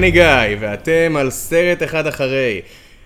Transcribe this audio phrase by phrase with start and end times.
[0.00, 2.60] אני גיא, ואתם על סרט אחד אחרי.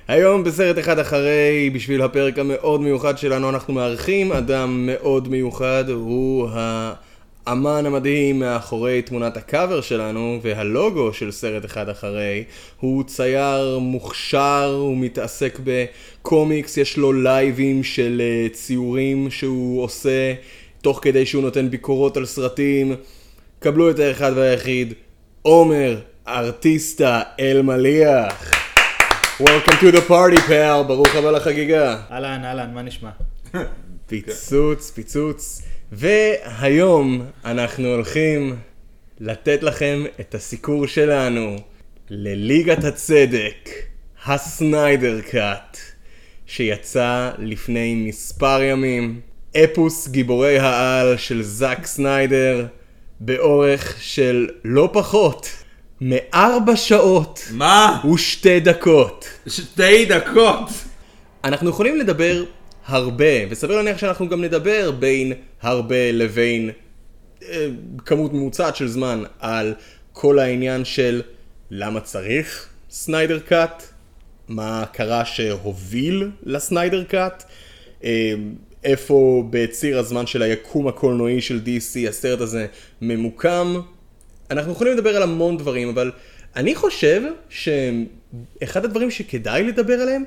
[0.09, 6.49] היום בסרט אחד אחרי, בשביל הפרק המאוד מיוחד שלנו, אנחנו מארחים אדם מאוד מיוחד, הוא
[6.53, 12.45] האמן המדהים מאחורי תמונת הקאבר שלנו, והלוגו של סרט אחד אחרי.
[12.81, 20.35] הוא צייר מוכשר, הוא מתעסק בקומיקס, יש לו לייבים של אה, ציורים שהוא עושה,
[20.83, 22.95] תוך כדי שהוא נותן ביקורות על סרטים.
[23.59, 24.95] קבלו את האחד והיחיד,
[25.43, 25.97] עומר
[26.29, 28.51] ארטיסטה אלמליח.
[29.41, 31.97] Welcome to the party, פאל, ברוך הבא לחגיגה.
[32.11, 33.11] אהלן, אהלן, מה נשמע?
[34.09, 35.63] פיצוץ, פיצוץ.
[35.93, 38.57] והיום אנחנו הולכים
[39.21, 41.57] לתת לכם את הסיקור שלנו
[42.11, 43.69] לליגת הצדק,
[44.27, 45.79] הסניידר קאט,
[46.47, 49.21] שיצא לפני מספר ימים.
[49.57, 52.67] אפוס גיבורי העל של זאק סניידר,
[53.21, 55.64] באורך של לא פחות
[56.01, 58.03] מארבע שעות מה?
[58.15, 59.29] ושתי דקות.
[59.47, 60.69] שתי דקות.
[61.45, 62.45] אנחנו יכולים לדבר
[62.87, 65.33] הרבה, וסביר להניח שאנחנו גם נדבר בין
[65.63, 66.71] הרבה לבין
[67.43, 67.67] אה,
[68.05, 69.75] כמות ממוצעת של זמן על
[70.13, 71.23] כל העניין של
[71.71, 73.83] למה צריך סניידר קאט,
[74.49, 77.45] מה קרה שהוביל לסניידר קאט,
[78.05, 78.35] אה,
[78.85, 82.67] איפה בציר הזמן של היקום הקולנועי של DC הסרט הזה
[83.01, 83.81] ממוקם.
[84.59, 86.11] אנחנו יכולים לדבר על המון דברים, אבל
[86.57, 90.25] אני חושב שאחד הדברים שכדאי לדבר עליהם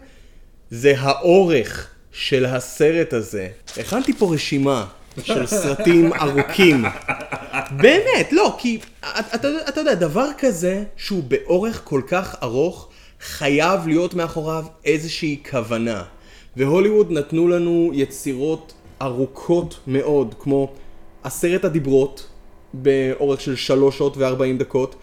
[0.70, 3.48] זה האורך של הסרט הזה.
[3.77, 4.86] הכנתי פה רשימה
[5.23, 6.86] של סרטים ארוכים.
[7.71, 8.80] באמת, לא, כי
[9.36, 12.89] אתה, אתה יודע, דבר כזה שהוא באורך כל כך ארוך,
[13.21, 16.04] חייב להיות מאחוריו איזושהי כוונה.
[16.58, 20.73] והוליווד נתנו לנו יצירות ארוכות מאוד, כמו
[21.23, 22.27] עשרת הדיברות,
[22.82, 24.95] באורך של שלוש שעות וארבעים דקות.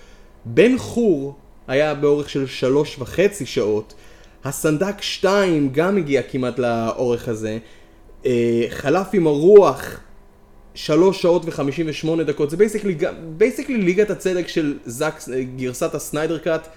[0.45, 1.35] בן חור
[1.69, 3.95] היה באורך של שלוש וחצי שעות.
[4.45, 7.59] הסנדק 2 גם הגיע כמעט לאורך הזה.
[8.27, 10.01] אה, חלף עם הרוח
[10.75, 12.51] 3 שעות ו-58 דקות.
[12.51, 12.97] זה בייסיקלי,
[13.37, 15.21] basically ליגת הצדק של זאק,
[15.57, 16.69] גרסת ה Snyder Cut,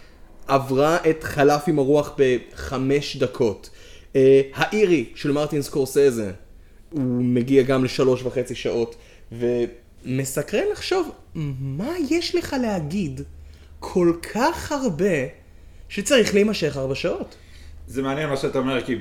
[0.47, 3.69] עברה את חלף עם הרוח בחמש דקות.
[4.15, 6.31] אה, האירי של מרטין סקורסזה,
[6.91, 8.95] הוא מגיע גם לשלוש וחצי שעות.
[10.07, 11.11] ומסקרן לחשוב,
[11.59, 13.21] מה יש לך להגיד
[13.79, 15.25] כל כך הרבה
[15.89, 17.35] שצריך להימשך ארבע שעות?
[17.87, 18.95] זה מעניין מה שאתה אומר, כי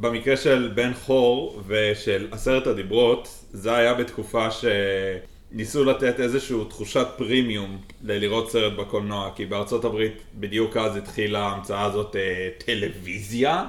[0.00, 7.78] במקרה של בן חור ושל עשרת הדיברות, זה היה בתקופה שניסו לתת איזושהי תחושת פרימיום
[8.02, 13.64] ללראות סרט בקולנוע, כי בארצות הברית בדיוק אז התחילה ההמצאה הזאת אה, טלוויזיה,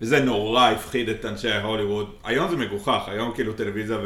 [0.00, 2.06] וזה נורא הפחיד את אנשי הוליווד.
[2.24, 3.98] היום זה מגוחך, היום כאילו טלוויזיה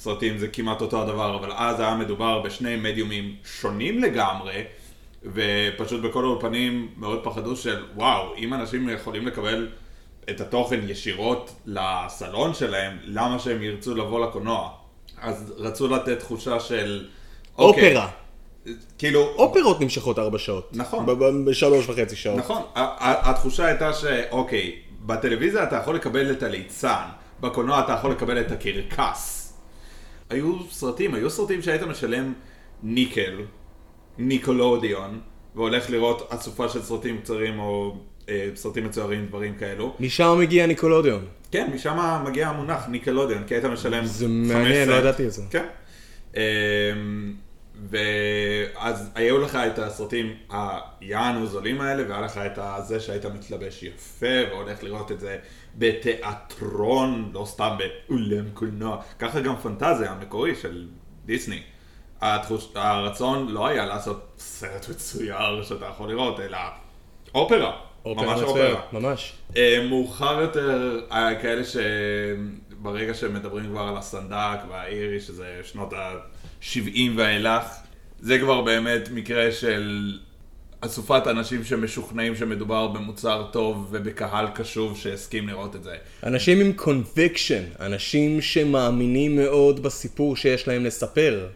[0.00, 4.64] וסרטים זה כמעט אותו הדבר, אבל אז היה מדובר בשני מדיומים שונים לגמרי.
[5.24, 9.68] ופשוט בכל האולפנים מאוד פחדו של וואו, אם אנשים יכולים לקבל
[10.30, 14.70] את התוכן ישירות לסלון שלהם, למה שהם ירצו לבוא לקולנוע?
[15.20, 17.08] אז רצו לתת תחושה של...
[17.58, 18.08] אוקיי, אופרה.
[18.98, 19.20] כאילו...
[19.20, 20.70] אופרות נמשכות ארבע שעות.
[20.72, 21.06] נכון.
[21.44, 22.38] בשלוש וחצי שעות.
[22.38, 22.62] נכון.
[22.74, 27.04] התחושה הייתה שאוקיי, בטלוויזיה אתה יכול לקבל את הליצן,
[27.40, 29.39] בקולנוע אתה יכול לקבל את הקרקס.
[30.30, 32.32] היו סרטים, היו סרטים שהיית משלם
[32.82, 33.42] ניקל
[34.18, 35.20] ניקולודיון,
[35.54, 37.96] והולך לראות אסופה של סרטים קצרים או
[38.28, 39.96] אה, סרטים מצוירים, דברים כאלו.
[40.00, 41.24] משם מגיע ניקולודיון.
[41.50, 44.28] כן, משם מגיע המונח ניקולודיון, כי היית משלם 15.
[44.28, 45.42] זה מעניין, לא ידעתי את זה.
[45.50, 45.66] כן.
[46.36, 46.42] אה,
[47.90, 54.50] ואז היו לך את הסרטים היענו זולים האלה, והיה לך את זה שהיית מתלבש יפה,
[54.50, 55.36] והולך לראות את זה
[55.78, 59.02] בתיאטרון, לא סתם באולם קולנוע.
[59.18, 60.86] ככה גם פנטזיה המקורי של
[61.24, 61.62] דיסני.
[62.20, 62.68] התחוש...
[62.74, 66.58] הרצון לא היה לעשות סרט מצויר שאתה יכול לראות, אלא
[67.34, 67.76] אופרה.
[68.04, 69.00] אופרה ממש מצויר, אופרה.
[69.00, 69.32] ממש.
[69.56, 77.64] אה, מאוחר יותר, היה כאלה שברגע שמדברים כבר על הסנדק והאירי, שזה שנות ה-70 ואילך,
[78.18, 80.18] זה כבר באמת מקרה של
[80.80, 85.96] אסופת אנשים שמשוכנעים שמדובר במוצר טוב ובקהל קשוב שהסכים לראות את זה.
[86.22, 91.48] אנשים עם conviction, אנשים שמאמינים מאוד בסיפור שיש להם לספר.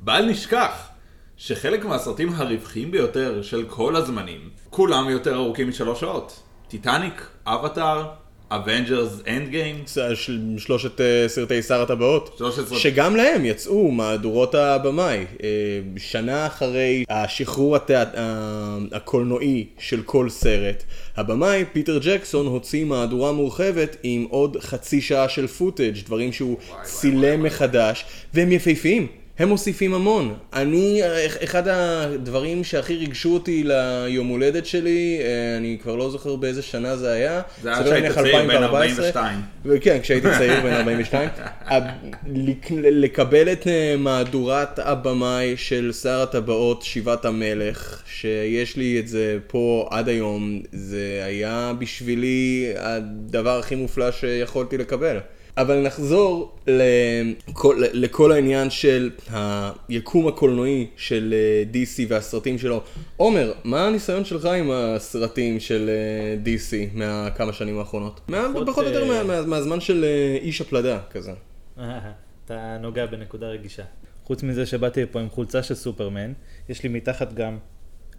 [0.00, 0.88] בל נשכח
[1.36, 6.42] שחלק מהסרטים הרווחיים ביותר של כל הזמנים, כולם יותר ארוכים משלוש שעות.
[6.68, 8.08] טיטניק, אבטאר,
[8.50, 9.84] Avengers Endgame.
[10.58, 12.34] שלושת אה, סרטי שר הטבעות.
[12.38, 15.24] שלושת שגם להם יצאו מהדורות הבמאי.
[15.42, 15.48] אה,
[15.96, 17.76] שנה אחרי השחרור
[18.92, 20.84] הקולנועי של כל סרט,
[21.16, 27.42] הבמאי פיטר ג'קסון הוציא מהדורה מורחבת עם עוד חצי שעה של פוטאג', דברים שהוא צילם
[27.42, 28.04] מחדש,
[28.34, 29.06] והם יפהפיים.
[29.38, 30.34] הם מוסיפים המון.
[30.52, 31.00] אני,
[31.44, 36.96] אחד הדברים שהכי ריגשו אותי ליום הולדת שלי, אה, אני כבר לא זוכר באיזה שנה
[36.96, 37.40] זה היה.
[37.62, 39.40] זה היה כשהיית צעיר בן 42.
[39.80, 41.28] כן, כשהייתי צעיר בן 42.
[42.72, 49.88] לקבל את אה, מהדורת הבמאי של שר הטבעות שיבת המלך, שיש לי את זה פה
[49.90, 55.18] עד היום, זה היה בשבילי הדבר הכי מופלא שיכולתי לקבל.
[55.58, 59.10] אבל נחזור לכל, לכל העניין של
[59.88, 62.82] היקום הקולנועי של אה, DC והסרטים שלו.
[63.16, 68.20] עומר, מה הניסיון שלך עם הסרטים של אה, DC מהכמה שנים האחרונות?
[68.28, 71.32] מה, פחות או יותר מה, מה, מהזמן של אה, איש הפלדה כזה.
[72.44, 73.82] אתה נוגע בנקודה רגישה.
[74.24, 76.32] חוץ מזה שבאתי לפה עם חולצה של סופרמן,
[76.68, 77.58] יש לי מתחת גם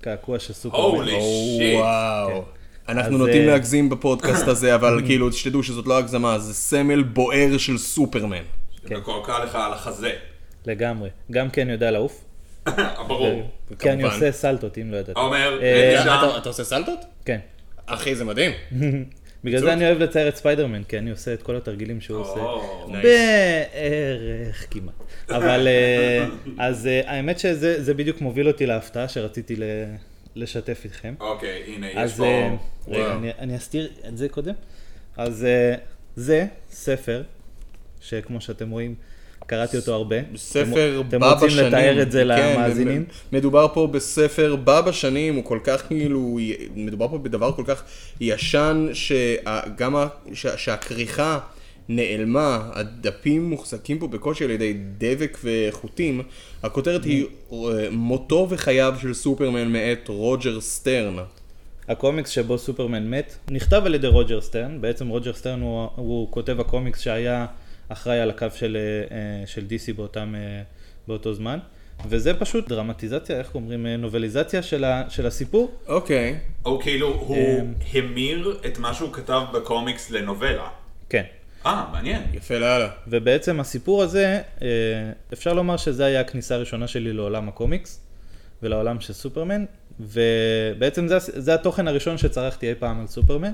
[0.02, 0.98] קעקוע של סופרמן.
[0.98, 1.22] הולי
[1.58, 2.59] שיט.
[2.94, 2.98] כן.
[2.98, 7.78] אנחנו נוטים להגזים בפודקאסט הזה, אבל כאילו, שתדעו שזאת לא הגזמה, זה סמל בוער של
[7.78, 8.44] סופרמן.
[8.90, 10.12] זה מקועקע לך על החזה.
[10.66, 11.10] לגמרי.
[11.32, 12.24] גם כן יודע לעוף.
[13.08, 13.50] ברור.
[13.80, 15.18] כי אני עושה סלטות, אם לא ידעת.
[15.18, 15.60] עומר,
[16.38, 17.00] אתה עושה סלטות?
[17.26, 17.40] כן.
[17.86, 18.52] אחי, זה מדהים.
[19.44, 22.40] בגלל זה אני אוהב לצייר את ספיידרמן, כי אני עושה את כל התרגילים שהוא עושה.
[23.04, 24.94] בערך כמעט.
[25.30, 25.68] אבל
[26.58, 29.56] אז האמת שזה בדיוק מוביל אותי להפתעה שרציתי
[30.40, 31.14] לשתף איתכם.
[31.20, 32.24] אוקיי, הנה, יש אז פה...
[32.24, 32.56] אה,
[32.88, 34.54] רגע, אני, אני אסתיר את זה קודם.
[35.18, 35.76] אז אה,
[36.16, 37.24] זה ספר,
[38.02, 38.96] שכמו שאתם רואים,
[39.46, 40.16] קראתי אותו הרבה.
[40.36, 41.66] ספר אתם בא רוצים בשנים.
[41.66, 43.06] לתאר את זה כן, למאזינים?
[43.32, 46.40] מדובר פה בספר בא בשנים, הוא כל כך כאילו,
[46.76, 47.84] מדובר פה בדבר כל כך
[48.20, 49.96] ישן, שגם
[50.34, 51.40] שהכריכה
[51.90, 56.22] נעלמה, הדפים מוחזקים פה בקושי על ידי דבק וחוטים.
[56.64, 57.58] הכותרת היא אה,
[57.92, 61.18] מותו וחייו של סופרמן מאת רוג'ר סטרן.
[61.88, 66.60] הקומיקס שבו סופרמן מת, נכתב על ידי רוג'ר סטרן, בעצם רוג'ר סטרן הוא, הוא כותב
[66.60, 67.46] הקומיקס שהיה
[67.90, 68.78] אחראי על הקו של,
[69.12, 70.62] אה, של DC באותם, אה,
[71.08, 71.60] באותו זמן,
[72.08, 75.72] וזה פשוט דרמטיזציה, איך אומרים, אה, נובליזציה של, ה, של הסיפור.
[75.88, 76.40] אוקיי.
[76.64, 77.74] הוא כאילו, הוא אמ.
[77.94, 80.68] המיר את מה שהוא כתב בקומיקס לנובלה.
[81.10, 81.24] כן.
[81.66, 82.22] אה, מעניין.
[82.34, 82.90] יפה לאללה.
[83.08, 84.68] ובעצם הסיפור הזה, אה,
[85.34, 88.00] אפשר לומר שזה היה הכניסה הראשונה שלי לעולם הקומיקס
[88.64, 89.66] ולעולם של סופרמן,
[90.00, 93.52] ובעצם זה, זה התוכן הראשון שצרכתי אי פעם על סופרמן.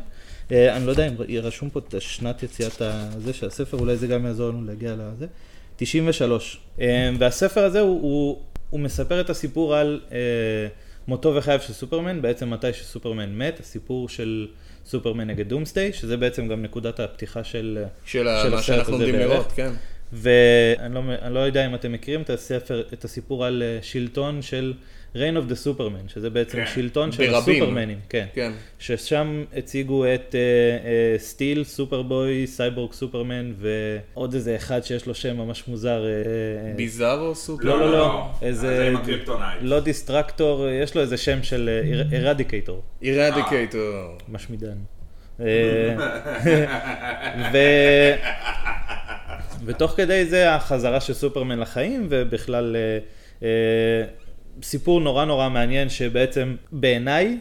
[0.52, 4.08] אה, אני לא יודע אם רשום פה את שנת יציאת הזה של הספר, אולי זה
[4.08, 5.28] גם יעזור לנו להגיע לזה.
[5.76, 6.60] 93.
[6.80, 10.02] אה, והספר הזה הוא, הוא, הוא מספר את הסיפור על
[11.08, 14.48] מותו וחייו של סופרמן, בעצם מתי שסופרמן מת, הסיפור של
[14.86, 19.16] סופרמן נגד Doomsday, שזה בעצם גם נקודת הפתיחה של, של של מה שאנחנו עומדים.
[19.16, 19.72] לראות, כן.
[20.14, 24.74] ואני לא, לא יודע אם אתם מכירים את הספר, את הסיפור על אה, שלטון של
[25.16, 26.66] Reign of the Supermen, שזה בעצם כן.
[26.66, 27.56] שלטון של ברבים.
[27.56, 28.26] הסופרמנים, כן.
[28.34, 28.52] כן.
[28.80, 35.38] ששם הציגו את אה, אה, Steel, Superboy, Cyborg Superman ועוד איזה אחד שיש לו שם
[35.38, 36.06] ממש מוזר.
[36.06, 37.64] אה, אה, Bizarro Super?
[37.66, 39.60] לא, לא, לא, זה איזה, עם ה Kryptonite.
[39.62, 41.70] לא Destructor, יש לו איזה שם של
[42.14, 42.82] ארדיקייטור.
[43.02, 44.18] אירדיקייטור.
[44.30, 44.78] משמידן.
[45.40, 45.96] אה,
[47.54, 47.58] ו...
[49.66, 52.98] ותוך כדי זה החזרה של סופרמן לחיים, ובכלל אה,
[53.44, 54.08] אה,
[54.64, 57.38] סיפור נורא נורא מעניין, שבעצם בעיניי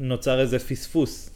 [0.00, 1.30] נוצר איזה פספוס,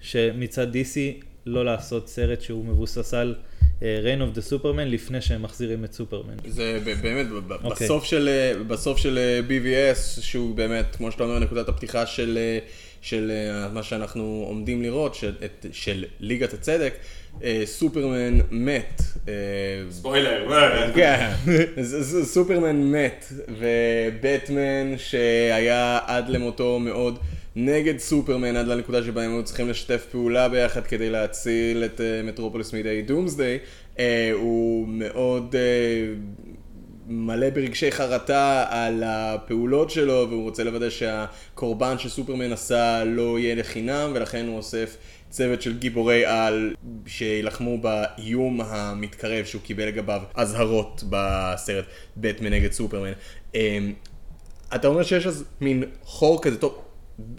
[0.00, 3.34] שמצד DC לא לעשות סרט שהוא מבוסס על
[3.80, 6.34] Reign of the Superman לפני שהם מחזירים את סופרמן.
[6.48, 7.86] זה באמת, ב- אוקיי.
[7.86, 12.38] בסוף של, אה, בסוף של אה, BVS, שהוא באמת, כמו שאתה אומר, נקודת הפתיחה של,
[12.38, 12.58] אה,
[13.02, 13.32] של
[13.72, 15.32] מה שאנחנו עומדים לראות, של,
[15.72, 16.94] של ליגת הצדק,
[17.64, 19.02] סופרמן מת.
[19.28, 19.32] אה,
[19.90, 20.48] ספוילר.
[20.94, 21.30] כן,
[21.80, 27.18] ז- ז- סופרמן מת, ובטמן שהיה עד למותו מאוד
[27.56, 32.22] נגד סופרמן, עד לנקודה שבה הם היו צריכים לשתף פעולה ביחד כדי להציל את אה,
[32.24, 33.58] מטרופוליס מידי דומסדיי,
[33.98, 36.12] אה, הוא מאוד אה,
[37.08, 44.10] מלא ברגשי חרטה על הפעולות שלו, והוא רוצה לוודא שהקורבן שסופרמן עשה לא יהיה לחינם,
[44.14, 44.96] ולכן הוא אוסף
[45.30, 46.74] צוות של גיבורי על
[47.06, 51.84] שיילחמו באיום המתקרב שהוא קיבל לגביו אזהרות בסרט
[52.16, 53.12] בטמן נגד סופרמן.
[53.54, 53.92] אמ,
[54.74, 56.84] אתה אומר שיש אז מין חור כזה, טוב,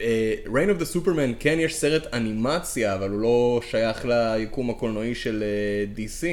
[0.02, 5.16] אה, Reign of the Superman כן יש סרט אנימציה, אבל הוא לא שייך ליקום הקולנועי
[5.16, 6.26] של אה, DC,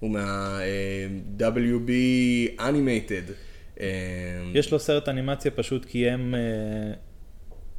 [0.00, 1.90] הוא מה-WB
[2.58, 3.32] Animated.
[3.80, 3.86] אמ,
[4.54, 6.92] יש לו סרט אנימציה פשוט כי הם אה,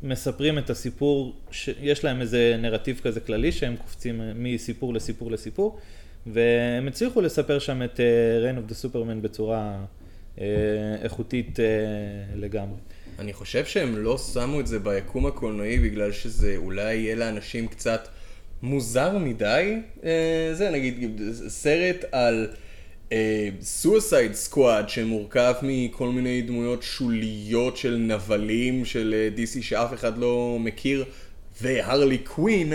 [0.04, 1.36] מספרים את הסיפור.
[1.82, 5.80] יש להם איזה נרטיב כזה כללי שהם קופצים מסיפור לסיפור לסיפור,
[6.28, 8.00] והם הצליחו לספר שם את
[8.44, 9.86] Reign of the Superman בצורה
[10.42, 10.46] אה,
[11.04, 11.66] איכותית אה,
[12.36, 12.78] לגמרי.
[13.20, 18.08] אני חושב שהם לא שמו את זה ביקום הקולנועי בגלל שזה אולי יהיה לאנשים קצת
[18.62, 19.78] מוזר מדי.
[20.04, 22.48] אה, זה נגיד סרט על
[23.62, 30.58] סוסייד סקואד שמורכב מכל מיני דמויות שוליות של נבלים של אה, DC שאף אחד לא
[30.60, 31.06] מכיר,
[31.62, 32.74] והרלי קווין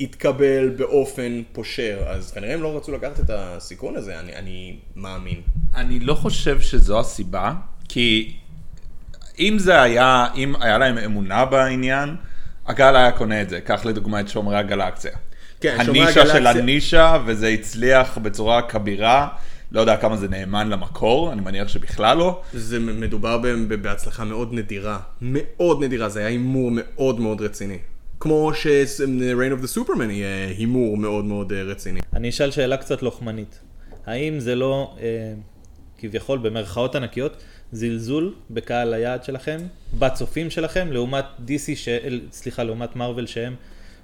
[0.00, 5.40] התקבל באופן פושר, אז כנראה הם לא רצו לקחת את הסיכון הזה, אני, אני מאמין.
[5.74, 7.52] אני לא חושב שזו הסיבה,
[7.88, 8.36] כי
[9.38, 12.16] אם זה היה, אם היה להם אמונה בעניין,
[12.66, 13.60] הקהל היה קונה את זה.
[13.60, 15.12] קח לדוגמה את שומרי הגלקסיה.
[15.60, 16.46] כן, הנישה של.
[16.46, 19.28] הנישה, וזה הצליח בצורה כבירה.
[19.72, 22.40] לא יודע כמה זה נאמן למקור, אני מניח שבכלל לא.
[22.52, 23.40] זה מדובר
[23.82, 27.78] בהצלחה מאוד נדירה, מאוד נדירה, זה היה הימור מאוד מאוד רציני.
[28.20, 32.00] כמו ש-Rain of the Superman יהיה הימור מאוד מאוד אה, רציני.
[32.14, 33.60] אני אשאל שאלה קצת לוחמנית.
[34.06, 35.34] האם זה לא, אה,
[35.98, 37.36] כביכול במרכאות ענקיות,
[37.72, 39.58] זלזול בקהל היעד שלכם,
[39.98, 41.88] בצופים שלכם, לעומת DC, ש...
[42.32, 43.54] סליחה, לעומת מארוול שהם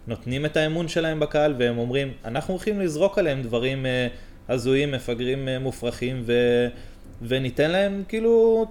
[0.07, 4.09] נותנים את האמון שלהם בקהל והם אומרים, אנחנו הולכים לזרוק עליהם דברים אה,
[4.49, 6.33] הזויים, מפגרים, אה, מופרכים, ו...
[7.23, 8.67] וניתן להם כאילו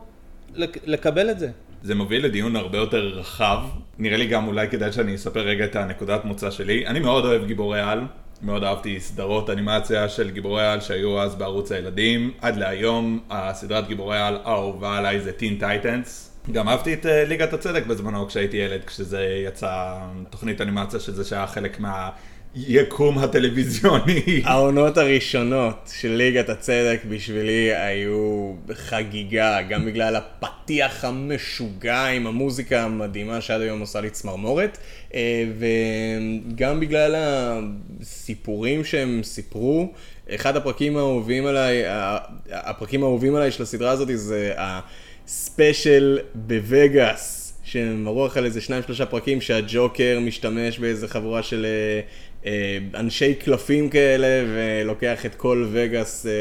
[0.53, 0.77] לק...
[0.85, 1.49] לקבל את זה.
[1.83, 3.59] זה מוביל לדיון הרבה יותר רחב.
[3.99, 6.87] נראה לי גם אולי כדאי שאני אספר רגע את הנקודת מוצא שלי.
[6.87, 8.01] אני מאוד אוהב גיבורי על,
[8.41, 12.31] מאוד אהבתי סדרות אנימציה של גיבורי על שהיו אז בערוץ הילדים.
[12.41, 16.33] עד להיום הסדרת גיבורי על האהובה עליי זה Teen Titans.
[16.51, 19.97] גם אהבתי את אה, ליגת הצדק בזמנו כשהייתי ילד, כשזה יצא
[20.29, 21.79] תוכנית אנימציה של זה שהיה חלק
[22.55, 24.41] מהיקום הטלוויזיוני.
[24.45, 33.41] העונות הראשונות של ליגת הצדק בשבילי היו חגיגה, גם בגלל הפתיח המשוגע עם המוזיקה המדהימה
[33.41, 34.77] שעד היום עושה לי צמרמורת,
[35.13, 37.15] אה, וגם בגלל
[38.01, 39.91] הסיפורים שהם סיפרו.
[40.29, 41.83] אחד הפרקים האהובים עליי,
[42.51, 47.43] הפרקים האהובים עליי של הסדרה הזאת זה הספיישל בווגאס.
[47.73, 52.01] שהם ערוך על איזה שניים שלושה פרקים שהג'וקר משתמש באיזה חבורה של אה,
[52.95, 56.31] אנשי קלפים כאלה ולוקח את כל וגאס אה,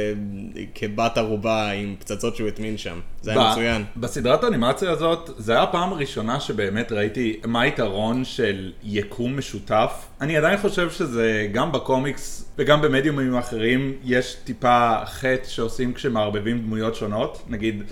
[0.75, 3.01] כבת ערובה עם פצצות שהוא הטמין שם.
[3.23, 3.85] זה היה מצוין.
[3.97, 10.07] בסדרת האנימציה הזאת, זה היה הפעם הראשונה שבאמת ראיתי מה היתרון של יקום משותף.
[10.21, 16.95] אני עדיין חושב שזה גם בקומיקס וגם במדיומים אחרים, יש טיפה חטא שעושים כשמערבבים דמויות
[16.95, 17.43] שונות.
[17.49, 17.83] נגיד,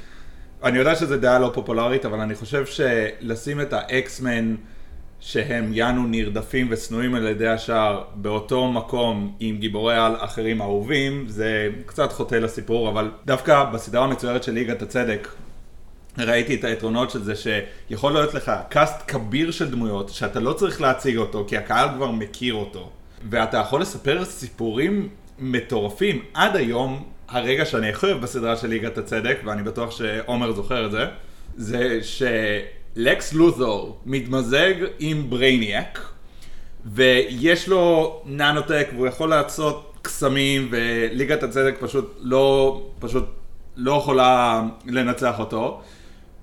[0.65, 4.55] אני יודע שזו דעה לא פופולרית, אבל אני חושב שלשים את האקסמן
[5.21, 11.69] שהם יאנו נרדפים ושנואים על ידי השאר באותו מקום עם גיבורי על אחרים אהובים, זה
[11.87, 15.29] קצת חוטא לסיפור, אבל דווקא בסדרה המצוירת של ליגת הצדק,
[16.19, 20.81] ראיתי את היתרונות של זה שיכול להיות לך קאסט כביר של דמויות שאתה לא צריך
[20.81, 22.91] להציג אותו כי הקהל כבר מכיר אותו.
[23.31, 25.09] ואתה יכול לספר סיפורים
[25.39, 26.23] מטורפים.
[26.35, 30.91] עד היום הרגע שאני הכי אוהב בסדרה של ליגת הצדק ואני בטוח שעומר זוכר את
[30.91, 31.07] זה
[31.57, 31.99] זה
[32.95, 36.09] שלקס לות'ור מתמזג עם ברייניאק
[36.85, 43.25] ויש לו nanotech והוא יכול לעשות קסמים וליגת הצדק פשוט לא, פשוט
[43.77, 45.83] לא יכולה לנצח אותו.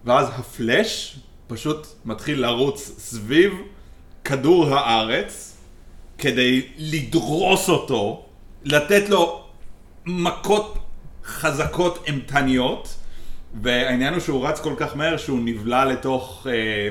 [0.06, 3.54] ואז הפלאש פשוט מתחיל לרוץ סביב
[4.24, 5.58] כדור הארץ
[6.18, 8.25] כדי לדרוס אותו,
[8.63, 9.44] לתת לו
[10.06, 10.77] מכות
[11.25, 12.96] חזקות אימתניות
[13.62, 16.89] והעניין הוא שהוא רץ כל כך מהר שהוא נבלע לתוך אה,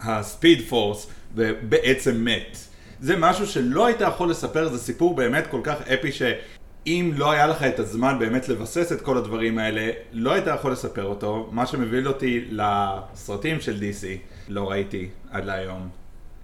[0.00, 2.58] הספיד פורס ובעצם מת.
[3.00, 7.46] זה משהו שלא היית יכול לספר, זה סיפור באמת כל כך אפי שאם לא היה
[7.46, 11.48] לך את הזמן באמת לבסס את כל הדברים האלה, לא היית יכול לספר אותו.
[11.52, 14.06] מה שמוביל אותי לסרטים של DC,
[14.48, 15.88] לא ראיתי עד להיום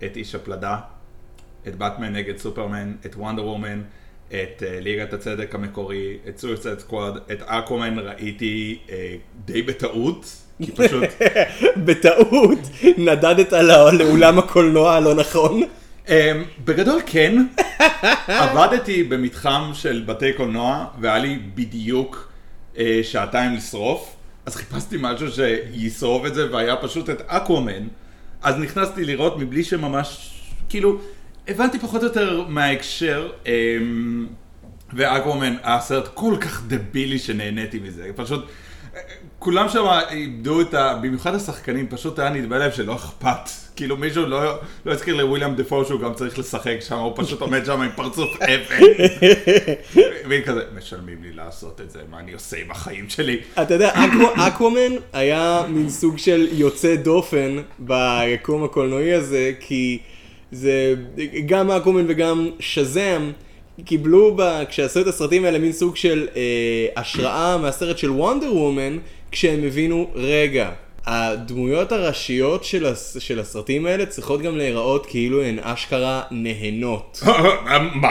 [0.04, 0.78] את איש הפלדה,
[1.68, 3.82] את באטמן נגד סופרמן, את וונדר וומן,
[4.28, 8.90] את uh, ליגת הצדק המקורי, את סויסד סקוואד, את אקומן ראיתי uh,
[9.44, 10.26] די בטעות,
[10.62, 11.04] כי פשוט...
[11.84, 12.58] בטעות.
[12.98, 15.62] נדדת לא- לאולם הקולנוע הלא נכון.
[16.06, 16.10] Um,
[16.64, 17.46] בגדול כן,
[18.26, 22.28] עבדתי במתחם של בתי קולנוע והיה לי בדיוק
[22.74, 24.16] uh, שעתיים לשרוף,
[24.46, 27.88] אז חיפשתי משהו שישרוף את זה והיה פשוט את אקוומן,
[28.42, 30.98] אז נכנסתי לראות מבלי שממש, כאילו,
[31.48, 33.48] הבנתי פחות או יותר מההקשר, um,
[34.92, 38.44] ואקוומן היה סרט כל כך דבילי שנהניתי מזה, פשוט...
[39.38, 40.94] כולם שם איבדו את ה...
[41.02, 43.50] במיוחד השחקנים, פשוט היה נדמה להם שלא אכפת.
[43.76, 47.64] כאילו מישהו לא, לא הזכיר לוויליאם דפו שהוא גם צריך לשחק שם, הוא פשוט עומד
[47.66, 48.80] שם עם פרצוף אפס.
[50.28, 53.40] והיא כזה, משלמים לי לעשות את זה, מה אני עושה עם החיים שלי?
[53.62, 59.98] אתה יודע, אקו- אקוומן היה מין סוג של יוצא דופן ביקום הקולנועי הזה, כי
[60.54, 60.94] זה
[61.46, 63.30] גם אקוומן וגם שזאם
[63.84, 68.98] קיבלו, ב, כשעשו את הסרטים האלה, מין סוג של אה, השראה מהסרט של וונדר וומן,
[69.30, 70.70] כשהם הבינו, רגע,
[71.06, 73.16] הדמויות הראשיות של, הס...
[73.20, 77.22] של הסרטים האלה צריכות גם להיראות כאילו הן אשכרה נהנות.
[77.94, 78.10] מה?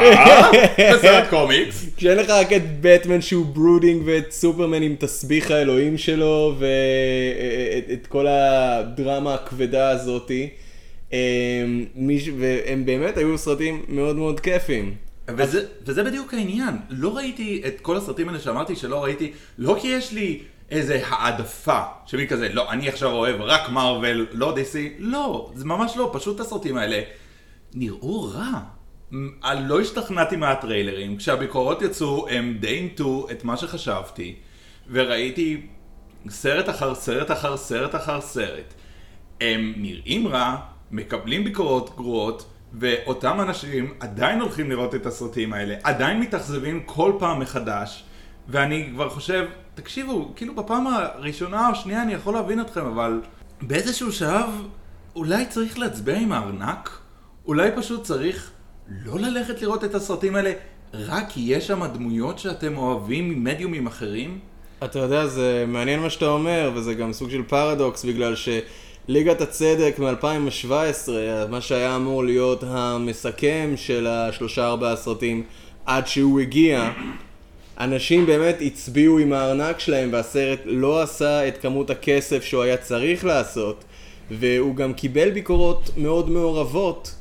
[0.93, 1.85] בסרט קומיקס?
[1.97, 8.07] כשאין לך רק את בטמן שהוא brooding ואת סופרמן עם תסביך האלוהים שלו ואת את
[8.07, 10.49] כל הדרמה הכבדה הזאתי.
[11.13, 11.85] אמ,
[12.39, 14.95] והם באמת היו סרטים מאוד מאוד כיפים.
[15.27, 19.87] וזה, וזה בדיוק העניין, לא ראיתי את כל הסרטים האלה שאמרתי שלא ראיתי, לא כי
[19.87, 25.51] יש לי איזה העדפה, שמי כזה, לא, אני עכשיו אוהב רק מארוול, לא דיסי, לא,
[25.55, 27.01] זה ממש לא, פשוט הסרטים האלה
[27.73, 28.59] נראו רע.
[29.43, 34.35] אני לא השתכנעתי מהטריילרים, כשהביקורות יצאו הם די אימתו את מה שחשבתי,
[34.91, 35.61] וראיתי
[36.29, 38.73] סרט אחר סרט אחר סרט אחר סרט.
[39.41, 40.57] הם נראים רע,
[40.93, 47.39] מקבלים ביקורות גרועות, ואותם אנשים עדיין הולכים לראות את הסרטים האלה, עדיין מתאכזבים כל פעם
[47.39, 48.03] מחדש,
[48.47, 49.45] ואני כבר חושב,
[49.75, 53.21] תקשיבו, כאילו בפעם הראשונה או שנייה אני יכול להבין אתכם, אבל
[53.61, 54.49] באיזשהו שלב
[55.15, 56.99] אולי צריך להצביע עם הארנק?
[57.45, 58.51] אולי פשוט צריך
[59.05, 60.53] לא ללכת לראות את הסרטים האלה
[60.93, 64.39] רק כי יש שם דמויות שאתם אוהבים ממדיומים אחרים?
[64.83, 68.35] אתה יודע, זה מעניין מה שאתה אומר, וזה גם סוג של פרדוקס, בגלל
[69.07, 71.09] שליגת הצדק מ-2017,
[71.49, 75.43] מה שהיה אמור להיות המסכם של השלושה ארבעה סרטים
[75.85, 76.91] עד שהוא הגיע,
[77.79, 83.25] אנשים באמת הצביעו עם הארנק שלהם, והסרט לא עשה את כמות הכסף שהוא היה צריך
[83.25, 83.83] לעשות,
[84.31, 87.15] והוא גם קיבל ביקורות מאוד מעורבות,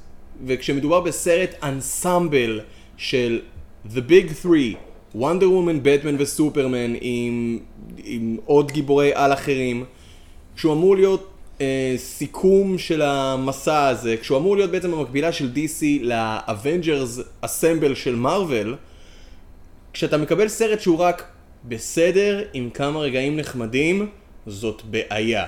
[0.47, 2.61] וכשמדובר בסרט אנסמבל
[2.97, 3.41] של
[3.95, 4.77] The Big Three,
[5.15, 7.59] וונדר וומן, בטמן וסופרמן עם,
[8.05, 9.85] עם עוד גיבורי על אחרים,
[10.57, 11.32] שהוא אמור להיות
[11.63, 18.15] אה, סיכום של המסע הזה, כשהוא אמור להיות בעצם המקבילה של DC לאבנג'רס אסמבל של
[18.15, 18.77] מארוול,
[19.93, 21.29] כשאתה מקבל סרט שהוא רק
[21.65, 24.09] בסדר עם כמה רגעים נחמדים,
[24.47, 25.47] זאת בעיה.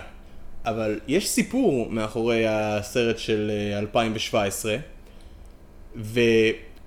[0.65, 4.77] אבל יש סיפור מאחורי הסרט של אה, 2017,
[5.95, 6.19] והוא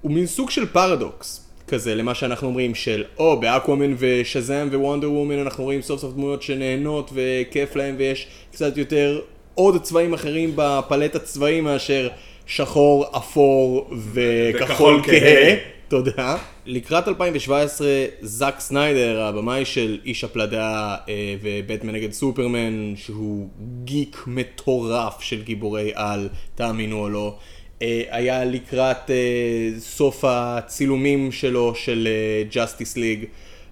[0.03, 5.63] מין סוג של פרדוקס כזה למה שאנחנו אומרים של או באקוואמן ושזאם ווונדר וומן אנחנו
[5.63, 9.21] רואים סוף סוף דמויות שנהנות וכיף להם ויש קצת יותר
[9.55, 12.09] עוד צבעים אחרים בפלט הצבעים מאשר
[12.45, 15.55] שחור, אפור וכחול כהה.
[15.87, 16.37] תודה.
[16.65, 17.87] לקראת 2017,
[18.21, 23.49] זאק סניידר, הבמאי של איש הפלדה אה, ובטמן נגד סופרמן, שהוא
[23.83, 27.35] גיק מטורף של גיבורי על, תאמינו או לא,
[27.81, 32.07] היה לקראת אה, סוף הצילומים שלו של
[32.51, 33.25] ג'אסטיס ליג,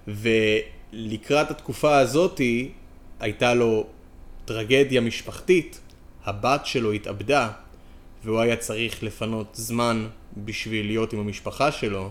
[0.08, 2.68] ולקראת התקופה הזאתי
[3.20, 3.86] הייתה לו
[4.44, 5.80] טרגדיה משפחתית,
[6.24, 7.50] הבת שלו התאבדה,
[8.24, 12.10] והוא היה צריך לפנות זמן בשביל להיות עם המשפחה שלו,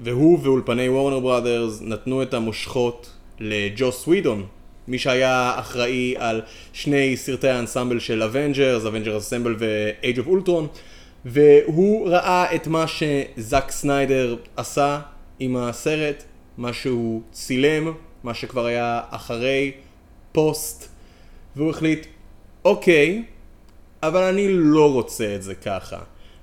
[0.00, 3.10] והוא ואולפני וורנר בראדרס נתנו את המושכות
[3.40, 4.46] לג'וס ווידון,
[4.88, 10.78] מי שהיה אחראי על שני סרטי האנסמבל של אבנג'רס, אבנג'רס אסמבל ו-Age of Ultron,
[11.24, 15.00] והוא ראה את מה שזאק סניידר עשה
[15.38, 16.24] עם הסרט,
[16.58, 17.92] מה שהוא צילם,
[18.24, 19.72] מה שכבר היה אחרי
[20.32, 20.88] פוסט,
[21.56, 22.06] והוא החליט,
[22.64, 23.24] אוקיי,
[24.02, 25.98] אבל אני לא רוצה את זה ככה.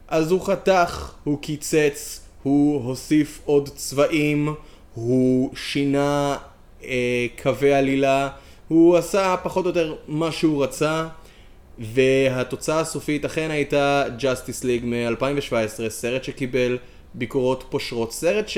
[0.08, 4.54] אז הוא חתך, הוא קיצץ, הוא הוסיף עוד צבעים,
[4.94, 6.38] הוא שינה
[6.84, 8.30] אה, קווי עלילה,
[8.68, 11.08] הוא עשה פחות או יותר מה שהוא רצה,
[11.80, 16.78] והתוצאה הסופית אכן הייתה Justice League מ-2017, סרט שקיבל
[17.14, 18.58] ביקורות פושרות, סרט ש...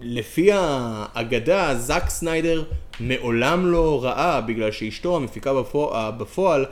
[0.00, 2.64] לפי האגדה, זאק סניידר
[3.00, 6.66] מעולם לא ראה, בגלל שאשתו המפיקה בפועל, בפועל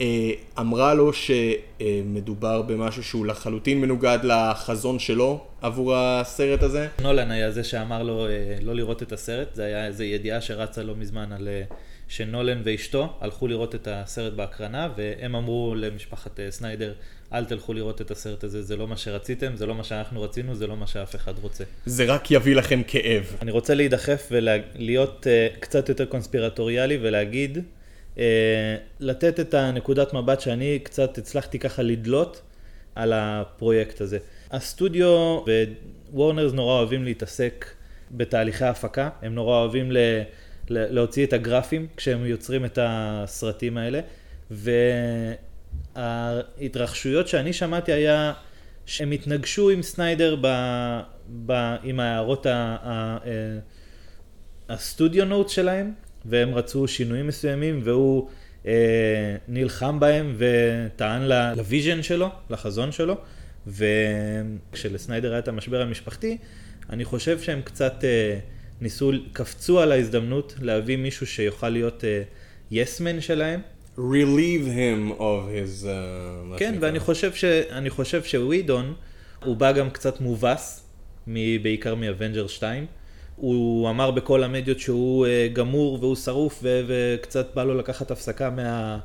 [0.00, 6.88] אה, אמרה לו שמדובר במשהו שהוא לחלוטין מנוגד לחזון שלו עבור הסרט הזה.
[7.02, 8.30] נולן היה זה שאמר לו אה,
[8.62, 11.62] לא לראות את הסרט, זה היה איזו ידיעה שרצה לא מזמן על אה,
[12.10, 16.92] שנולן ואשתו הלכו לראות את הסרט בהקרנה, והם אמרו למשפחת אה, סניידר,
[17.32, 20.54] אל תלכו לראות את הסרט הזה, זה לא מה שרציתם, זה לא מה שאנחנו רצינו,
[20.54, 21.64] זה לא מה שאף אחד רוצה.
[21.86, 23.36] זה רק יביא לכם כאב.
[23.42, 27.58] אני רוצה להידחף ולהיות uh, קצת יותר קונספירטוריאלי ולהגיד,
[28.16, 28.18] uh,
[29.00, 32.42] לתת את הנקודת מבט שאני קצת הצלחתי ככה לדלות
[32.94, 34.18] על הפרויקט הזה.
[34.50, 35.38] הסטודיו
[36.12, 37.66] ווורנרס נורא אוהבים להתעסק
[38.10, 39.96] בתהליכי הפקה, הם נורא אוהבים ל...
[40.70, 44.00] להוציא את הגרפים כשהם יוצרים את הסרטים האלה,
[45.96, 48.32] וההתרחשויות שאני שמעתי היה
[48.86, 50.46] שהם התנגשו עם סניידר ב,
[51.46, 51.52] ב,
[51.82, 53.18] עם ההערות אה,
[54.68, 55.92] הסטודיו נוט שלהם,
[56.24, 58.28] והם רצו שינויים מסוימים, והוא
[58.66, 61.22] אה, נלחם בהם וטען
[61.56, 63.16] ל vision שלו, לחזון שלו,
[63.66, 66.38] וכשלסניידר היה את המשבר המשפחתי,
[66.90, 68.38] אני חושב שהם קצת אה,
[68.80, 72.22] ניסו, קפצו על ההזדמנות להביא מישהו שיוכל להיות אה,
[72.72, 73.60] ה-yes-man שלהם.
[73.98, 75.84] relieve him of his...
[75.84, 76.74] אה, כן.
[76.80, 77.44] ואני חושב, ש...
[77.44, 78.94] אני חושב שווידון,
[79.44, 80.86] הוא בא גם קצת מובס.
[81.62, 82.86] בעיקר מאבנג'ר 2.
[83.36, 86.80] הוא אמר בכל המדיות שהוא אה, גמור והוא שרוף ו...
[86.86, 88.98] וקצת בא לו לקחת הפסקה מה...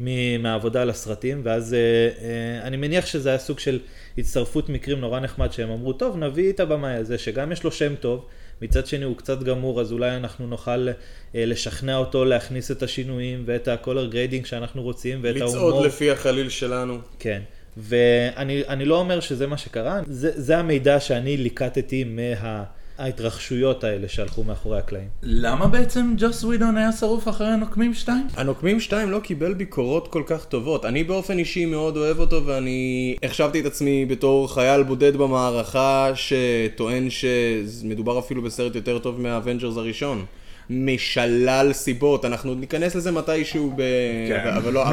[0.00, 0.42] מ...
[0.42, 3.78] מהעבודה על הסרטים, ואז אה, אה, אני מניח שזה היה סוג של
[4.18, 7.94] הצטרפות מקרים נורא נחמד שהם אמרו, טוב, נביא את הבמאי הזה, שגם יש לו שם
[7.94, 8.26] טוב,
[8.62, 10.92] מצד שני הוא קצת גמור, אז אולי אנחנו נוכל אה,
[11.34, 15.68] לשכנע אותו להכניס את השינויים ואת ה-color grading שאנחנו רוצים ואת ההומור.
[15.68, 16.98] לצעוד לפי החליל שלנו.
[17.18, 17.42] כן,
[17.76, 22.04] ואני אני לא אומר שזה מה שקרה, זה, זה המידע שאני ליקטתי
[22.98, 25.08] מההתרחשויות האלה שהלכו מאחורי הקלעים.
[25.22, 28.26] למה בעצם ג'וס ווידון היה שרוף אחרי הנוקמים 2?
[28.36, 30.84] הנוקמים 2 לא קיבל ביקורות כל כך טובות.
[30.84, 37.08] אני באופן אישי מאוד אוהב אותו ואני החשבתי את עצמי בתור חייל בודד במערכה שטוען
[37.10, 40.24] שמדובר אפילו בסרט יותר טוב מהאבנג'רס הראשון.
[40.70, 43.82] משלל סיבות, אנחנו ניכנס לזה מתישהו, ב...
[44.28, 44.48] כן.
[44.56, 44.84] אבל, לא,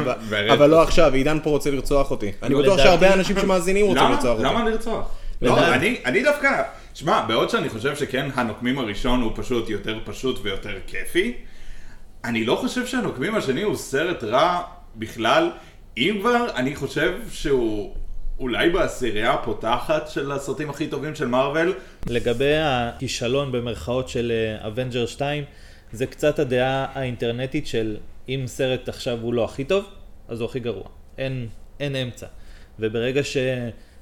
[0.52, 2.32] אבל, לא עכשיו, עידן פה רוצה לרצוח אותי.
[2.42, 4.02] אני לא, בטוח לדעתי- שהרבה אנשים שמאזינים רוצים?
[4.04, 4.42] לרצוח אותי.
[4.42, 5.08] למה לרצוח?
[5.42, 6.62] לא, אני, אני דווקא,
[6.96, 11.34] שמע, בעוד שאני חושב שכן, הנוקמים הראשון הוא פשוט יותר פשוט ויותר כיפי,
[12.24, 14.62] אני לא חושב שהנוקמים השני הוא סרט רע
[14.96, 15.50] בכלל.
[15.96, 17.94] אם כבר, אני חושב שהוא
[18.38, 21.74] אולי בעשירייה הפותחת של הסרטים הכי טובים של מארוול.
[22.06, 24.32] לגבי הכישלון במרכאות של
[24.66, 25.44] אבנג'ר 2,
[25.92, 27.96] זה קצת הדעה האינטרנטית של
[28.28, 29.84] אם סרט עכשיו הוא לא הכי טוב,
[30.28, 30.88] אז הוא הכי גרוע.
[31.18, 31.48] אין,
[31.80, 32.26] אין אמצע.
[32.78, 33.24] וברגע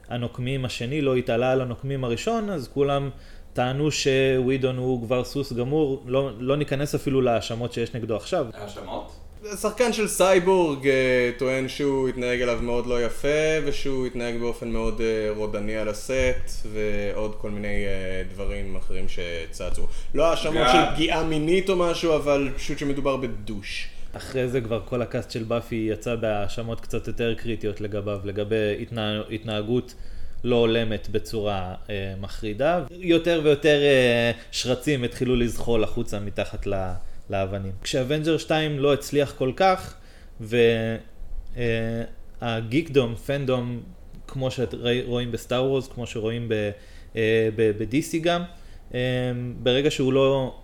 [0.09, 3.11] שהנוקמים השני לא התעלה על הנוקמים הראשון, אז כולם
[3.53, 8.47] טענו שווידון הוא כבר סוס גמור, לא, לא ניכנס אפילו להאשמות שיש נגדו עכשיו.
[8.55, 9.25] האשמות?
[9.61, 13.29] שחקן של סייבורג אה, טוען שהוא התנהג אליו מאוד לא יפה
[13.64, 19.83] ושהוא התנהג באופן מאוד אה, רודני על הסט ועוד כל מיני אה, דברים אחרים שצצו.
[20.14, 23.88] לא האשמות של פגיעה מינית או משהו, אבל פשוט שמדובר בדוש.
[24.16, 28.77] אחרי זה כבר כל ה cast של באפי יצא בהאשמות קצת יותר קריטיות לגביו, לגבי
[28.83, 29.22] התנה...
[29.31, 29.94] התנהגות
[30.44, 32.85] לא הולמת בצורה אה, מחרידה.
[32.90, 36.92] יותר ויותר אה, שרצים התחילו לזחול החוצה מתחת ל...
[37.31, 37.72] לאבנים.
[37.83, 39.94] כשאבנג'ר 2 לא הצליח כל כך,
[42.40, 43.83] וה geekdom, fandom,
[44.27, 46.48] כמו שרואים בסטאר וורס, כמו שרואים
[47.16, 48.42] אה, ב-DC גם,
[48.94, 49.00] אה,
[49.62, 50.63] ברגע שהוא לא אה,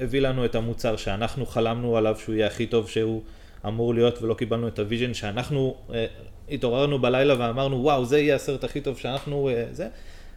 [0.00, 3.22] הביא לנו את המוצר שאנחנו חלמנו עליו שהוא יהיה הכי טוב שהוא
[3.66, 6.06] אמור להיות ולא קיבלנו את ה vision שאנחנו אה,
[6.50, 9.88] התעוררנו בלילה ואמרנו וואו זה יהיה הסרט הכי טוב שאנחנו אה, זה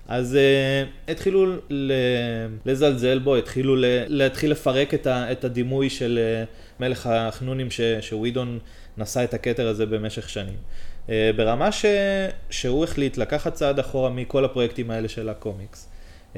[0.08, 1.92] אז אה, התחילו ל-
[2.66, 7.82] לזלזל בו, התחילו ל- להתחיל לפרק את, ה- את הדימוי של אה, מלך החנונים ש-
[8.02, 8.60] שווידון
[8.98, 10.56] נשא את הכתר הזה במשך שנים.
[11.08, 11.86] אה, ברמה ש-
[12.50, 15.90] שהוא החליט לקחת צעד אחורה מכל הפרויקטים האלה של הקומיקס.
[16.36, 16.38] אה,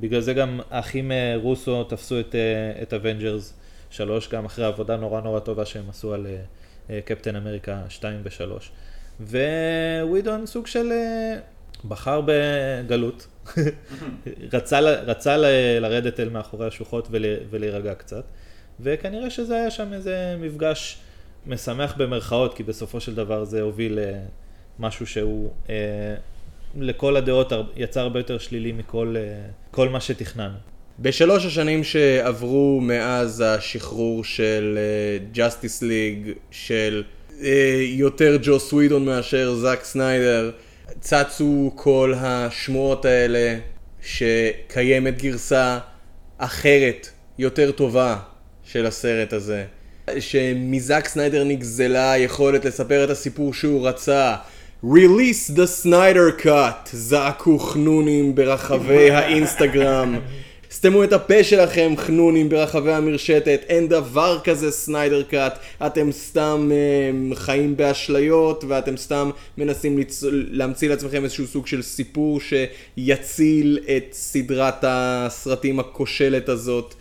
[0.00, 3.54] בגלל זה גם האחים אה, רוסו תפסו את, אה, את אבנג'רס
[3.90, 6.26] 3, גם אחרי עבודה נורא נורא טובה שהם עשו על
[7.04, 8.70] קפטן אמריקה 2 ו-3.
[10.02, 10.92] ווידון סוג של...
[10.92, 11.38] אה,
[11.88, 13.26] בחר בגלות,
[14.52, 15.36] רצה, רצה
[15.80, 18.24] לרדת אל מאחורי השוחות ול, ולהירגע קצת,
[18.80, 20.98] וכנראה שזה היה שם איזה מפגש
[21.46, 23.98] משמח במרכאות, כי בסופו של דבר זה הוביל
[24.78, 25.74] למשהו שהוא אה,
[26.76, 29.22] לכל הדעות יצא הרבה יותר שלילי מכל אה,
[29.70, 30.54] כל מה שתכננו.
[30.98, 34.78] בשלוש השנים שעברו מאז השחרור של
[35.32, 37.02] ג'סטיס ליג, של
[37.42, 40.50] אה, יותר ג'וס ווידון מאשר זאק סניידר,
[41.00, 43.58] צצו כל השמועות האלה
[44.02, 45.78] שקיימת גרסה
[46.38, 48.16] אחרת, יותר טובה
[48.64, 49.64] של הסרט הזה.
[50.18, 54.36] שמזאק סניידר נגזלה היכולת לספר את הסיפור שהוא רצה.
[54.84, 60.18] Release the Snyder Cut, זעקו חנונים ברחבי האינסטגרם.
[60.70, 67.36] סתמו את הפה שלכם, חנונים ברחבי המרשתת, אין דבר כזה סניידר קאט, אתם סתם אה,
[67.36, 70.24] חיים באשליות ואתם סתם מנסים לצ...
[70.30, 76.94] להמציא לעצמכם איזשהו סוג של סיפור שיציל את סדרת הסרטים הכושלת הזאת.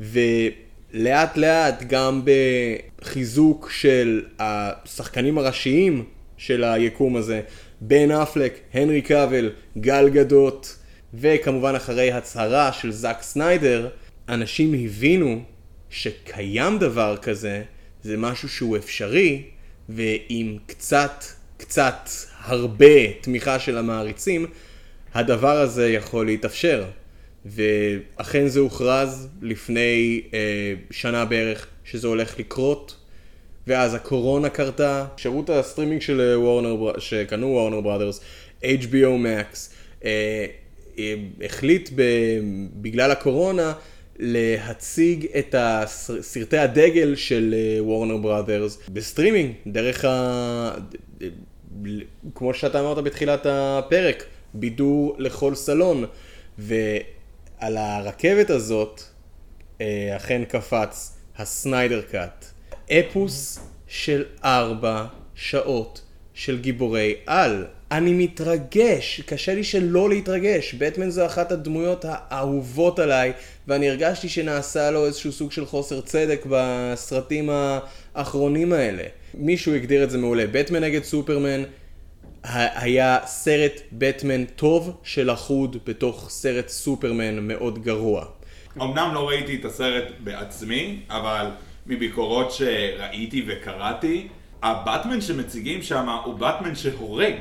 [0.00, 6.04] ולאט לאט גם בחיזוק של השחקנים הראשיים
[6.46, 7.40] של היקום הזה,
[7.80, 10.76] בן אפלק, הנרי קאבל, גל גדות,
[11.14, 13.88] וכמובן אחרי הצהרה של זאק סניידר,
[14.28, 15.42] אנשים הבינו
[15.90, 17.62] שקיים דבר כזה,
[18.02, 19.42] זה משהו שהוא אפשרי,
[19.88, 21.24] ועם קצת,
[21.56, 22.08] קצת,
[22.44, 24.46] הרבה תמיכה של המעריצים,
[25.14, 26.84] הדבר הזה יכול להתאפשר.
[27.46, 32.95] ואכן זה הוכרז לפני אה, שנה בערך שזה הולך לקרות,
[33.66, 38.20] ואז הקורונה קרתה, שירות הסטרימינג של וורנר, שקנו וורנר בראדרס,
[38.62, 39.56] HBO Max,
[40.04, 40.46] אה,
[40.98, 41.90] אה, החליט
[42.80, 43.72] בגלל הקורונה
[44.18, 45.54] להציג את
[46.20, 50.74] סרטי הדגל של וורנר בראדרס בסטרימינג, דרך ה...
[52.34, 54.24] כמו שאתה אמרת בתחילת הפרק,
[54.54, 56.04] בידור לכל סלון.
[56.58, 59.02] ועל הרכבת הזאת
[59.80, 62.44] אה, אכן קפץ הסניידר קאט.
[62.90, 66.00] אפוס של ארבע שעות
[66.34, 67.66] של גיבורי על.
[67.90, 70.74] אני מתרגש, קשה לי שלא להתרגש.
[70.74, 73.32] בטמן זו אחת הדמויות האהובות עליי,
[73.68, 77.50] ואני הרגשתי שנעשה לו איזשהו סוג של חוסר צדק בסרטים
[78.14, 79.02] האחרונים האלה.
[79.34, 80.44] מישהו הגדיר את זה מעולה.
[80.52, 81.62] בטמן נגד סופרמן
[82.44, 88.24] היה סרט בטמן טוב של אחוד בתוך סרט סופרמן מאוד גרוע.
[88.76, 91.46] אמנם לא ראיתי את הסרט בעצמי, אבל
[91.86, 94.28] מביקורות שראיתי וקראתי,
[94.62, 97.34] הבטמן שמציגים שם הוא בטמן שהורג.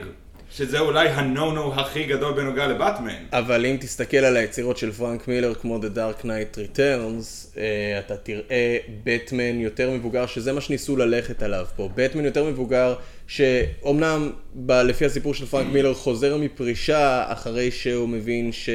[0.51, 3.15] שזה אולי ה-no-no הכי גדול בנוגע לבטמן.
[3.31, 8.17] אבל אם תסתכל על היצירות של פרנק מילר כמו The Dark Knight Returns, אה, אתה
[8.17, 11.89] תראה בטמן יותר מבוגר, שזה מה שניסו ללכת עליו פה.
[11.95, 12.95] בטמן יותר מבוגר,
[13.27, 14.31] שאומנם
[14.69, 18.69] לפי הסיפור של פרנק מילר חוזר מפרישה אחרי שהוא מבין ש...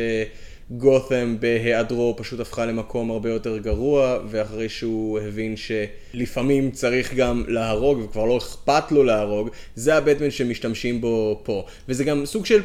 [0.70, 7.98] גות'ם בהיעדרו פשוט הפכה למקום הרבה יותר גרוע, ואחרי שהוא הבין שלפעמים צריך גם להרוג,
[7.98, 11.64] וכבר לא אכפת לו להרוג, זה הבטמן שמשתמשים בו פה.
[11.88, 12.60] וזה גם סוג של...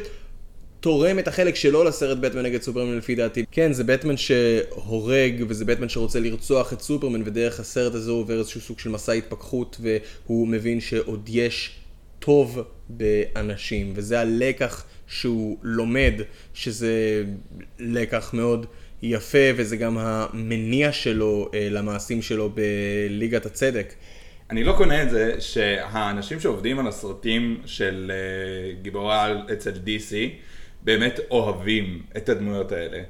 [0.80, 3.44] תורם את החלק שלו לסרט בטמן נגד סופרמן לפי דעתי.
[3.50, 8.38] כן, זה בטמן שהורג, וזה בטמן שרוצה לרצוח את סופרמן, ודרך הסרט הזה הוא עובר
[8.38, 11.76] איזשהו סוג של מסע התפכחות, והוא מבין שעוד יש
[12.18, 16.12] טוב באנשים, וזה הלקח שהוא לומד,
[16.54, 17.24] שזה
[17.78, 18.66] לקח מאוד
[19.02, 23.94] יפה, וזה גם המניע שלו אה, למעשים שלו בליגת הצדק.
[24.50, 30.14] אני לא קונה את זה שהאנשים שעובדים על הסרטים של אה, גיבורי על אצל DC
[30.82, 33.02] באמת אוהבים את הדמויות האלה.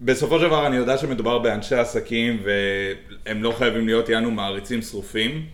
[0.00, 5.46] בסופו של דבר אני יודע שמדובר באנשי עסקים והם לא חייבים להיות יענו מעריצים שרופים,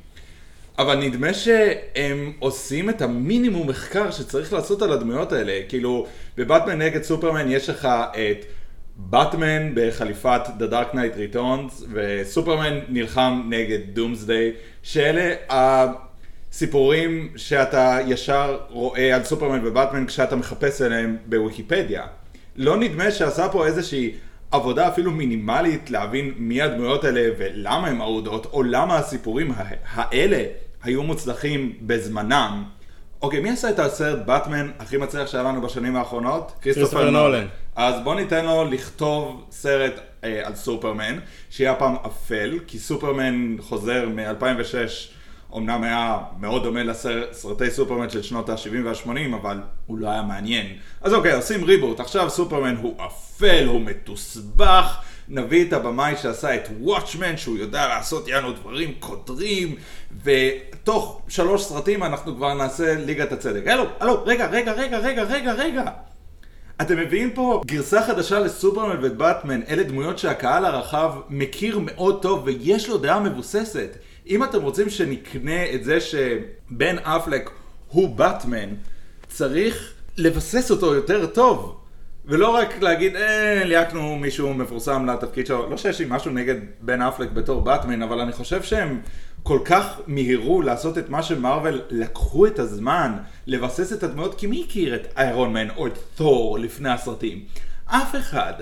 [0.79, 5.61] אבל נדמה שהם עושים את המינימום מחקר שצריך לעשות על הדמויות האלה.
[5.69, 6.07] כאילו,
[6.37, 8.45] בבטמן נגד סופרמן יש לך את
[8.97, 19.15] באטמן בחליפת The Dark Knight Returns, וסופרמן נלחם נגד דומסדיי, שאלה הסיפורים שאתה ישר רואה
[19.17, 22.07] על סופרמן ובטמן כשאתה מחפש עליהם בוויקיפדיה.
[22.57, 24.15] לא נדמה שעשה פה איזושהי
[24.53, 29.53] עבודה אפילו מינימלית להבין מי הדמויות האלה ולמה הן אהודות, או למה הסיפורים
[29.95, 30.45] האלה
[30.83, 32.65] היו מוצלחים בזמנם.
[33.23, 36.53] אוקיי, מי עשה את הסרט באטמן הכי מצליח שהיה לנו בשנים האחרונות?
[36.61, 37.47] כריסטופר נולן.
[37.77, 41.19] אז בוא ניתן לו לכתוב סרט אה, על סופרמן,
[41.51, 45.13] שיהיה הפעם אפל, כי סופרמן חוזר מ-2006,
[45.57, 50.67] אמנם היה מאוד דומה לסרטי סופרמן של שנות ה-70 וה-80, אבל הוא לא היה מעניין.
[51.01, 55.01] אז אוקיי, עושים ריבוט, עכשיו סופרמן הוא אפל, הוא מתוסבך.
[55.29, 59.77] נביא את הבמאי שעשה את וואטשמן, שהוא יודע לעשות יענו דברים קודרים,
[60.25, 63.67] ותוך שלוש סרטים אנחנו כבר נעשה ליגת הצדק.
[63.67, 65.85] הלו, הלו, רגע, רגע, רגע, רגע, רגע, רגע.
[66.81, 72.89] אתם מביאים פה גרסה חדשה לסופרמן ובטמן, אלה דמויות שהקהל הרחב מכיר מאוד טוב ויש
[72.89, 73.97] לו דעה מבוססת.
[74.27, 77.51] אם אתם רוצים שנקנה את זה שבן אפלק
[77.89, 78.69] הוא באטמן,
[79.29, 81.79] צריך לבסס אותו יותר טוב.
[82.25, 87.03] ולא רק להגיד, אה, ליהקנו מישהו מפורסם לתפקיד שלו, לא שיש לי משהו נגד בן
[87.03, 89.01] אפלק בתור באטמן, אבל אני חושב שהם
[89.43, 93.13] כל כך מיהרו לעשות את מה שמרוויל לקחו את הזמן
[93.47, 97.45] לבסס את הדמויות, כי מי הכיר את איירון מן או את תור לפני הסרטים?
[97.87, 98.55] אף אחד.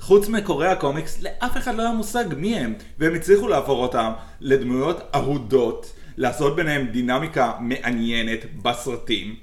[0.00, 5.00] חוץ מקוראי הקומיקס, לאף אחד לא היה מושג מי הם, והם הצליחו להפוך אותם לדמויות
[5.14, 9.36] אהודות, לעשות ביניהם דינמיקה מעניינת בסרטים.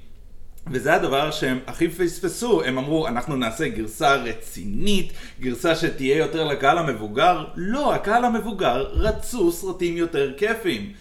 [0.70, 6.78] וזה הדבר שהם הכי פספסו, הם אמרו אנחנו נעשה גרסה רצינית, גרסה שתהיה יותר לקהל
[6.78, 10.92] המבוגר, לא, הקהל המבוגר רצו סרטים יותר כיפים.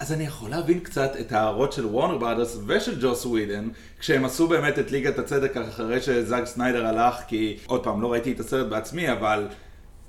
[0.00, 4.48] אז אני יכול להבין קצת את ההערות של וורנר ברדרס ושל ג'וס ווידן, כשהם עשו
[4.48, 8.66] באמת את ליגת הצדק אחרי שזאק סניידר הלך, כי עוד פעם, לא ראיתי את הסרט
[8.66, 9.48] בעצמי, אבל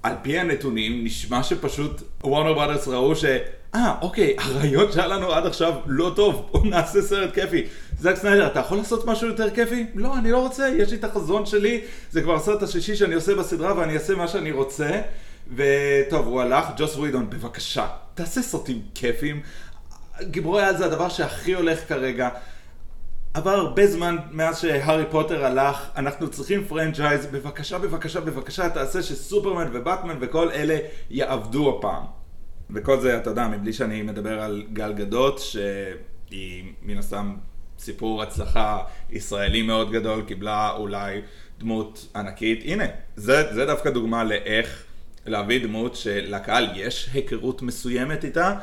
[0.04, 3.25] על פי הנתונים נשמע שפשוט וורנר ברדרס ראו ש...
[3.75, 7.63] אה, אוקיי, הרעיון שהיה לנו עד עכשיו לא טוב, בואו נעשה סרט כיפי.
[7.99, 9.86] זאק סניידר, אתה יכול לעשות משהו יותר כיפי?
[9.95, 13.36] לא, אני לא רוצה, יש לי את החזון שלי, זה כבר הסרט השישי שאני עושה
[13.36, 15.01] בסדרה ואני אעשה מה שאני רוצה.
[15.56, 19.41] וטוב, הוא הלך, ג'וס ווידון, בבקשה, תעשה סרטים כיפיים.
[20.23, 22.29] גיבורי-על זה הדבר שהכי הולך כרגע.
[23.34, 29.69] עבר הרבה זמן מאז שהארי פוטר הלך, אנחנו צריכים franchise, בבקשה, בבקשה, בבקשה, תעשה שסופרמן
[29.73, 30.77] ובטמן וכל אלה
[31.10, 32.03] יעבדו הפעם.
[32.69, 37.36] וכל זה, אתה יודע, מבלי שאני מדבר על גל גדות, שהיא מן הסתם
[37.79, 38.79] סיפור הצלחה
[39.10, 41.21] ישראלי מאוד גדול, קיבלה אולי
[41.60, 42.62] דמות ענקית.
[42.65, 42.84] הנה,
[43.15, 44.84] זה, זה דווקא דוגמה לאיך
[45.25, 48.53] להביא דמות שלקהל יש היכרות מסוימת איתה,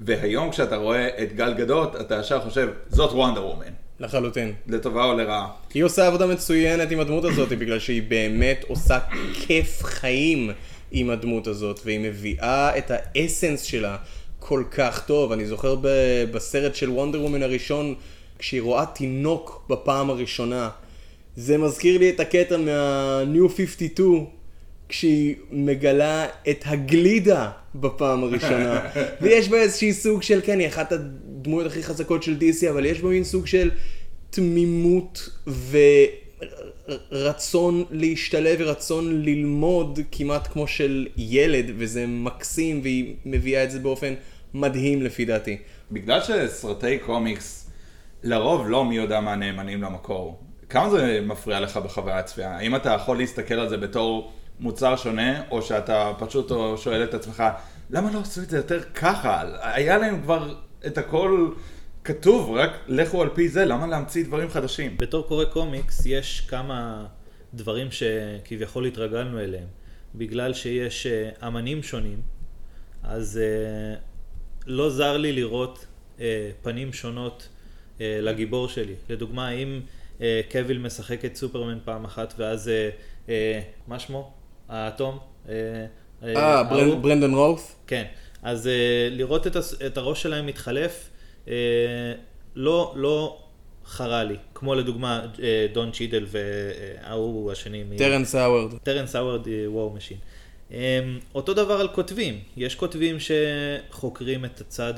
[0.00, 3.72] והיום כשאתה רואה את גל גדות, אתה ישר חושב, זאת וונדר וומן.
[4.00, 4.52] לחלוטין.
[4.66, 5.48] לטובה או לרעה.
[5.74, 8.98] היא עושה עבודה מצוינת עם הדמות הזאת, בגלל שהיא באמת עושה
[9.34, 10.50] כיף חיים
[10.90, 13.96] עם הדמות הזאת, והיא מביאה את האסנס שלה
[14.38, 15.32] כל כך טוב.
[15.32, 17.94] אני זוכר ב- בסרט של וונדר וומן הראשון,
[18.38, 20.70] כשהיא רואה תינוק בפעם הראשונה.
[21.36, 24.26] זה מזכיר לי את הקטע מה-New 52,
[24.88, 28.80] כשהיא מגלה את הגלידה בפעם הראשונה.
[29.22, 33.00] ויש בה איזשהי סוג של, כן, היא אחת הדמויות הכי חזקות של DC, אבל יש
[33.00, 33.70] בה מין סוג של
[34.30, 35.28] תמימות
[37.10, 44.14] ורצון להשתלב ורצון ללמוד כמעט כמו של ילד, וזה מקסים, והיא מביאה את זה באופן
[44.54, 45.58] מדהים לפי דעתי.
[45.92, 47.70] בגלל שסרטי קומיקס
[48.22, 52.56] לרוב לא מי יודע מה נאמנים למקור, כמה זה מפריע לך בחוויית צפייה?
[52.56, 57.42] האם אתה יכול להסתכל על זה בתור מוצר שונה, או שאתה פשוט שואל את עצמך,
[57.90, 59.42] למה לא עשו את זה יותר ככה?
[59.60, 60.54] היה להם כבר
[60.86, 61.50] את הכל
[62.04, 64.96] כתוב, רק לכו על פי זה, למה להמציא דברים חדשים?
[64.96, 67.06] בתור קורא קומיקס יש כמה
[67.54, 69.66] דברים שכביכול התרגלנו אליהם.
[70.14, 72.22] בגלל שיש אה, אמנים שונים,
[73.02, 73.96] אז אה,
[74.66, 75.86] לא זר לי לראות
[76.20, 77.48] אה, פנים שונות
[78.00, 78.94] לגיבור שלי.
[79.08, 79.80] לדוגמה, אם
[80.52, 82.70] קאוויל משחק את סופרמן פעם אחת ואז,
[83.88, 84.32] מה שמו?
[84.68, 85.18] האטום?
[85.48, 85.54] אה,
[86.22, 86.70] אה, ההוא?
[86.70, 87.76] ברנ- ברנדון רוס?
[87.86, 88.04] כן,
[88.42, 88.72] אז אה,
[89.10, 91.10] לראות את, את הראש שלהם מתחלף,
[91.48, 91.54] אה,
[92.56, 93.38] לא, לא
[93.86, 98.74] חרה לי, כמו לדוגמה אה, דון צ'ידל וההוא השני, טרנס האוורד.
[98.82, 100.16] טרנס האוורד ו-War Machine.
[101.34, 104.94] אותו דבר על כותבים, יש כותבים שחוקרים את הצד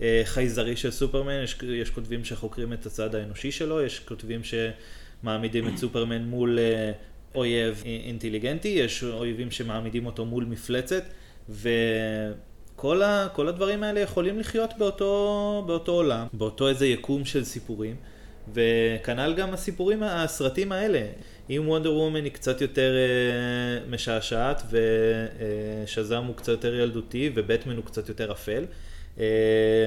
[0.00, 5.76] החייזרי של סופרמן, יש, יש כותבים שחוקרים את הצד האנושי שלו, יש כותבים שמעמידים את
[5.78, 6.92] סופרמן מול אה,
[7.34, 11.02] אויב אינטליגנטי, יש אויבים שמעמידים אותו מול מפלצת,
[11.48, 17.96] וכל ה, כל הדברים האלה יכולים לחיות באותו, באותו עולם, באותו איזה יקום של סיפורים.
[18.52, 21.06] וכנ"ל גם הסיפורים, הסרטים האלה.
[21.50, 24.62] אם וונדר וומן היא קצת יותר אה, משעשעת
[25.84, 28.64] ושזאם הוא קצת יותר ילדותי ובטמן הוא קצת יותר אפל,
[29.18, 29.24] אה,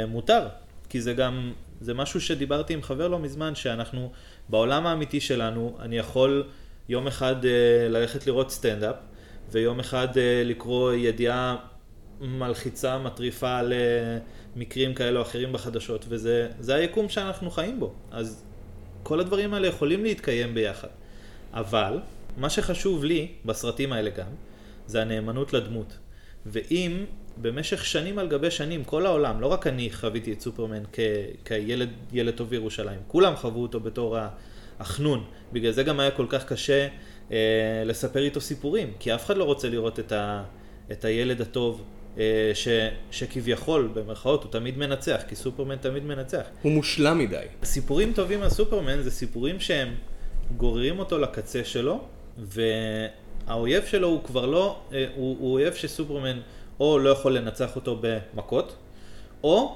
[0.08, 0.48] מותר.
[0.90, 4.12] כי זה גם, זה משהו שדיברתי עם חבר לא מזמן, שאנחנו,
[4.50, 6.44] בעולם האמיתי שלנו, אני יכול
[6.90, 7.50] יום אחד אה,
[7.90, 8.96] ללכת לראות סטנדאפ,
[9.52, 11.56] ויום אחד אה, לקרוא ידיעה
[12.22, 14.18] מלחיצה, מטריפה על אה,
[14.56, 17.94] מקרים כאלה או אחרים בחדשות, וזה זה היקום שאנחנו חיים בו.
[18.12, 18.44] אז
[19.04, 20.88] כל הדברים האלה יכולים להתקיים ביחד.
[21.54, 22.00] אבל,
[22.38, 24.30] מה שחשוב לי, בסרטים האלה גם,
[24.88, 25.98] זה הנאמנות לדמות.
[26.46, 27.06] ואם
[27.42, 31.00] במשך שנים על גבי שנים, כל העולם, לא רק אני חוויתי את סופרמן כ-
[31.46, 34.30] כילד ילד טוב ירושלים, כולם חוו אותו בתור ה-
[34.80, 35.24] החנון.
[35.54, 36.88] בגלל זה גם היה כל כך קשה
[37.32, 37.38] אה,
[37.86, 40.44] לספר איתו סיפורים, כי אף אחד לא רוצה לראות את, ה-
[40.92, 41.84] את הילד הטוב.
[42.18, 42.68] אה, ש,
[43.12, 46.42] שכביכול, במרכאות, הוא תמיד מנצח, כי סופרמן תמיד מנצח.
[46.62, 47.46] הוא מושלם מדי.
[47.64, 49.96] סיפורים טובים על סופרמן זה סיפורים שהם
[50.58, 52.00] גוררים אותו לקצה שלו,
[52.38, 56.40] והאויב שלו הוא כבר לא, אה, הוא, הוא אויב שסופרמן
[56.80, 58.76] או לא יכול לנצח אותו במכות,
[59.44, 59.76] או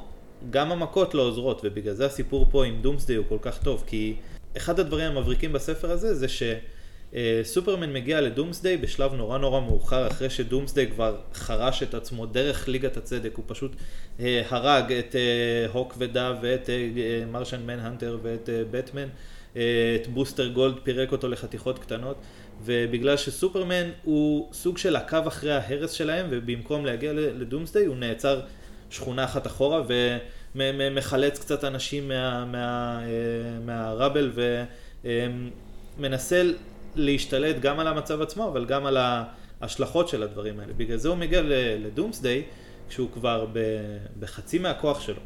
[0.49, 4.15] גם המכות לא עוזרות, ובגלל זה הסיפור פה עם דומסדיי הוא כל כך טוב, כי
[4.57, 6.43] אחד הדברים המבריקים בספר הזה זה ש...
[7.15, 7.41] אה,
[7.87, 13.31] מגיע לדומסדיי בשלב נורא נורא מאוחר, אחרי שדומסדיי כבר חרש את עצמו דרך ליגת הצדק,
[13.35, 13.75] הוא פשוט
[14.19, 16.69] אה, הרג את אה, הוק ודב ואת
[17.31, 19.07] מרשן מנהנטר ואת בטמן,
[19.53, 22.17] את בוסטר גולד פירק אותו לחתיכות קטנות,
[22.65, 28.41] ובגלל שסופרמן הוא סוג של עקב אחרי ההרס שלהם, ובמקום להגיע לדומסדיי הוא נעצר
[28.89, 29.81] שכונה אחת אחורה
[30.55, 33.07] ומחלץ קצת אנשים מה, מה, אה,
[33.65, 34.31] מהראבל
[35.97, 36.43] ומנסה
[36.95, 38.97] להשתלט גם על המצב עצמו, אבל גם על
[39.61, 40.73] ההשלכות של הדברים האלה.
[40.73, 41.41] בגלל זה הוא מגיע
[41.79, 42.43] לדומסדיי,
[42.89, 43.47] כשהוא כבר
[44.19, 45.21] בחצי מהכוח שלו.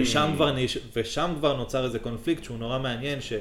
[0.00, 0.54] ושם, כבר.
[0.96, 3.32] ושם כבר נוצר איזה קונפליקט שהוא נורא מעניין, ש...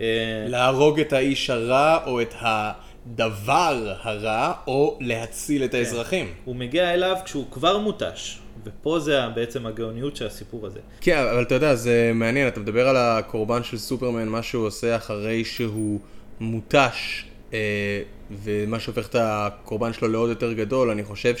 [0.00, 6.34] אה, להרוג את האיש הרע, או את הדבר הרע, או להציל את האזרחים.
[6.44, 10.78] הוא מגיע אליו כשהוא כבר מותש, ופה זה בעצם הגאוניות של הסיפור הזה.
[11.00, 14.96] כן, אבל אתה יודע, זה מעניין, אתה מדבר על הקורבן של סופרמן, מה שהוא עושה
[14.96, 16.00] אחרי שהוא
[16.40, 18.02] מותש, אה,
[18.42, 21.34] ומה שהופך את הקורבן שלו לעוד יותר גדול, אני חושב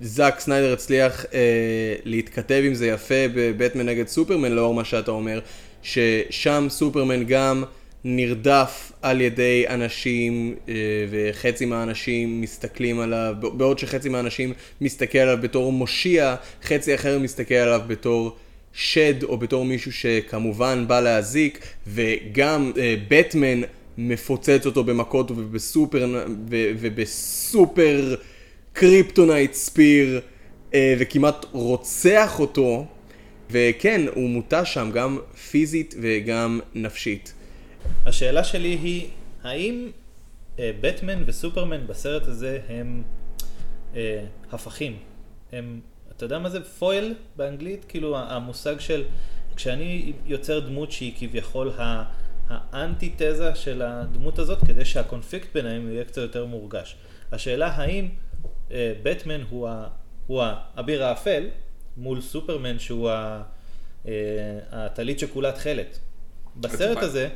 [0.00, 5.40] שזאק סניידר הצליח אה, להתכתב עם זה יפה בבטמן נגד סופרמן, לאור מה שאתה אומר,
[5.82, 7.64] ששם סופרמן גם
[8.10, 10.74] נרדף על ידי אנשים, אה,
[11.10, 17.80] וחצי מהאנשים מסתכלים עליו, בעוד שחצי מהאנשים מסתכל עליו בתור מושיע, חצי אחר מסתכל עליו
[17.86, 18.36] בתור
[18.72, 23.60] שד, או בתור מישהו שכמובן בא להזיק, וגם אה, בטמן
[23.98, 28.14] מפוצץ אותו במכות ובסופר, ובסופר
[28.72, 30.20] kryptonite spear,
[30.74, 32.86] אה, וכמעט רוצח אותו,
[33.50, 35.18] וכן, הוא מוטה שם גם
[35.50, 37.32] פיזית וגם נפשית.
[38.06, 39.08] השאלה שלי היא,
[39.42, 39.90] האם
[40.58, 43.02] אה, בטמן וסופרמן בסרט הזה הם
[43.96, 44.98] אה, הפכים?
[45.52, 45.80] הם,
[46.16, 47.84] אתה יודע מה זה foil באנגלית?
[47.88, 49.04] כאילו המושג של,
[49.56, 52.04] כשאני יוצר דמות שהיא כביכול ה...
[52.50, 56.96] האנטיתזה של הדמות הזאת, כדי שהקונפליקט ביניהם יהיה קצת יותר מורגש.
[57.32, 58.08] השאלה האם
[58.70, 59.88] אה, בטמן הוא, ה,
[60.26, 61.48] הוא האביר האפל,
[61.96, 63.42] מול סופרמן שהוא ה-
[64.06, 64.12] אה,
[64.72, 65.98] הטלית שכולה תכלת.
[66.56, 67.28] בסרט הזה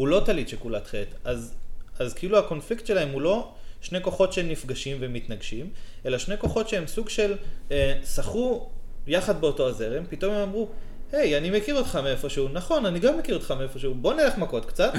[0.00, 1.54] הוא לא טלית שכולה תכלת, אז,
[1.98, 5.70] אז כאילו הקונפליקט שלהם הוא לא שני כוחות שנפגשים ומתנגשים,
[6.06, 7.34] אלא שני כוחות שהם סוג של
[7.70, 8.68] אה, שחו
[9.06, 10.68] יחד באותו הזרם, פתאום הם אמרו,
[11.12, 14.92] היי, אני מכיר אותך מאיפשהו, נכון, אני גם מכיר אותך מאיפשהו, בוא נלך מכות קצת,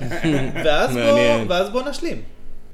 [0.64, 1.44] ואז, בוא.
[1.48, 2.22] ואז בוא נשלים.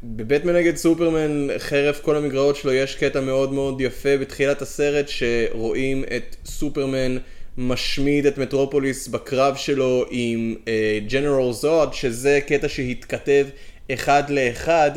[0.02, 6.04] בבטמן נגד סופרמן, חרף כל המגרעות שלו, יש קטע מאוד מאוד יפה בתחילת הסרט, שרואים
[6.16, 7.16] את סופרמן
[7.58, 10.54] משמיד את מטרופוליס בקרב שלו עם
[11.08, 13.46] ג'נרל זוד, שזה קטע שהתכתב
[13.90, 14.90] אחד לאחד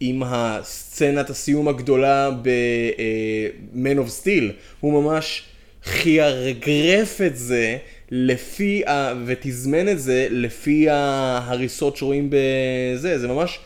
[0.00, 4.52] עם הסצנת הסיום הגדולה ב-Man of Steel.
[4.80, 5.42] הוא ממש
[5.84, 7.76] חיירגרף את זה
[8.10, 9.14] לפי, ה...
[9.26, 13.58] ותזמן את זה לפי ההריסות שרואים בזה, זה ממש...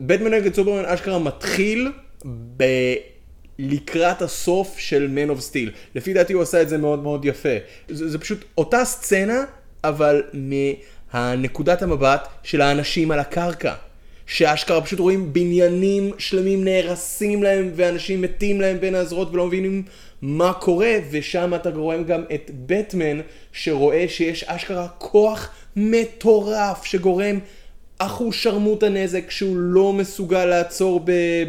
[0.00, 1.88] בטמן נגד סופרמן אשכרה מתחיל
[2.56, 2.64] ב...
[3.58, 5.70] לקראת הסוף של Man of Steel.
[5.94, 7.48] לפי דעתי הוא עשה את זה מאוד מאוד יפה.
[7.88, 9.44] זה, זה פשוט אותה סצנה,
[9.84, 13.74] אבל מהנקודת המבט של האנשים על הקרקע.
[14.26, 19.82] שאשכרה פשוט רואים בניינים שלמים נהרסים להם ואנשים מתים להם בין הזרועות ולא מבינים
[20.22, 23.20] מה קורה ושם אתה רואה גם את בטמן
[23.52, 27.38] שרואה שיש אשכרה כוח מטורף שגורם
[27.98, 31.00] אחו שרמוט הנזק שהוא לא מסוגל לעצור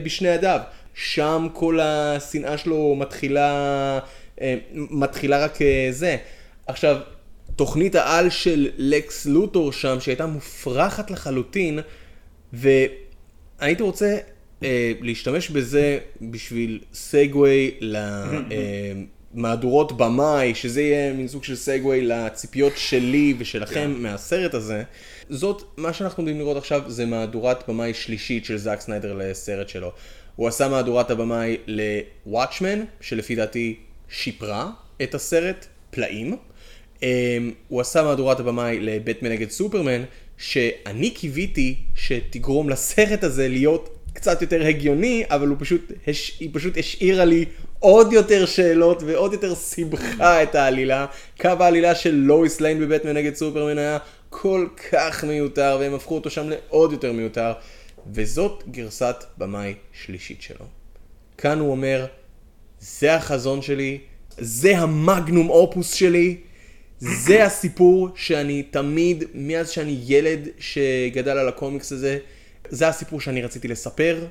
[0.03, 0.60] בשני ידיו.
[1.01, 3.99] שם כל השנאה שלו מתחילה,
[4.41, 6.17] אה, מתחילה רק אה, זה.
[6.67, 6.97] עכשיו,
[7.55, 11.79] תוכנית העל של לקס לוטור שם, שהייתה מופרכת לחלוטין,
[12.53, 14.17] והייתי רוצה
[14.63, 17.71] אה, להשתמש בזה בשביל סגווי
[19.33, 24.83] למהדורות במאי, שזה יהיה מין סוג של סגווי לציפיות שלי ושלכם מהסרט הזה.
[25.29, 29.91] זאת, מה שאנחנו עומדים לראות עכשיו זה מהדורת במאי שלישית של זאק סניידר לסרט שלו.
[30.39, 33.75] הוא עשה מהדורת הבמאי ל-Watchmen, שלפי דעתי
[34.09, 34.69] שיפרה
[35.01, 36.37] את הסרט פלאים.
[36.97, 37.01] Um,
[37.67, 40.03] הוא עשה מהדורת הבמאי לבטמן נגד סופרמן,
[40.37, 45.91] שאני קיוויתי שתגרום לסרט הזה להיות קצת יותר הגיוני, אבל פשוט.
[46.39, 47.45] היא פשוט השאירה לי
[47.79, 51.05] עוד יותר שאלות ועוד יותר סיבכה את העלילה.
[51.41, 53.97] קו העלילה של לואיס ליין בבטמן נגד סופרמן היה
[54.29, 57.53] כל כך מיותר, והם הפכו אותו שם לעוד יותר מיותר.
[58.13, 60.65] וזאת גרסת במאי שלישית שלו.
[61.37, 62.05] כאן הוא אומר,
[62.79, 63.97] זה החזון שלי,
[64.37, 66.37] זה המגנום אופוס שלי,
[66.99, 72.19] זה הסיפור שאני תמיד, מאז שאני ילד שגדל על הקומיקס הזה,
[72.69, 74.27] זה הסיפור שאני רציתי לספר,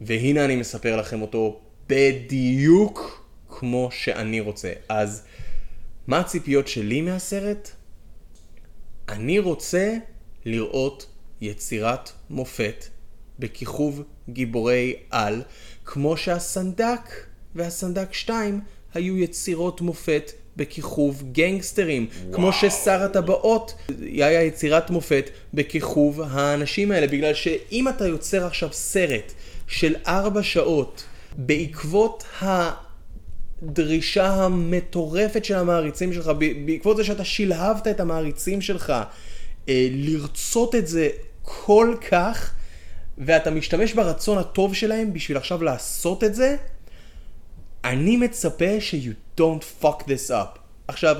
[0.00, 4.72] והנה אני מספר לכם אותו בדיוק כמו שאני רוצה.
[4.88, 5.24] אז
[6.06, 7.70] מה הציפיות שלי מהסרט?
[9.08, 9.94] אני רוצה
[10.44, 11.13] לראות
[11.46, 12.84] יצירת מופת
[13.38, 15.42] בכיכוב גיבורי על,
[15.84, 17.10] כמו שהסנדק
[17.54, 18.60] והסנדק 2
[18.94, 22.34] היו יצירות מופת בכיכוב גנגסטרים, וואו.
[22.34, 29.32] כמו ששר הטבעות היה יצירת מופת בכיכוב האנשים האלה, בגלל שאם אתה יוצר עכשיו סרט
[29.66, 31.04] של ארבע שעות
[31.36, 32.24] בעקבות
[33.62, 36.30] הדרישה המטורפת של המעריצים שלך,
[36.66, 38.92] בעקבות זה שאתה שלהבת את המעריצים שלך,
[39.68, 41.08] אה, לרצות את זה
[41.44, 42.54] כל כך,
[43.18, 46.56] ואתה משתמש ברצון הטוב שלהם בשביל עכשיו לעשות את זה,
[47.84, 50.58] אני מצפה ש-you don't fuck this up.
[50.88, 51.16] עכשיו,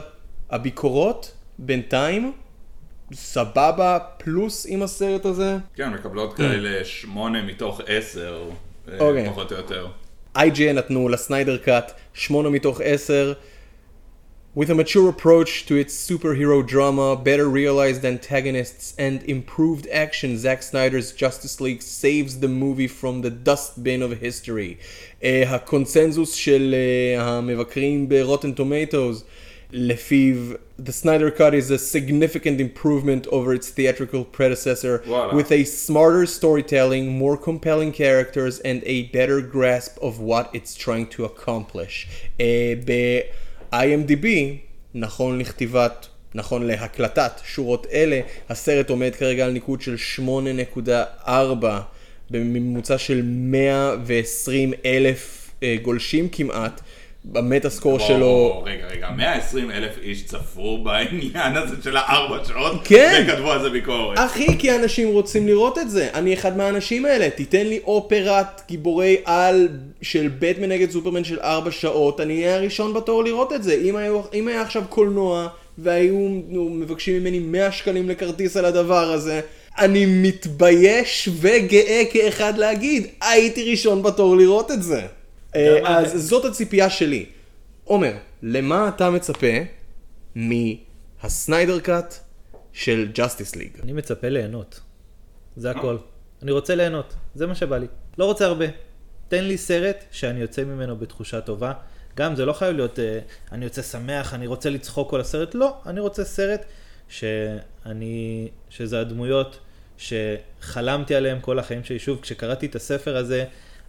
[0.51, 2.33] הביקורות בינתיים,
[3.12, 5.57] סבבה פלוס עם הסרט הזה.
[5.75, 8.51] כן, מקבלות כאלה שמונה מתוך עשר,
[8.89, 9.31] אה, אוקיי.
[9.31, 9.89] פחות או יותר.
[10.37, 13.33] IGN נתנו לסניידר קאט 8 מתוך 10.
[14.55, 20.64] With a mature approach to its superhero drama, better realized antagonists, and improved action, Zack
[20.64, 24.80] Snyder's Justice League saves the movie from the dustbin of history.
[25.24, 29.24] Uh, הקונצנזוס של uh, המבקרים ב-Rotten Tomatoes,
[29.72, 30.36] לפיו
[30.80, 35.34] The Snyder Cut is a significant improvement over its theatrical predecessor, וואלה.
[35.36, 41.05] with a smarter storytelling, more compelling characters, and a better grasp of what it's trying
[41.07, 42.07] to accomplish.
[42.39, 42.76] Uh,
[43.75, 44.27] ב-IMDb,
[44.95, 49.97] נכון לכתיבת נכון להקלטת שורות אלה, הסרט עומד כרגע על ניקוד של
[51.27, 51.29] 8.4
[52.31, 56.81] בממוצע של 120 אלף אה, גולשים כמעט.
[57.25, 63.25] במטה סקור שלו, רגע, רגע, 120 אלף איש צפו בעניין הזה של הארבע שעות, כן.
[63.29, 64.18] וכתבו על זה ביקורת.
[64.18, 66.09] אחי, כי אנשים רוצים לראות את זה.
[66.14, 67.31] אני אחד מהאנשים האלה.
[67.31, 69.68] תיתן לי אופרת גיבורי על
[70.03, 73.75] של בטמן נגד סופרמן של ארבע שעות, אני אהיה הראשון בתור לראות את זה.
[73.85, 75.49] אם, היו, אם היה עכשיו קולנוע,
[75.79, 76.29] והיו
[76.70, 79.41] מבקשים ממני 100 שקלים לכרטיס על הדבר הזה,
[79.79, 85.01] אני מתבייש וגאה כאחד להגיד, הייתי ראשון בתור לראות את זה.
[85.57, 85.98] אה?
[85.98, 87.26] אז זאת הציפייה שלי.
[87.84, 89.46] עומר, למה אתה מצפה
[90.35, 92.14] מה-Snyder Cut
[92.72, 93.70] של Justice League?
[93.82, 94.80] אני מצפה ליהנות.
[95.57, 95.96] זה הכל.
[96.42, 97.86] אני רוצה ליהנות, זה מה שבא לי.
[98.18, 98.66] לא רוצה הרבה.
[99.28, 101.72] תן לי סרט שאני יוצא ממנו בתחושה טובה.
[102.16, 103.18] גם זה לא חייב להיות, אה,
[103.52, 105.55] אני יוצא שמח, אני רוצה לצחוק כל הסרט.
[105.55, 106.64] לא, אני רוצה סרט
[107.09, 109.59] שאני, שזה הדמויות
[109.98, 111.98] שחלמתי עליהם כל החיים שלי.
[111.98, 113.44] שוב, כשקראתי את הספר הזה,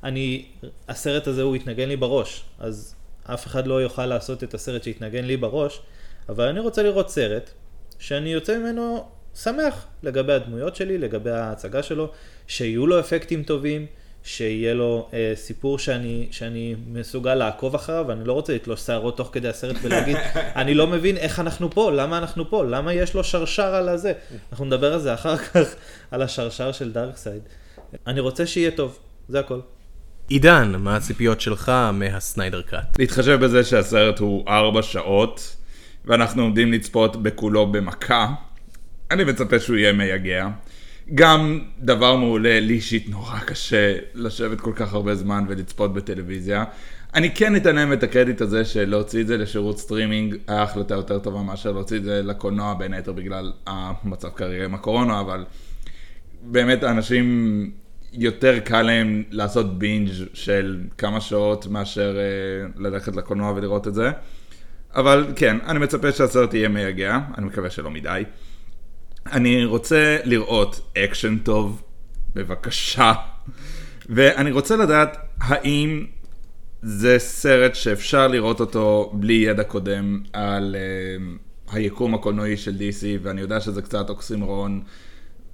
[0.06, 0.46] אני,
[0.90, 2.44] הסרט הזה הוא התנגן לי בראש.
[2.60, 5.82] אז אף אחד לא יוכל לעשות את הסרט שהתנגן לי בראש,
[6.30, 7.50] אבל אני רוצה לראות סרט
[8.00, 12.12] שאני יוצא ממנו שמח לגבי הדמויות שלי, לגבי ההצגה שלו,
[12.48, 13.86] שיהיו לו אפקטים טובים,
[14.24, 19.30] שיהיה לו אה, סיפור שאני, שאני מסוגל לעקוב אחריו, ואני לא רוצה לתלוש שערות תוך
[19.32, 20.18] כדי הסרט ולהגיד,
[20.62, 24.14] אני לא מבין איך אנחנו פה, למה אנחנו פה, למה יש לו שרשר על הזה.
[24.52, 25.76] אנחנו נדבר על זה אחר כך,
[26.12, 27.42] על השרשר של דארקסייד.
[28.08, 29.60] אני רוצה שיהיה טוב, זה הכל.
[30.28, 33.00] עידן, מה הציפיות שלך מהסניידר קאט?
[33.00, 35.56] להתחשב בזה שהסרט הוא ארבע שעות,
[36.06, 38.28] ואנחנו עומדים לצפות בכולו במכה,
[39.12, 40.48] אני מצפה שהוא יהיה מייגע.
[41.16, 46.64] גם דבר מעולה, לי אישית נורא קשה לשבת כל כך הרבה זמן ולצפות בטלוויזיה.
[47.14, 51.20] אני כן אתן להם את הקרדיט הזה שלהוציא את זה לשירות סטרימינג היה החלטה יותר
[51.20, 55.46] טובה מאשר להוציא את זה לקולנוע בין היתר בגלל המצב כרגע עם הקורונה, אבל
[56.42, 57.72] באמת האנשים
[58.18, 64.12] יותר קל להם לעשות binge של כמה שעות מאשר אה, ללכת לקולנוע ולראות את זה.
[64.96, 68.24] אבל כן, אני מצפה שהסרט יהיה מייגע, אני מקווה שלא מדי.
[69.32, 71.82] אני רוצה לראות אקשן טוב,
[72.36, 73.14] בבקשה.
[74.10, 76.06] ואני רוצה לדעת האם
[76.82, 83.42] זה סרט שאפשר לראות אותו בלי ידע קודם על אה, היקום הקולנועי של DC, ואני
[83.42, 84.82] יודע שזה קצת אוקסימרון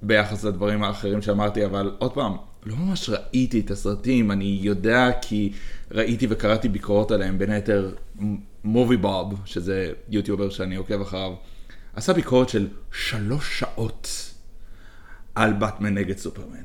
[0.02, 2.32] ביחס לדברים האחרים שאמרתי, אבל עוד פעם,
[2.66, 5.52] לא ממש ראיתי את הסרטים, אני יודע כי
[5.90, 7.94] ראיתי וקראתי ביקורות עליהם, בין היתר
[8.64, 11.34] מובי בוב, שזה יוטיובר שאני עוקב אחריו,
[11.94, 14.32] עשה ביקורת של שלוש שעות
[15.34, 16.64] על באטמן נגד סופרמן.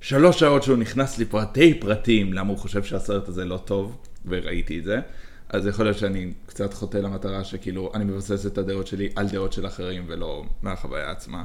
[0.00, 4.84] שלוש שעות שהוא נכנס לפרטי פרטים למה הוא חושב שהסרט הזה לא טוב, וראיתי את
[4.84, 5.00] זה.
[5.48, 9.52] אז יכול להיות שאני קצת חוטא למטרה שכאילו אני מבסס את הדעות שלי על דעות
[9.52, 11.44] של אחרים ולא מהחוויה עצמה.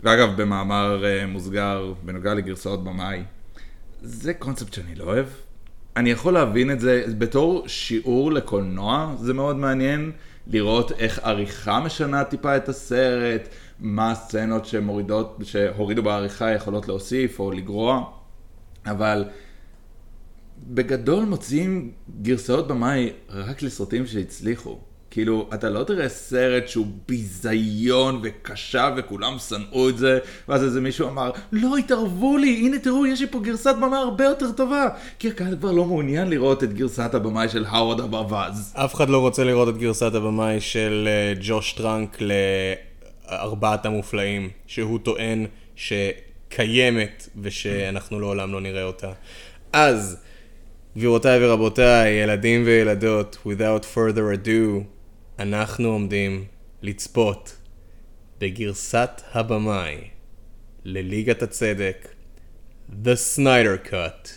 [0.00, 3.22] ואגב, במאמר uh, מוסגר בנוגע לגרסאות במאי,
[4.02, 5.26] זה קונספט שאני לא אוהב.
[5.96, 10.12] אני יכול להבין את זה בתור שיעור לקולנוע, זה מאוד מעניין
[10.46, 13.48] לראות איך עריכה משנה טיפה את הסרט,
[13.80, 18.04] מה הסצנות שמורידות, שהורידו בעריכה יכולות להוסיף או לגרוע,
[18.86, 19.24] אבל
[20.68, 21.92] בגדול מוציאים
[22.22, 24.78] גרסאות במאי רק לסרטים שהצליחו.
[25.16, 31.08] כאילו, אתה לא תראה סרט שהוא ביזיון וקשה וכולם שנאו את זה, ואז איזה מישהו
[31.08, 34.88] אמר, לא התערבו לי, הנה תראו, יש לי פה גרסת במאי הרבה יותר טובה.
[35.18, 38.72] כי הקהל כבר לא מעוניין לראות את גרסת הבמאי של האוורד הברווז.
[38.74, 44.98] אף אחד לא רוצה לראות את גרסת הבמאי של אה, ג'וש טראנק לארבעת המופלאים, שהוא
[44.98, 45.46] טוען
[45.76, 49.12] שקיימת ושאנחנו לעולם לא נראה אותה.
[49.72, 50.16] אז,
[50.96, 54.95] גבירותיי ורבותיי, ילדים וילדות, without further ado,
[55.38, 56.44] אנחנו עומדים
[56.82, 57.56] לצפות
[58.38, 59.96] בגרסת הבמאי
[60.84, 62.08] לליגת הצדק,
[63.04, 64.28] The Snyder Cut,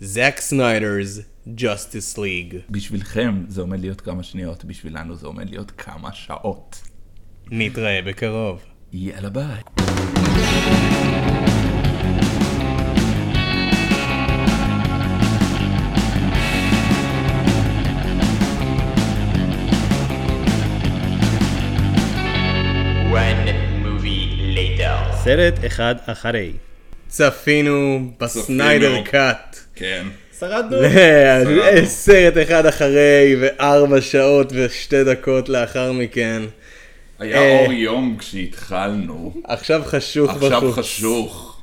[0.00, 2.54] זאק סניידר's Justice League.
[2.70, 6.82] בשבילכם זה עומד להיות כמה שניות, בשבילנו זה עומד להיות כמה שעות.
[7.50, 8.64] נתראה בקרוב.
[8.92, 9.62] יאללה ביי.
[25.24, 26.52] סרט אחד אחרי.
[27.08, 29.56] צפינו בסניידר קאט.
[29.74, 30.06] כן.
[30.40, 30.76] שרדנו.
[31.84, 36.42] סרט אחד אחרי וארבע שעות ושתי דקות לאחר מכן.
[37.18, 37.58] היה אה.
[37.60, 40.74] אור יום כשהתחלנו, עכשיו חשוך עכשיו בחוץ.
[40.74, 41.62] חשוך.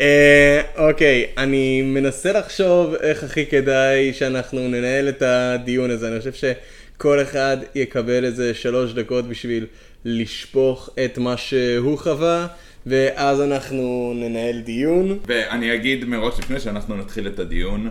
[0.00, 6.08] אה, אוקיי, אני מנסה לחשוב איך הכי כדאי שאנחנו ננהל את הדיון הזה.
[6.08, 9.66] אני חושב שכל אחד יקבל איזה שלוש דקות בשביל
[10.04, 12.46] לשפוך את מה שהוא חווה,
[12.86, 15.18] ואז אנחנו ננהל דיון.
[15.26, 17.90] ואני אגיד מראש לפני שאנחנו נתחיל את הדיון,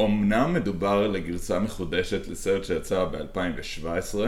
[0.00, 4.18] אמנם מדובר לגרסה מחודשת לסרט שיצא ב-2017,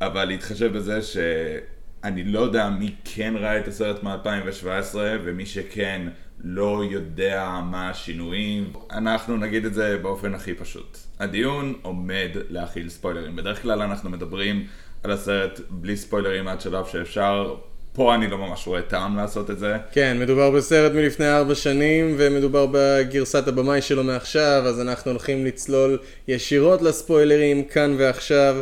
[0.00, 6.08] אבל להתחשב בזה שאני לא יודע מי כן ראה את הסרט מ-2017 ומי שכן
[6.44, 10.98] לא יודע מה השינויים, אנחנו נגיד את זה באופן הכי פשוט.
[11.18, 13.36] הדיון עומד להכיל ספוילרים.
[13.36, 14.66] בדרך כלל אנחנו מדברים
[15.02, 17.54] על הסרט בלי ספוילרים עד שלב שאפשר.
[17.98, 19.76] פה אני לא ממש רואה טעם לעשות את זה.
[19.92, 25.98] כן, מדובר בסרט מלפני ארבע שנים, ומדובר בגרסת הבמאי שלו מעכשיו, אז אנחנו הולכים לצלול
[26.28, 28.56] ישירות לספוילרים כאן ועכשיו.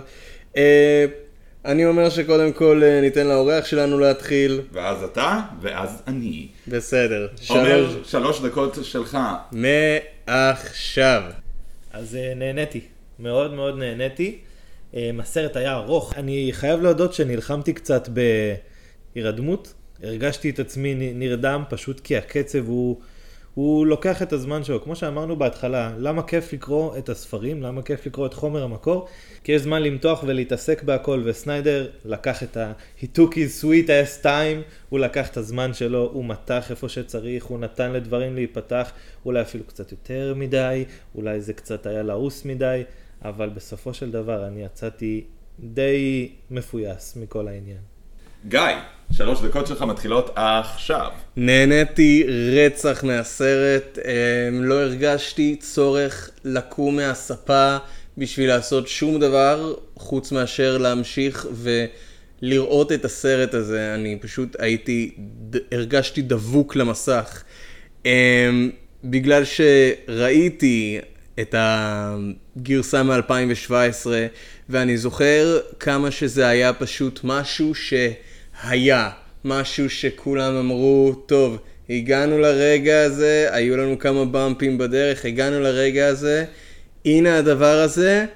[0.56, 1.04] אה,
[1.64, 4.60] אני אומר שקודם כל אה, ניתן לאורח שלנו להתחיל.
[4.72, 6.48] ואז אתה, ואז אני.
[6.68, 7.28] בסדר.
[7.48, 9.18] עומר, שלוש שלוש דקות שלך.
[9.52, 11.22] מעכשיו.
[11.92, 12.80] אז אה, נהניתי,
[13.18, 14.38] מאוד מאוד נהניתי.
[15.20, 16.14] הסרט היה ארוך.
[16.16, 18.08] אני חייב להודות שנלחמתי קצת
[19.16, 19.74] בהירדמות.
[20.02, 23.00] הרגשתי את עצמי נרדם פשוט כי הקצב הוא,
[23.54, 24.82] הוא לוקח את הזמן שלו.
[24.82, 27.62] כמו שאמרנו בהתחלה, למה כיף לקרוא את הספרים?
[27.62, 29.08] למה כיף לקרוא את חומר המקור?
[29.44, 32.72] כי יש זמן למתוח ולהתעסק בהכל, וסניידר לקח את ה...
[33.00, 37.44] He took his sweet ass time, הוא לקח את הזמן שלו, הוא מתח איפה שצריך,
[37.44, 38.92] הוא נתן לדברים להיפתח,
[39.24, 42.82] אולי אפילו קצת יותר מדי, אולי זה קצת היה לעוס מדי,
[43.24, 45.24] אבל בסופו של דבר אני יצאתי
[45.60, 47.80] די מפויס מכל העניין.
[48.48, 48.60] גיא,
[49.12, 51.10] שלוש דקות שלך מתחילות עכשיו.
[51.36, 54.12] נהניתי רצח מהסרט, אה,
[54.52, 57.76] לא הרגשתי צורך לקום מהספה
[58.18, 61.46] בשביל לעשות שום דבר חוץ מאשר להמשיך
[62.42, 63.94] ולראות את הסרט הזה.
[63.94, 65.14] אני פשוט הייתי,
[65.72, 67.42] הרגשתי דבוק למסך.
[68.06, 68.50] אה,
[69.04, 70.98] בגלל שראיתי
[71.40, 74.06] את הגרסה מ-2017,
[74.68, 77.74] ואני זוכר כמה שזה היה פשוט משהו
[78.62, 79.10] שהיה,
[79.44, 81.58] משהו שכולם אמרו, טוב,
[81.90, 86.44] הגענו לרגע הזה, היו לנו כמה במפים בדרך, הגענו לרגע הזה,
[87.04, 88.26] הנה הדבר הזה,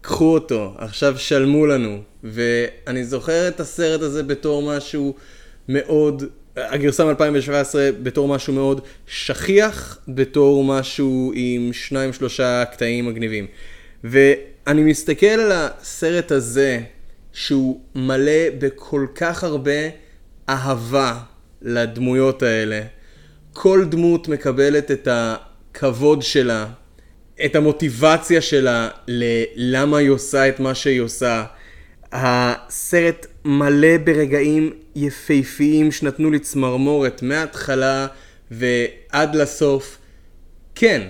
[0.00, 1.98] קחו אותו, עכשיו שלמו לנו.
[2.24, 5.14] ואני זוכר את הסרט הזה בתור משהו
[5.68, 6.22] מאוד,
[6.56, 13.46] הגרסה מ-2017 בתור משהו מאוד שכיח, בתור משהו עם שניים שלושה קטעים מגניבים.
[14.04, 16.80] ואני מסתכל על הסרט הזה,
[17.36, 19.88] שהוא מלא בכל כך הרבה
[20.48, 21.18] אהבה
[21.62, 22.80] לדמויות האלה.
[23.52, 26.66] כל דמות מקבלת את הכבוד שלה,
[27.44, 31.44] את המוטיבציה שלה ללמה היא עושה את מה שהיא עושה.
[32.12, 38.06] הסרט מלא ברגעים יפהפיים שנתנו לי צמרמורת מההתחלה
[38.50, 39.98] ועד לסוף.
[40.74, 41.08] כן,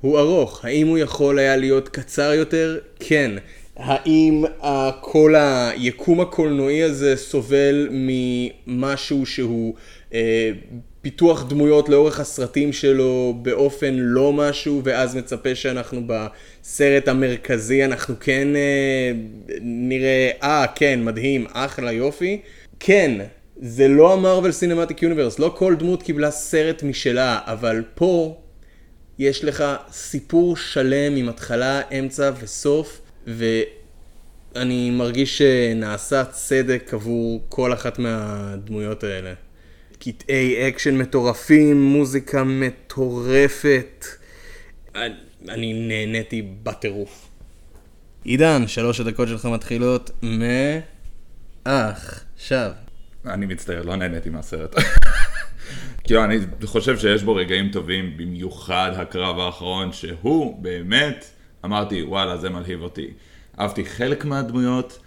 [0.00, 0.64] הוא ארוך.
[0.64, 2.78] האם הוא יכול היה להיות קצר יותר?
[3.00, 3.32] כן.
[3.76, 4.44] האם
[5.00, 9.74] כל היקום הקולנועי הזה סובל ממשהו שהוא
[10.14, 10.50] אה,
[11.02, 18.48] פיתוח דמויות לאורך הסרטים שלו באופן לא משהו, ואז מצפה שאנחנו בסרט המרכזי אנחנו כן
[18.56, 19.12] אה,
[19.60, 22.40] נראה, אה כן, מדהים, אחלה יופי.
[22.80, 23.20] כן,
[23.56, 28.36] זה לא המרוויל סינמטיק יוניברס, לא כל דמות קיבלה סרט משלה, אבל פה
[29.18, 37.98] יש לך סיפור שלם עם התחלה, אמצע וסוף, ואני מרגיש שנעשה צדק עבור כל אחת
[37.98, 39.32] מהדמויות האלה.
[39.98, 44.06] קטעי אקשן מטורפים, מוזיקה מטורפת.
[45.48, 47.28] אני, נהניתי בטירוף.
[48.24, 50.10] עידן, שלוש הדקות שלך מתחילות
[51.66, 52.70] מעכשיו.
[53.26, 54.74] אני מצטער, לא נהניתי מהסרט.
[56.04, 61.30] כאילו, אני חושב שיש בו רגעים טובים, במיוחד הקרב האחרון, שהוא באמת,
[61.64, 63.10] אמרתי, וואלה, זה מלהיב אותי.
[63.60, 64.98] אהבתי חלק מהדמויות,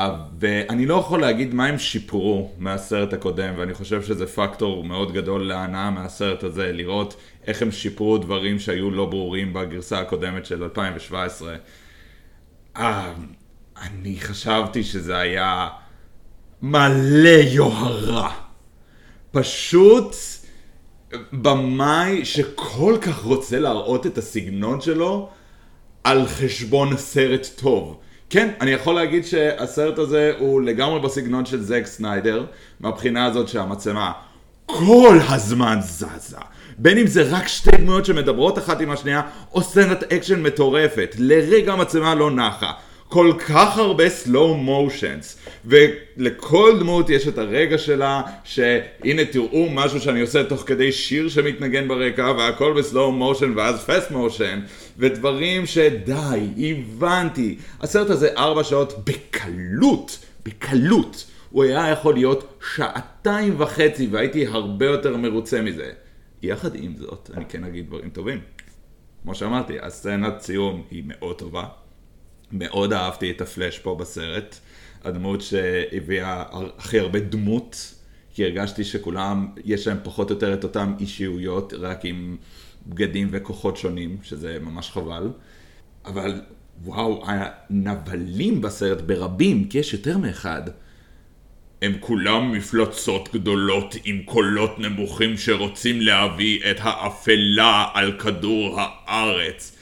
[0.00, 5.12] אה, ואני לא יכול להגיד מה הם שיפרו מהסרט הקודם, ואני חושב שזה פקטור מאוד
[5.12, 7.16] גדול להנאה מהסרט הזה, לראות
[7.46, 11.56] איך הם שיפרו דברים שהיו לא ברורים בגרסה הקודמת של 2017.
[12.76, 13.12] אה,
[13.82, 15.68] אני חשבתי שזה היה
[16.62, 18.32] מלא יוהרה.
[19.30, 20.14] פשוט
[21.32, 25.30] במאי שכל כך רוצה להראות את הסגנון שלו
[26.04, 27.96] על חשבון סרט טוב.
[28.30, 32.44] כן, אני יכול להגיד שהסרט הזה הוא לגמרי בסגנון של זאק סניידר,
[32.80, 34.12] מהבחינה הזאת שהמצלמה
[34.66, 36.36] כל הזמן זזה.
[36.78, 39.22] בין אם זה רק שתי דמויות שמדברות אחת עם השנייה,
[39.54, 41.16] או סצנת אקשן מטורפת.
[41.18, 42.72] לרגע המצלמה לא נחה.
[43.08, 50.20] כל כך הרבה slow motions, ולכל דמות יש את הרגע שלה, שהנה תראו משהו שאני
[50.20, 54.60] עושה תוך כדי שיר שמתנגן ברקע, והכל ב-slow motion ואז fast motion,
[54.98, 57.58] ודברים שדי, הבנתי.
[57.80, 61.26] הסרט הזה ארבע שעות בקלות, בקלות.
[61.50, 65.90] הוא היה יכול להיות שעתיים וחצי והייתי הרבה יותר מרוצה מזה.
[66.42, 68.40] יחד עם זאת, אני כן אגיד דברים טובים.
[69.22, 71.64] כמו שאמרתי, הסצנת ציון היא מאוד טובה.
[72.52, 74.58] מאוד אהבתי את הפלאש פה בסרט.
[75.04, 76.44] הדמות שהביאה
[76.78, 77.94] הכי הרבה דמות,
[78.34, 82.36] כי הרגשתי שכולם, יש להם פחות או יותר את אותם אישיויות, רק עם
[82.88, 85.30] בגדים וכוחות שונים, שזה ממש חבל.
[86.04, 86.40] אבל
[86.84, 90.62] וואו, הנבלים בסרט ברבים, כי יש יותר מאחד.
[91.82, 99.76] הם כולם מפלצות גדולות עם קולות נמוכים שרוצים להביא את האפלה על כדור הארץ.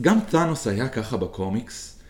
[0.00, 2.00] גם טאנוס היה ככה בקומיקס,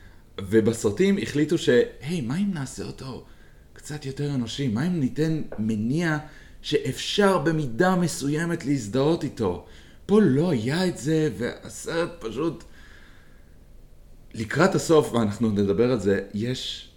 [0.41, 1.68] ובסרטים החליטו ש...
[2.01, 3.24] היי, מה אם נעשה אותו
[3.72, 4.68] קצת יותר אנושי?
[4.68, 6.18] מה אם ניתן מניע
[6.62, 9.64] שאפשר במידה מסוימת להזדהות איתו?
[10.06, 12.64] פה לא היה את זה, והסרט פשוט...
[14.34, 16.88] לקראת הסוף, ואנחנו נדבר על זה, יש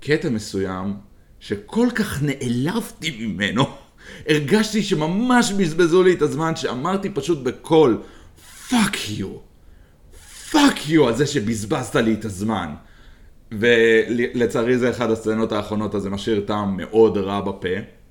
[0.00, 0.94] קטע מסוים
[1.40, 3.64] שכל כך נעלבתי ממנו.
[4.28, 8.02] הרגשתי שממש בזבזו לי את הזמן, שאמרתי פשוט בקול,
[8.68, 9.36] fuck you.
[10.50, 12.74] Fuck you על זה שבזבזת לי את הזמן.
[13.52, 17.68] ולצערי זה אחד הסצנות האחרונות, אז זה משאיר טעם מאוד רע בפה,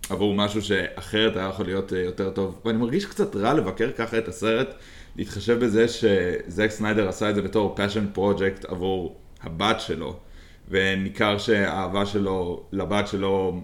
[0.09, 2.61] עבור משהו שאחרת היה יכול להיות אה, יותר טוב.
[2.65, 4.73] ואני מרגיש קצת רע לבקר ככה את הסרט,
[5.15, 10.19] להתחשב בזה שזק סניידר עשה את זה בתור passion project עבור הבת שלו.
[10.69, 13.61] וניכר שהאהבה שלו לבת שלו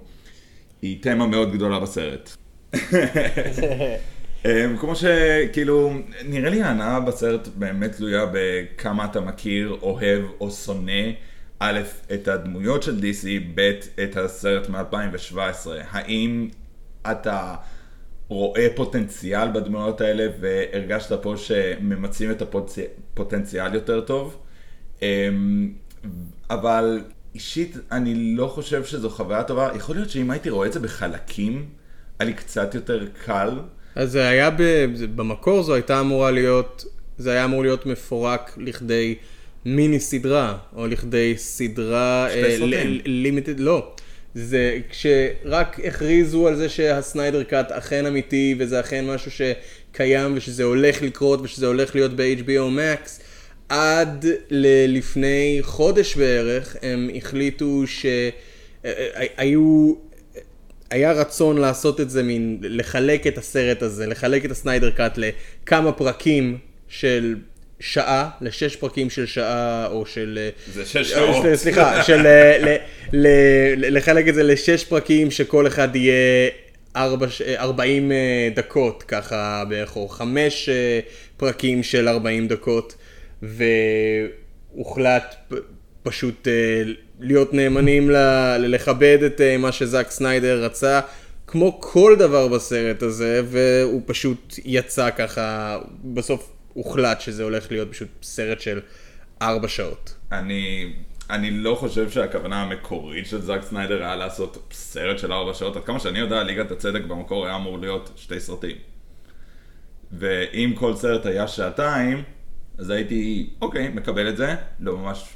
[0.82, 2.36] היא תמה מאוד גדולה בסרט.
[4.46, 5.94] אמ, כמו שכאילו,
[6.26, 11.12] נראה לי ההנאה בסרט באמת תלויה בכמה אתה מכיר, אוהב או שונא,
[11.60, 11.80] א',
[12.14, 13.72] את הדמויות של DC, ב',
[14.04, 15.38] את הסרט מ-2017.
[15.90, 16.50] האם
[17.12, 17.56] אתה
[18.28, 24.38] רואה פוטנציאל בדמויות האלה והרגשת פה שממצים את הפוטנציאל יותר טוב?
[25.02, 25.74] אמ,
[26.50, 27.02] אבל
[27.36, 29.70] אישית אני לא חושב שזו חוויה טובה.
[29.76, 31.66] יכול להיות שאם הייתי רואה את זה בחלקים,
[32.20, 33.60] היה לי קצת יותר קל.
[33.96, 34.50] אז זה היה,
[35.16, 36.86] במקור זו הייתה אמורה להיות,
[37.18, 39.16] זה היה אמור להיות מפורק לכדי
[39.66, 42.28] מיני סדרה, או לכדי סדרה
[43.06, 43.92] לימיטד, לא.
[44.36, 51.02] זה כשרק הכריזו על זה שהסניידר קאט אכן אמיתי, וזה אכן משהו שקיים, ושזה הולך
[51.02, 53.10] לקרות, ושזה הולך להיות ב-HBO Max.
[53.70, 54.26] עד
[54.88, 57.84] לפני חודש בערך הם החליטו
[58.84, 59.94] שהיו,
[60.90, 65.92] היה רצון לעשות את זה, מין לחלק את הסרט הזה, לחלק את הסניידר קאט לכמה
[65.92, 66.58] פרקים
[66.88, 67.36] של
[67.80, 70.50] שעה, לשש פרקים של שעה, או של...
[70.74, 71.46] זה שש שעות.
[71.56, 72.76] סליחה, של ל,
[73.14, 76.50] ל, לחלק את זה לשש פרקים שכל אחד יהיה
[76.96, 78.12] ארבע, 40
[78.56, 80.70] דקות, ככה בערך, או חמש
[81.38, 82.96] פרקים של 40 דקות.
[84.76, 85.36] והוחלט
[86.04, 86.54] פשוט אה,
[87.20, 88.10] להיות נאמנים,
[88.60, 91.00] לכבד את אה, מה שזאק סניידר רצה,
[91.48, 98.10] כמו כל דבר בסרט הזה, והוא פשוט יצא ככה, בסוף הוחלט שזה הולך להיות פשוט
[98.24, 98.82] סרט של
[99.42, 100.16] ארבע שעות.
[100.32, 100.94] אני...
[101.30, 105.76] אני לא חושב שהכוונה המקורית של זאק סניידר היה לעשות סרט של ארבע שעות.
[105.76, 108.76] עד כמה שאני יודע, ליגת הצדק במקור היה אמור להיות שתי סרטים.
[110.12, 112.24] ואם כל סרט היה שעתיים,
[112.78, 115.34] אז הייתי, אוקיי, מקבל את זה, לא ממש,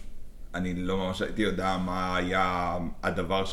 [0.56, 3.46] אני לא ממש הייתי יודע מה היה הדבר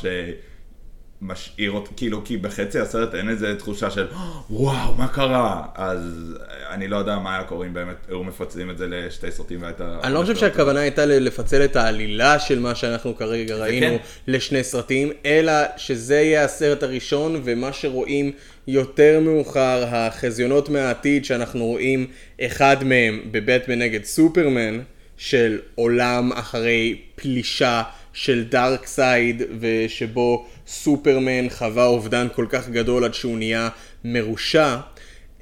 [1.21, 4.07] שמשאיר אותי, כאילו, כי בחצי הסרט אין איזה תחושה של,
[4.51, 5.63] וואו, מה קרה?
[5.75, 6.35] אז
[6.71, 9.99] אני לא יודע מה היה קורה אם באמת היו מפצלים את זה לשתי סרטים והייתה...
[10.03, 14.33] אני לא חושב שהכוונה הייתה לפצל את העלילה של מה שאנחנו כרגע ראינו כן.
[14.33, 18.33] לשני סרטים, אלא שזה יהיה הסרט הראשון, ומה שרואים...
[18.69, 22.07] יותר מאוחר, החזיונות מהעתיד שאנחנו רואים,
[22.41, 24.81] אחד מהם בבטמן נגד סופרמן,
[25.17, 27.83] של עולם אחרי פלישה
[28.17, 33.69] של דארק סייד, ושבו סופרמן חווה אובדן כל כך גדול עד שהוא נהיה
[34.05, 34.77] מרושע.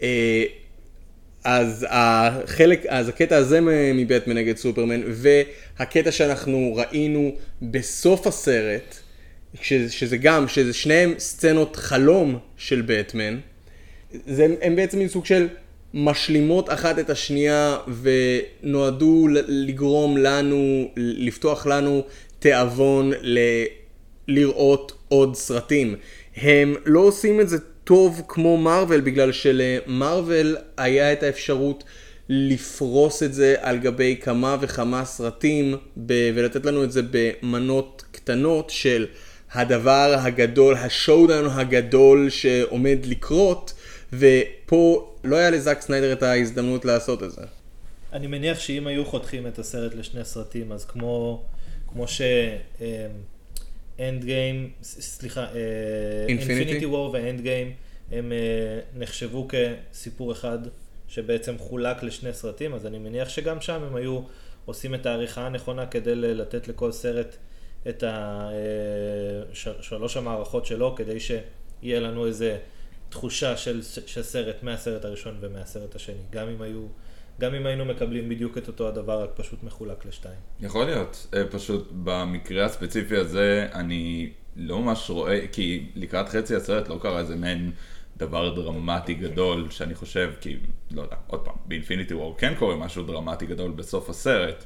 [0.03, 0.45] אה,
[1.45, 3.59] אז החלק, אז הקטע הזה
[3.95, 8.97] מבטמן נגד סופרמן, והקטע שאנחנו ראינו בסוף הסרט,
[9.63, 13.39] שזה גם, שזה שניהם סצנות חלום של בטמן,
[14.27, 15.49] זה, הם בעצם מין סוג של
[15.95, 22.03] משלימות אחת את השנייה ונועדו לגרום לנו, לפתוח לנו
[22.45, 23.39] תיאבון ל...
[24.29, 25.97] לראות עוד סרטים.
[26.37, 31.85] הם לא עושים את זה טוב כמו מארוול בגלל שלמארוול היה את האפשרות
[32.29, 38.71] לפרוס את זה על גבי כמה וכמה סרטים ב- ולתת לנו את זה במנות קטנות
[38.71, 39.07] של
[39.53, 43.73] הדבר הגדול, השואודאון הגדול שעומד לקרות,
[44.13, 47.43] ופה לא היה לזאק סניידר את ההזדמנות לעשות את זה.
[48.13, 51.43] אני מניח שאם היו חותכים את הסרט לשני סרטים, אז כמו,
[51.95, 52.21] כמו ש...
[54.01, 55.47] Endgame, סליחה?
[56.29, 57.73] Infinity War ו Endgame,
[58.13, 60.59] הם אה, נחשבו כסיפור אחד
[61.09, 64.21] שבעצם חולק לשני סרטים, אז אני מניח שגם שם הם היו
[64.65, 67.37] עושים את העריכה הנכונה כדי לתת לכל סרט
[67.89, 68.51] את אה,
[69.81, 72.59] שלוש המערכות שלו, כדי שיהיה לנו איזה
[73.09, 76.87] תחושה של, של סרט מהסרט הראשון ומהסרט השני, גם אם היו...
[77.41, 80.39] גם אם היינו מקבלים בדיוק את אותו הדבר, רק פשוט מחולק לשתיים.
[80.61, 86.89] יכול להיות, אה, פשוט במקרה הספציפי הזה אני לא ממש רואה, כי לקראת חצי הסרט
[86.89, 87.73] לא קרה איזה מעין
[88.17, 90.57] דבר דרמטי גדול שאני חושב, כי,
[90.91, 94.65] לא יודע, עוד פעם, באינפיניטי וור כן קורה משהו דרמטי גדול בסוף הסרט,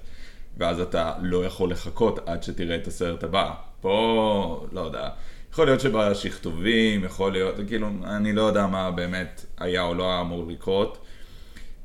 [0.57, 3.55] ואז אתה לא יכול לחכות עד שתראה את הסרט הבא.
[3.81, 5.09] פה, לא יודע,
[5.53, 10.21] יכול להיות שבשכתובים, יכול להיות, כאילו, אני לא יודע מה באמת היה או לא היה
[10.21, 10.99] אמור לקרות.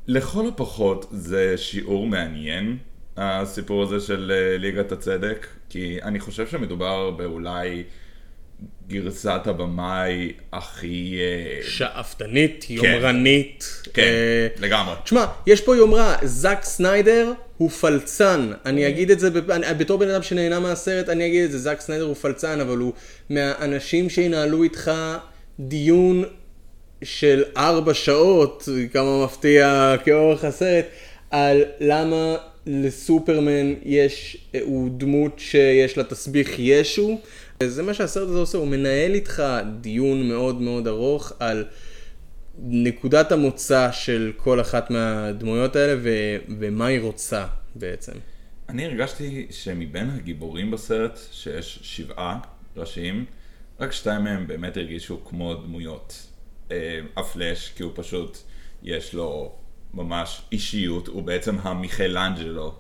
[0.08, 2.78] לכל הפחות זה שיעור מעניין,
[3.18, 7.84] הסיפור הזה של אה, ליגת הצדק, כי אני חושב שמדובר באולי
[8.88, 11.18] גרסת הבמאי הכי...
[11.20, 13.82] אה, שאפתנית, יומרנית.
[13.94, 14.96] כן, אה, לגמרי.
[15.04, 18.52] תשמע, יש פה יומרה, זאק סניידר הוא פלצן.
[18.66, 21.82] אני אגיד את זה, אני- בתור בן אדם שנהנה מהסרט, אני אגיד את זה, זאק
[21.82, 22.94] סניידר הוא פלצן, אבל הוא
[23.30, 24.92] מהאנשים שינהלו איתך
[25.60, 26.24] דיון
[27.04, 30.86] של ארבע שעות, כמה מפתיע כאורך הסרט,
[31.32, 32.36] על למה
[32.66, 37.20] לסופרמן יש, הוא דמות שיש לה תסביך ישו.
[37.64, 39.44] זה מה שהסרט הזה עושה, הוא מנהל איתך
[39.82, 41.66] דיון מאוד מאוד ארוך על
[42.60, 47.46] נקודת המוצא של כל אחת מהדמויות האלה ו- ומה היא רוצה
[47.76, 48.12] בעצם.
[48.70, 52.40] אני הרגשתי שמבין הגיבורים בסרט, שיש שבעה
[52.78, 53.26] ראשיים,
[53.80, 56.28] רק שתיים מהם באמת הרגישו כמו דמויות.
[56.74, 58.38] אה, הפלאש, כי הוא פשוט,
[58.84, 59.56] יש לו
[59.94, 62.76] ממש אישיות, הוא בעצם המיכלנג'לו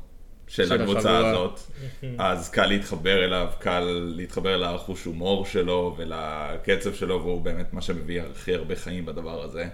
[0.47, 1.29] של של הקבוצה החבורה.
[1.29, 1.59] הזאת.
[2.17, 8.21] אז קל להתחבר אליו, קל להתחבר לחוש הומור שלו ולקצב שלו, והוא באמת מה שמביא
[8.21, 9.67] הכי הרבה חיים בדבר הזה.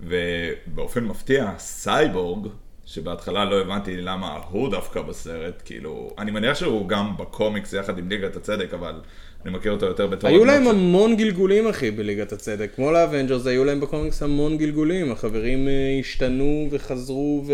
[0.00, 2.48] ובאופן מפתיע, סייבורג,
[2.86, 8.08] שבהתחלה לא הבנתי למה הוא דווקא בסרט, כאילו, אני מניח שהוא גם בקומיקס יחד עם
[8.08, 9.00] ליגת הצדק, אבל
[9.44, 10.30] אני מכיר אותו יותר בתור...
[10.30, 15.68] היו להם המון גלגולים אחי בליגת הצדק, כמו לאבנג'רס היו להם בקומיקס המון גלגולים, החברים
[15.68, 17.52] אה, השתנו וחזרו ו-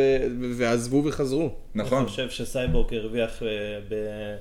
[0.57, 1.55] ועזבו וחזרו.
[1.75, 1.99] נכון.
[1.99, 3.49] אני חושב שסייבורג הרוויח אה,
[3.89, 4.37] ב-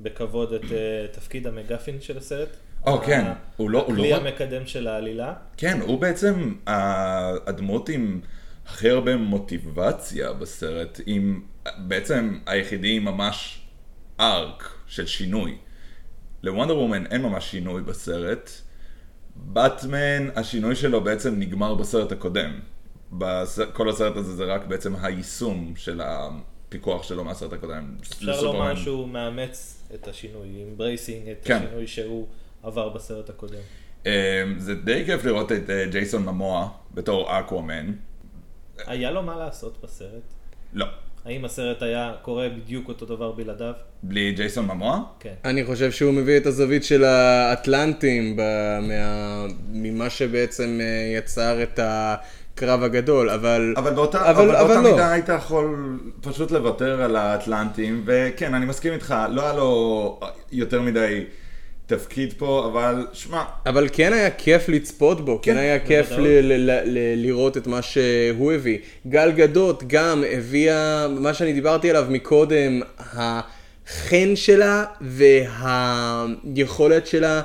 [0.00, 0.78] בכבוד את אה,
[1.12, 2.48] תפקיד המגאפין של הסרט.
[2.86, 3.24] או, כן.
[3.56, 5.32] הוא לא- לא הכלי המקדם של העלילה.
[5.56, 8.20] כן, הוא בעצם הדמות עם
[8.66, 11.40] הכי הרבה מוטיבציה בסרט, עם
[11.78, 13.60] בעצם היחידי עם ממש
[14.20, 15.56] arc של שינוי.
[16.42, 18.50] ל Wonder Woman אין ממש שינוי בסרט.
[19.36, 22.60] באטמן, השינוי שלו בעצם נגמר בסרט הקודם.
[23.12, 23.58] בס...
[23.72, 27.96] כל הסרט הזה זה רק בעצם היישום של הפיקוח שלו מהסרט הקודם.
[28.00, 28.40] אפשר.
[28.42, 31.56] לומר שהוא מאמץ את השינוי, embracing את כן.
[31.56, 32.26] השינוי שהוא
[32.62, 33.60] עבר בסרט הקודם.
[34.06, 37.92] אה, זה די כיף לראות את אה, ג'ייסון ממואה בתור אקוואמן.
[38.86, 40.22] היה לו מה לעשות בסרט?
[40.72, 40.86] לא.
[41.26, 43.72] האם הסרט היה קורה בדיוק אותו דבר בלעדיו?
[44.02, 44.98] בלי ג'ייסון ממואה?
[45.20, 45.32] כן.
[45.44, 48.40] אני חושב שהוא מביא את הזווית של האטלנטים ב-
[48.82, 50.86] מה- ממה שבעצם אה,
[51.18, 53.74] יצר את הקרב הגדול, אבל...
[53.76, 54.90] אבל באותה, אבל- אבל, אבל באותה לא.
[54.90, 60.20] מידה היית יכול פשוט לוותר על האטלנטים, וכן, אני מסכים איתך, לא היה לו
[60.52, 61.24] יותר מדי
[61.96, 66.14] תפקיד פה, אבל שמע, אבל כן היה כיף לצפות בו, כן, כן, היה כיף ל-
[66.16, 66.44] בוודאות.
[66.44, 68.78] ל- ל- ל- לראות את מה שהוא הביא.
[69.06, 77.42] גל גדות גם הביאה, מה שאני דיברתי עליו מקודם, החן שלה והיכולת שלה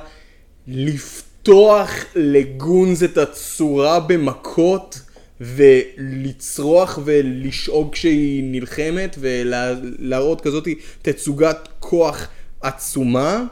[0.68, 5.00] לפתוח לגונז את הצורה במכות.
[5.40, 10.68] ולצרוח ולשאוג כשהיא נלחמת ולהראות כזאת
[11.02, 12.28] תצוגת כוח
[12.60, 13.44] עצומה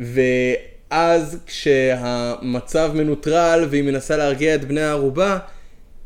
[0.00, 5.38] ואז כשהמצב מנוטרל והיא מנסה להרגיע את בני הערובה,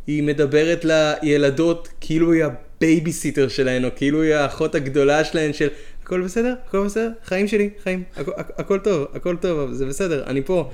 [0.06, 5.68] היא מדברת לילדות כאילו היא הבייביסיטר שלהן, או כאילו היא האחות הגדולה שלהן של
[6.02, 10.24] הכל בסדר, הכל בסדר, חיים שלי, חיים, הכ- הכ- הכל טוב, הכל טוב, זה בסדר,
[10.26, 10.70] אני פה.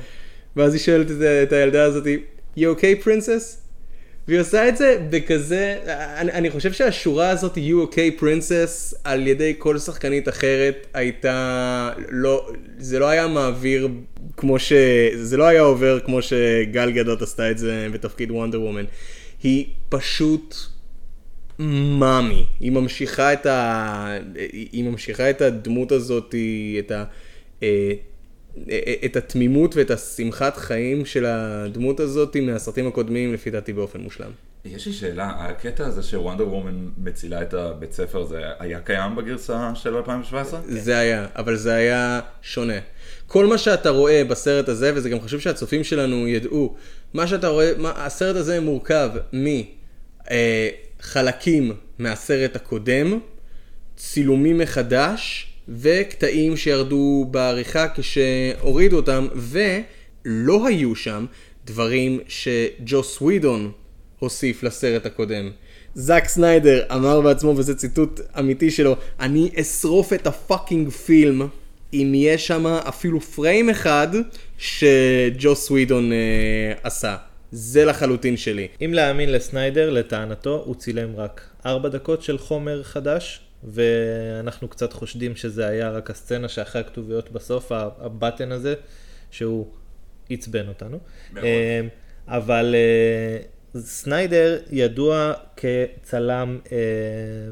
[0.56, 2.04] ואז היא שואלת את, את הילדה הזאת,
[2.56, 3.69] you okay princess?
[4.28, 5.76] והיא עושה את זה בכזה,
[6.16, 12.48] אני, אני חושב שהשורה הזאת, you okay princess, על ידי כל שחקנית אחרת, הייתה, לא,
[12.78, 13.88] זה לא היה מעביר
[14.36, 14.72] כמו ש...
[15.14, 18.84] זה לא היה עובר כמו שגל גדות עשתה את זה בתפקיד וונדר וומן.
[19.42, 20.54] היא פשוט
[21.98, 22.46] מאמי.
[22.60, 24.16] היא ממשיכה את ה...
[24.72, 26.34] היא ממשיכה את הדמות הזאת,
[26.78, 27.04] את ה...
[28.70, 34.30] אה, את התמימות ואת השמחת חיים של הדמות הזאת מהסרטים הקודמים, לפי דעתי באופן מושלם.
[34.64, 39.72] יש לי שאלה, הקטע הזה שוונדר וומן מצילה את הבית ספר זה היה קיים בגרסה
[39.74, 40.60] של 2017?
[40.68, 42.78] זה היה, אבל זה היה שונה.
[43.26, 46.74] כל מה שאתה רואה בסרט הזה, וזה גם חשוב שהצופים שלנו ידעו,
[47.14, 49.10] מה שאתה רואה, מה, הסרט הזה מורכב
[51.00, 53.18] מחלקים מהסרט הקודם,
[53.96, 61.26] צילומים מחדש, וקטעים שירדו בעריכה כשהורידו אותם, ולא היו שם
[61.64, 63.72] דברים שג'וס ווידון
[64.18, 65.50] הוסיף לסרט הקודם.
[65.94, 71.48] זאק סניידר אמר בעצמו, וזה ציטוט אמיתי שלו, אני אשרוף את ה fucking פילם
[71.92, 74.08] אם יש שם אפילו פריים אחד
[74.58, 76.18] שג'וס ווידון אה,
[76.82, 77.16] עשה.
[77.52, 78.68] זה לחלוטין שלי.
[78.84, 85.36] אם להאמין לסניידר, לטענתו, הוא צילם רק 4 דקות של חומר חדש, ואנחנו קצת חושדים
[85.36, 88.74] שזה היה רק הסצנה שאחרי הכתוביות בסוף, הבאטמן הזה,
[89.30, 89.66] שהוא
[90.30, 90.98] עצבן אותנו.
[91.32, 91.44] מאוד.
[91.44, 91.80] אה,
[92.28, 96.78] אבל אה, סניידר ידוע כצלם אה,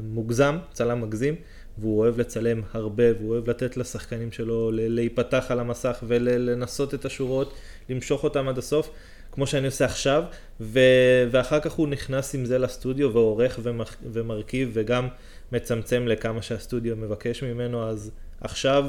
[0.03, 1.35] מוגזם, צלם מגזים,
[1.77, 7.53] והוא אוהב לצלם הרבה, והוא אוהב לתת לשחקנים שלו להיפתח על המסך ולנסות את השורות,
[7.89, 8.91] למשוך אותם עד הסוף,
[9.31, 10.23] כמו שאני עושה עכשיו,
[10.61, 15.07] ו- ואחר כך הוא נכנס עם זה לסטודיו ועורך ומח- ומרכיב וגם
[15.51, 18.85] מצמצם לכמה שהסטודיו מבקש ממנו, אז עכשיו,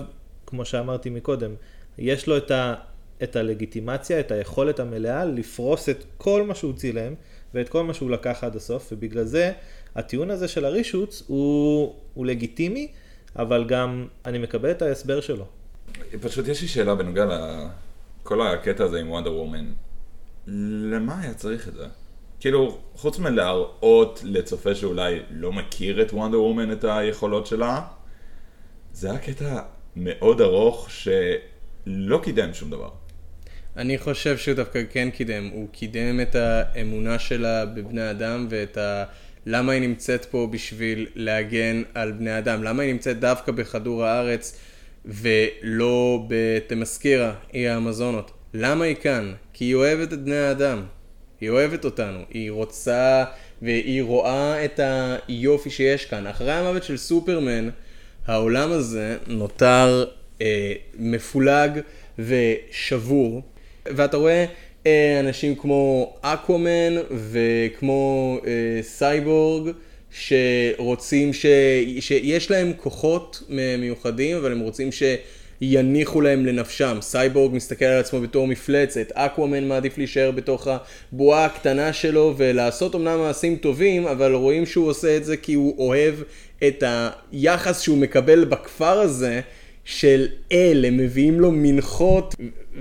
[0.46, 1.54] כמו שאמרתי מקודם,
[1.98, 2.74] יש לו את ה...
[3.22, 7.14] את הלגיטימציה, את היכולת המלאה לפרוס את כל מה שהוא צילם
[7.54, 9.52] ואת כל מה שהוא לקח עד הסוף, ובגלל זה
[9.94, 12.88] הטיעון הזה של הרישוץ הוא, הוא לגיטימי,
[13.36, 15.46] אבל גם אני מקבל את ההסבר שלו.
[16.20, 17.26] פשוט יש לי שאלה בנוגע
[18.22, 19.72] לכל הקטע הזה עם וונדר וומן.
[20.92, 21.86] למה היה צריך את זה?
[22.41, 27.80] כאילו, חוץ מלהראות לצופה שאולי לא מכיר את וונדר וומן את היכולות שלה,
[28.93, 29.61] זה היה קטע
[29.97, 32.88] מאוד ארוך שלא קידם שום דבר.
[33.76, 39.05] אני חושב שהוא דווקא כן קידם, הוא קידם את האמונה שלה בבני אדם ואת ה...
[39.47, 44.59] למה היא נמצאת פה בשביל להגן על בני אדם, למה היא נמצאת דווקא בכדור הארץ
[45.05, 48.30] ולא בתמסקירה, אי האמזונות.
[48.55, 49.32] למה היא כאן?
[49.53, 50.82] כי היא אוהבת את בני האדם,
[51.41, 53.24] היא אוהבת אותנו, היא רוצה
[53.62, 56.26] והיא רואה את היופי שיש כאן.
[56.26, 57.68] אחרי המוות של סופרמן,
[58.26, 60.05] העולם הזה נותר
[60.43, 61.80] אה, מפולג
[62.18, 63.43] ושבור,
[63.86, 64.45] ואתה רואה
[64.86, 69.70] אה, אנשים כמו אקוואמן וכמו אה, סייבורג
[70.11, 71.47] שרוצים, ש...
[72.01, 73.43] שיש להם כוחות
[73.78, 74.93] מיוחדים, אבל הם רוצים
[75.62, 76.98] שיניחו להם לנפשם.
[77.00, 80.68] סייבורג מסתכל על עצמו בתור מפלצת, אקוואמן מעדיף להישאר בתוך
[81.12, 85.74] הבועה הקטנה שלו ולעשות אמנם מעשים טובים, אבל רואים שהוא עושה את זה כי הוא
[85.78, 86.14] אוהב
[86.66, 86.84] את
[87.32, 89.40] היחס שהוא מקבל בכפר הזה.
[89.91, 92.34] של אל, הם מביאים לו מנחות,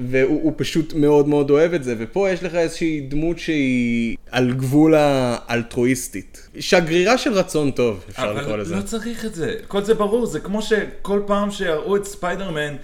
[0.10, 1.96] והוא הוא פשוט מאוד מאוד אוהב את זה.
[1.98, 6.50] ופה יש לך איזושהי דמות שהיא על גבול האלטרואיסטית.
[6.60, 8.74] שגרירה של רצון טוב, אפשר לקרוא לזה.
[8.74, 12.76] אבל לא צריך את זה, כל זה ברור, זה כמו שכל פעם שיראו את ספיידרמן,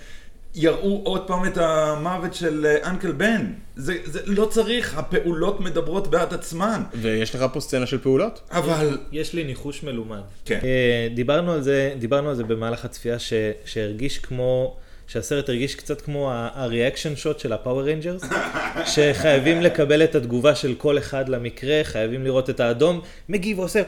[0.55, 3.45] יראו עוד פעם את המוות של אה, אנקל בן.
[3.75, 6.83] זה, זה לא צריך, הפעולות מדברות בעד עצמן.
[6.93, 8.41] ויש לך פה סצנה של פעולות?
[8.51, 8.97] אבל...
[9.11, 10.21] יש לי ניחוש מלומד.
[10.45, 10.59] כן.
[10.63, 13.33] אה, דיברנו על זה, דיברנו על זה במהלך הצפייה, ש,
[13.65, 14.77] שהרגיש כמו,
[15.07, 18.23] שהסרט הרגיש קצת כמו ה reaction shot של ה Power Rangers,
[18.93, 23.81] שחייבים לקבל את התגובה של כל אחד למקרה, חייבים לראות את האדום, מגיב ועושה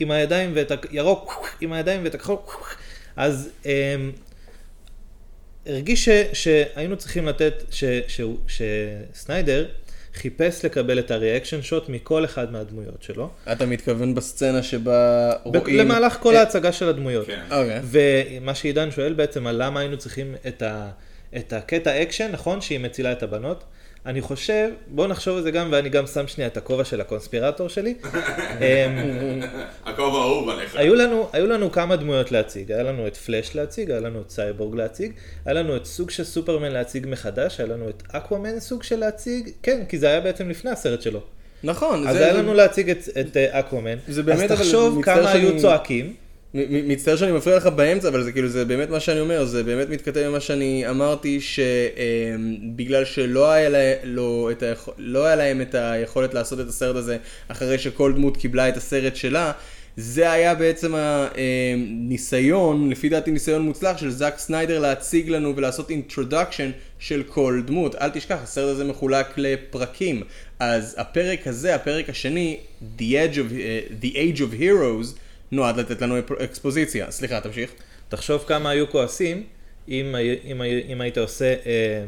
[0.00, 2.36] עם הידיים ואת הירוק עם הידיים ואת הכחול,
[3.16, 3.50] אז...
[5.66, 9.66] הרגיש ש, שהיינו צריכים לתת, ש, ש, שסניידר
[10.14, 13.30] חיפש לקבל את ה reaction shot מכל אחד מהדמויות שלו.
[13.52, 15.76] אתה מתכוון בסצנה שבה רואים...
[15.78, 17.26] למהלך כל את- ההצגה של הדמויות.
[17.26, 17.40] כן.
[17.50, 17.80] אוקיי.
[17.84, 20.88] ומה שעידן שואל בעצם על למה היינו צריכים את, ה,
[21.36, 23.64] את הקטע אקשן, נכון שהיא מצילה את הבנות.
[24.06, 27.68] אני חושב, בואו נחשוב על זה גם, ואני גם שם שנייה את הכובע של הקונספירטור
[27.68, 27.94] שלי.
[28.04, 29.40] אמ,
[29.86, 30.76] הכובע האהוב עליך.
[30.76, 34.30] היו לנו, היו לנו כמה דמויות להציג, היה לנו את פלאש להציג, היה לנו את
[34.30, 35.12] סייבורג להציג,
[35.44, 39.50] היה לנו את סוג של סופרמן להציג מחדש, היה לנו את אקוואמן סוג של להציג,
[39.62, 41.20] כן, כי זה היה בעצם לפני הסרט שלו.
[41.64, 42.08] נכון.
[42.08, 45.38] אז זה- היה לנו להציג את, את אה, אקוואמן, זה באמת, אז תחשוב כמה שאני-
[45.44, 46.14] היו צועקים.
[46.70, 49.88] מצטער שאני מפריע לך באמצע, אבל זה כאילו, זה באמת מה שאני אומר, זה באמת
[49.88, 55.60] מתכתב עם מה שאני אמרתי, שבגלל שלא היה, לה, לא, את היכול, לא היה להם
[55.60, 57.16] את היכולת לעשות את הסרט הזה
[57.48, 59.52] אחרי שכל דמות קיבלה את הסרט שלה,
[59.96, 66.70] זה היה בעצם הניסיון, לפי דעתי ניסיון מוצלח של זאק סניידר להציג לנו ולעשות introduction
[66.98, 67.94] של כל דמות.
[67.94, 70.22] אל תשכח, הסרט הזה מחולק לפרקים.
[70.58, 72.56] אז הפרק הזה, הפרק השני,
[72.98, 77.10] The, Edge of, uh, The Age of Heroes, נועד לתת לנו אקספוזיציה.
[77.10, 77.70] סליחה, תמשיך.
[78.08, 79.42] תחשוב כמה היו כועסים
[79.88, 82.04] אם, אם, אם היית עושה אה,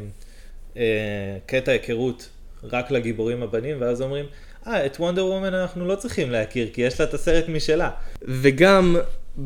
[0.77, 2.29] אה, קטע היכרות
[2.63, 4.25] רק לגיבורים הבנים, ואז אומרים,
[4.67, 7.89] אה, את וונדר וומן אנחנו לא צריכים להכיר, כי יש לה את הסרט משלה.
[8.21, 8.95] וגם,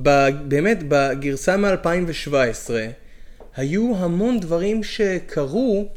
[0.01, 0.09] ב,
[0.47, 2.71] באמת, בגרסה מ-2017,
[3.55, 5.89] היו המון דברים שקרו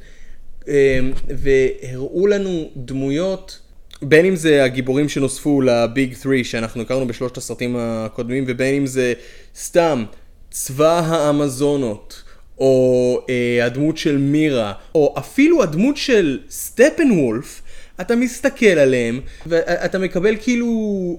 [0.69, 3.61] אה, והראו לנו דמויות,
[4.03, 9.13] בין אם זה הגיבורים שנוספו לביג 3 שאנחנו הכרנו בשלושת הסרטים הקודמים, ובין אם זה
[9.57, 10.05] סתם
[10.51, 12.23] צבא האמזונות,
[12.59, 17.63] או אה, הדמות של מירה, או אפילו הדמות של סטפן וולף,
[18.01, 20.67] אתה מסתכל עליהם, ואתה מקבל כאילו,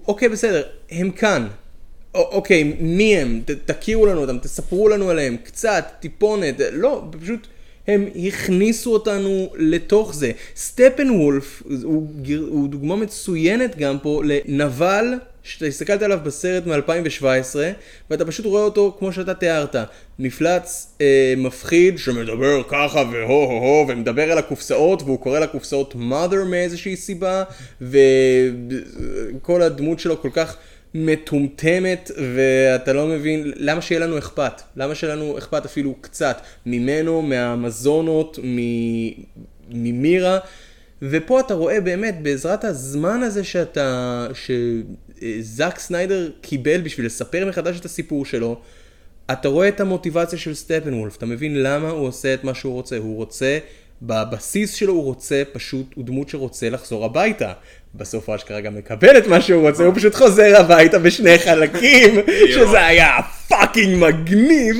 [0.07, 1.47] אוקיי בסדר, הם כאן.
[2.13, 3.41] א- אוקיי, מי הם?
[3.45, 7.47] ת, תכירו לנו אותם, תספרו לנו עליהם, קצת, טיפונת, לא, פשוט
[7.88, 10.31] הם הכניסו אותנו לתוך זה.
[10.55, 12.07] סטפן וולף הוא,
[12.47, 15.13] הוא דוגמה מצוינת גם פה לנבל
[15.43, 17.55] שאתה הסתכלת עליו בסרט מ-2017
[18.09, 19.75] ואתה פשוט רואה אותו כמו שאתה תיארת,
[20.19, 26.45] מפלץ אה, מפחיד שמדבר ככה והו הו הו ומדבר על הקופסאות והוא קורא לקופסאות mother
[26.49, 27.43] מאיזושהי סיבה
[27.81, 30.57] וכל הדמות שלו כל כך
[31.06, 37.22] מטומטמת ואתה לא מבין למה שיהיה לנו אכפת, למה שיהיה לנו אכפת אפילו קצת ממנו,
[37.22, 39.12] מהמזונות, מ-
[39.70, 40.39] ממירה?
[41.02, 47.86] ופה אתה רואה באמת בעזרת הזמן הזה שאתה, שזאק סניידר קיבל בשביל לספר מחדש את
[47.86, 48.62] הסיפור שלו
[49.32, 52.74] אתה רואה את המוטיבציה של סטפן וולף, אתה מבין למה הוא עושה את מה שהוא
[52.74, 53.60] רוצה, הוא רוצה,
[54.02, 57.54] בבסיס שלו הוא רוצה פשוט, הוא דמות שרוצה לחזור הביתה.
[57.98, 62.16] בסוף הוא אשכרה גם מקבל את מה שהוא רוצה, הוא פשוט חוזר הביתה בשני חלקים,
[62.54, 63.10] שזה היה
[63.47, 64.78] fucking מגניב,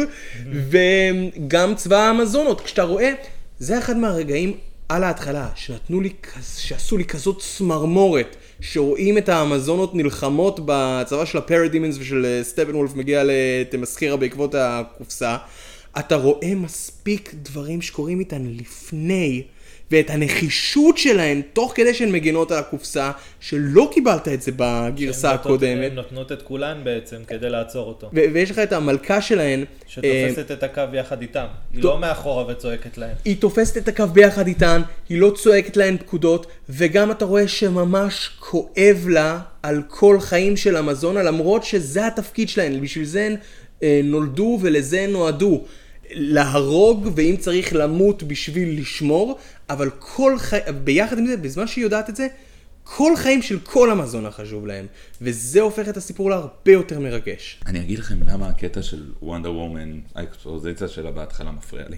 [0.70, 3.14] וגם צבא האמזונות, כשאתה רואה,
[3.60, 4.54] זה אחד מהרגעים
[4.90, 6.10] על ההתחלה, שנתנו לי,
[6.58, 13.24] שעשו לי כזאת צמרמורת, שרואים את האמזונות נלחמות בצבא של הפרדימונס ושל אה, סטפנוולף מגיע
[13.26, 15.38] לתמסקירה בעקבות הקופסה,
[16.00, 19.44] אתה רואה מספיק דברים שקורים איתן לפני,
[19.92, 25.92] ואת הנחישות שלהן תוך כדי שהן מגינות על הקופסה, שלא קיבלת את זה בגרסה הקודמת.
[25.92, 28.08] הן נותנות את כולן בעצם כדי לעצור אותו.
[28.08, 31.46] ו- ויש לך את המלכה שלהן, אה, שתופסת את הקו יחד איתם.
[31.74, 31.84] היא.
[31.84, 33.16] לא מאחורה וצועקת להם.
[33.26, 38.30] היא תופסת את הקו ביחד איתן, היא לא צועקת להן פקודות, וגם אתה רואה שממש
[38.40, 43.36] כואב לה על כל חיים של המזונה, למרות שזה התפקיד שלהן, בשביל זה הן
[43.84, 45.64] אה, נולדו ולזה הן נועדו.
[46.12, 49.38] להרוג, ואם צריך למות בשביל לשמור,
[49.70, 50.60] אבל כל חי...
[50.84, 52.28] ביחד עם זה, בזמן שהיא יודעת את זה,
[52.84, 54.86] כל חיים של כל המזונה חשוב להם.
[55.22, 57.60] וזה הופך את הסיפור להרבה יותר מרגש.
[57.66, 61.98] אני אגיד לכם למה הקטע של וונדר וומן, האקספוזיציה שלה בהתחלה מפריע לי.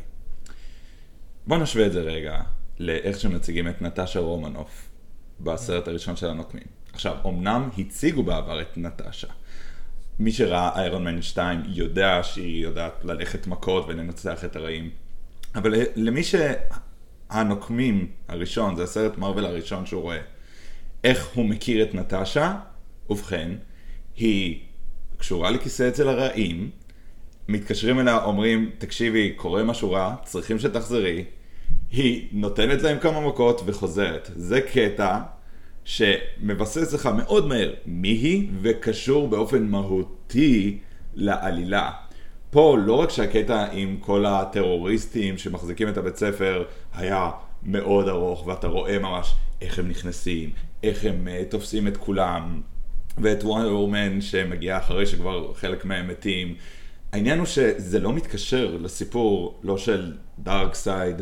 [1.47, 2.41] בואו נשווה את זה רגע
[2.79, 4.89] לאיך שמציגים את נטשה רומנוף
[5.39, 6.67] בסרט הראשון של הנוקמים.
[6.93, 9.27] עכשיו, אמנם הציגו בעבר את נטשה.
[10.19, 14.89] מי שראה איירון מן 2 יודע שהיא יודעת ללכת מכות ולנצח את הרעים.
[15.55, 16.23] אבל למי
[17.31, 20.19] שהנוקמים הראשון, זה הסרט מרוויל הראשון שהוא רואה,
[21.03, 22.55] איך הוא מכיר את נטשה,
[23.09, 23.51] ובכן,
[24.15, 24.59] היא
[25.17, 26.69] קשורה לכיסא אצל הרעים,
[27.47, 31.23] מתקשרים אליה, אומרים, תקשיבי, קורה משהו רע, צריכים שתחזרי,
[31.91, 34.31] היא נותנת להם כמה מכות וחוזרת.
[34.35, 35.19] זה קטע
[35.83, 40.77] שמבסס לך מאוד מהר מי היא, וקשור באופן מהותי
[41.13, 41.91] לעלילה.
[42.51, 46.63] פה לא רק שהקטע עם כל הטרוריסטים שמחזיקים את הבית ספר
[46.93, 47.29] היה
[47.63, 50.51] מאוד ארוך, ואתה רואה ממש איך הם נכנסים,
[50.83, 52.61] איך הם uh, תופסים את כולם,
[53.17, 56.55] ואת וונדר וומן שמגיע אחרי שכבר חלק מהם מתים.
[57.11, 61.21] העניין הוא שזה לא מתקשר לסיפור לא של דארק סייד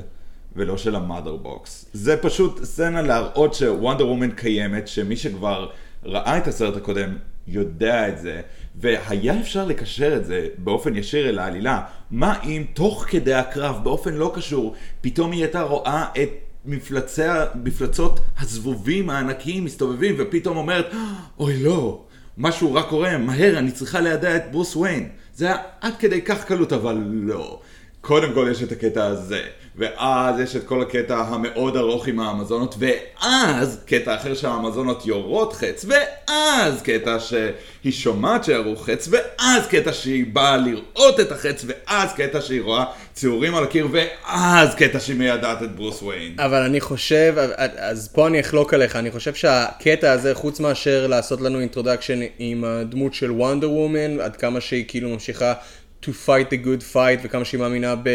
[0.55, 1.89] ולא של ה Mother Box.
[1.93, 5.69] זה פשוט סצנה להראות שוונדר וומן קיימת, שמי שכבר
[6.03, 8.41] ראה את הסרט הקודם יודע את זה,
[8.79, 11.81] והיה אפשר לקשר את זה באופן ישיר אל העלילה.
[12.11, 16.29] מה אם תוך כדי הקרב, באופן לא קשור, פתאום היא הייתה רואה את
[16.65, 17.21] מפלצי,
[17.63, 20.91] מפלצות הזבובים הענקיים מסתובבים, ופתאום אומרת,
[21.39, 22.03] אוי לא,
[22.37, 25.09] משהו רע קורה, מהר, אני צריכה לידע את ברוס וויין.
[25.35, 27.59] זה היה עד כדי כך קלות, אבל לא.
[28.01, 29.41] קודם כל יש את הקטע הזה,
[29.77, 35.85] ואז יש את כל הקטע המאוד ארוך עם האמזונות, ואז קטע אחר שהאמזונות יורות חץ,
[35.87, 42.41] ואז קטע שהיא שומעת שירו חץ, ואז קטע שהיא באה לראות את החץ, ואז קטע
[42.41, 46.35] שהיא רואה ציורים על הקיר, ואז קטע שהיא מיידעת את ברוס וויין.
[46.39, 47.35] אבל אני חושב,
[47.77, 52.63] אז פה אני אחלוק עליך, אני חושב שהקטע הזה, חוץ מאשר לעשות לנו introduction עם
[52.63, 55.53] הדמות של וונדר וומן, עד כמה שהיא כאילו ממשיכה
[56.01, 58.09] to fight the good fight וכמה שהיא מאמינה ב,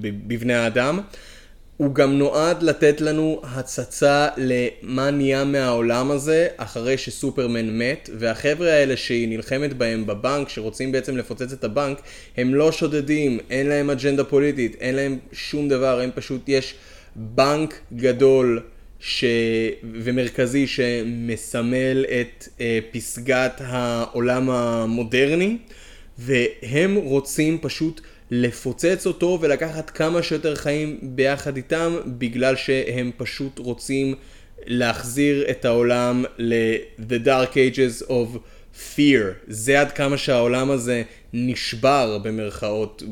[0.00, 1.00] בבני האדם,
[1.80, 8.96] הוא גם נועד לתת לנו הצצה למה נהיה מהעולם הזה אחרי שסופרמן מת, והחבר'ה האלה
[8.96, 12.00] שהיא נלחמת בהם בבנק, שרוצים בעצם לפוצץ את הבנק,
[12.36, 16.74] הם לא שודדים, אין להם אג'נדה פוליטית, אין להם שום דבר, הם פשוט, יש
[17.16, 18.62] בנק גדול
[19.00, 19.24] ש...
[19.82, 25.58] ומרכזי שמסמל את אה, פסגת העולם המודרני,
[26.20, 34.14] והם רוצים פשוט לפוצץ אותו ולקחת כמה שיותר חיים ביחד איתם, בגלל שהם פשוט רוצים
[34.66, 38.38] להחזיר את העולם ל-The Dark Ages of
[38.96, 39.24] Fear.
[39.48, 41.02] זה עד כמה שהעולם הזה
[41.32, 43.02] נשבר במרכאות,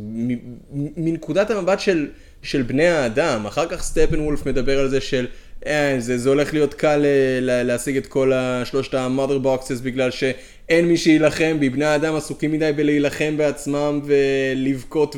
[0.96, 2.06] מנקודת המבט של,
[2.42, 3.46] של בני האדם.
[3.46, 5.26] אחר כך סטפן וולף מדבר על זה של...
[5.66, 10.88] אה, זה, זה הולך להיות קל אה, להשיג את כל השלושת ה-mother boxes בגלל שאין
[10.88, 15.16] מי שיילחם בי, בני האדם עסוקים מדי בלהילחם בעצמם ולבכות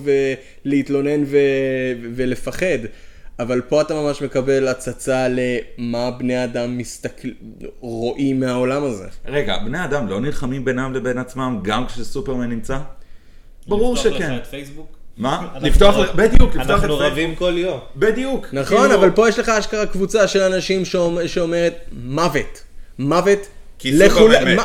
[0.65, 1.39] ולהתלונן ו...
[2.15, 2.79] ולפחד.
[3.39, 7.29] אבל פה אתה ממש מקבל הצצה למה בני אדם מסתכל...
[7.81, 9.07] רואים מהעולם הזה.
[9.27, 12.79] רגע, בני אדם לא נלחמים בינם לבין עצמם גם כשסופרמן נמצא?
[13.67, 14.11] ברור שכן.
[14.11, 15.00] לפתוח לך את פייסבוק?
[15.21, 15.49] מה?
[15.61, 17.01] לפתוח, בדיוק, לפתוח את אנחנו פייסבוק.
[17.03, 17.81] רבים כל יום.
[17.97, 18.47] בדיוק.
[18.53, 22.63] נכון, כאילו- אבל פה יש לך אשכרה קבוצה של אנשים שאומ- שאומרת מוות.
[22.99, 23.39] מוות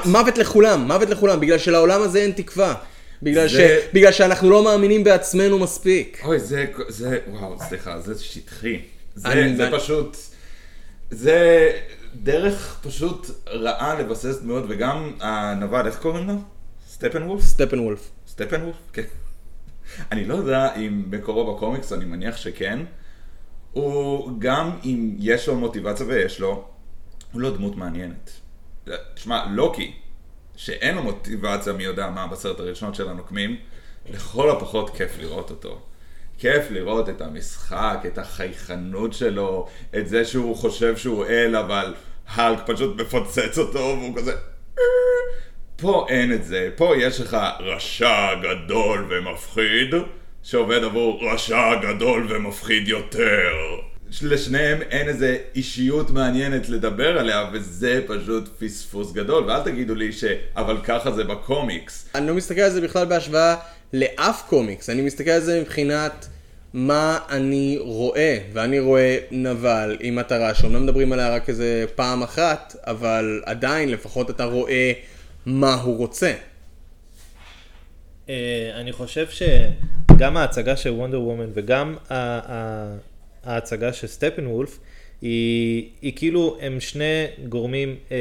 [0.06, 2.74] מוות לכולם, מוות לכולם, בגלל שלעולם הזה אין תקווה.
[3.22, 3.94] בגלל, זה- ש...
[3.94, 6.22] בגלל שאנחנו לא מאמינים בעצמנו מספיק.
[6.26, 8.80] אוי, זה, זה, וואו, סליחה, זה שטחי.
[9.16, 10.18] זה, אני- זה פשוט,
[11.12, 11.72] זה
[12.16, 16.34] דרך פשוט רעה לבסס דמויות, וגם הנבל, איך קוראים לו?
[16.90, 17.42] סטפן וולף?
[17.44, 18.00] סטפן וולף.
[18.28, 18.76] סטפן וולף?
[18.94, 19.02] כן.
[20.12, 22.80] אני לא יודע אם מקורו בקומיקס, אני מניח שכן.
[23.72, 26.68] הוא, גם אם יש לו מוטיבציה ויש לו,
[27.32, 28.32] הוא לא דמות מעניינת.
[29.14, 29.94] תשמע, לוקי,
[30.56, 33.56] שאין לו מוטיבציה מי יודע מה בסרט הראשון של הנוקמים,
[34.10, 35.82] לכל הפחות כיף לראות אותו.
[36.38, 39.68] כיף לראות את המשחק, את החייכנות שלו,
[39.98, 41.94] את זה שהוא חושב שהוא אל, אבל
[42.28, 44.32] האלק פשוט מפוצץ אותו, והוא כזה...
[45.78, 49.94] פה אין את זה, פה יש לך רשע גדול ומפחיד,
[50.44, 53.52] שעובד עבור רשע גדול ומפחיד יותר.
[54.22, 59.44] לשניהם אין איזה אישיות מעניינת לדבר עליה, וזה פשוט פספוס גדול.
[59.44, 60.24] ואל תגידו לי ש...
[60.56, 62.10] אבל ככה זה בקומיקס.
[62.16, 63.56] אני לא מסתכל על זה בכלל בהשוואה
[63.94, 66.28] לאף קומיקס, אני מסתכל על זה מבחינת
[66.74, 72.76] מה אני רואה, ואני רואה נבל עם מטרה שאומנם מדברים עליה רק איזה פעם אחת,
[72.88, 74.94] אבל עדיין לפחות אתה רואה
[75.46, 76.34] מה הוא רוצה.
[78.30, 81.96] אה, אני חושב שגם ההצגה של וונדר וומן וגם
[83.44, 84.80] ההצגה של סטפן וולף,
[85.22, 88.18] היא, היא כאילו, הם שני גורמים אה,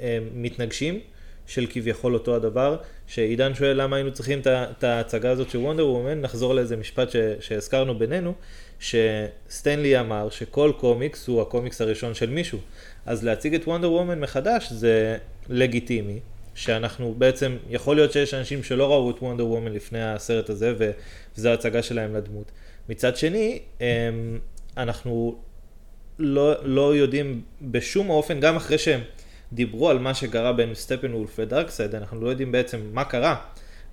[0.00, 1.00] אה, מתנגשים
[1.46, 2.76] של כביכול אותו הדבר,
[3.06, 7.16] שעידן שואל למה היינו צריכים את ההצגה הזאת של וונדר וומן, נחזור לאיזה משפט ש,
[7.40, 8.34] שהזכרנו בינינו,
[8.80, 12.58] שסטנלי אמר שכל קומיקס הוא הקומיקס הראשון של מישהו.
[13.06, 15.16] אז להציג את וונדר וומן מחדש זה
[15.48, 16.20] לגיטימי,
[16.54, 20.74] שאנחנו בעצם, יכול להיות שיש אנשים שלא ראו את וונדר וומן לפני הסרט הזה,
[21.36, 22.52] וזו ההצגה שלהם לדמות.
[22.88, 23.86] מצד שני, אמ,
[24.76, 25.38] אנחנו
[26.18, 29.00] לא, לא יודעים בשום אופן, גם אחרי שהם
[29.52, 33.36] דיברו על מה שקרה בין סטפן וולף לדארקסייד, אנחנו לא יודעים בעצם מה קרה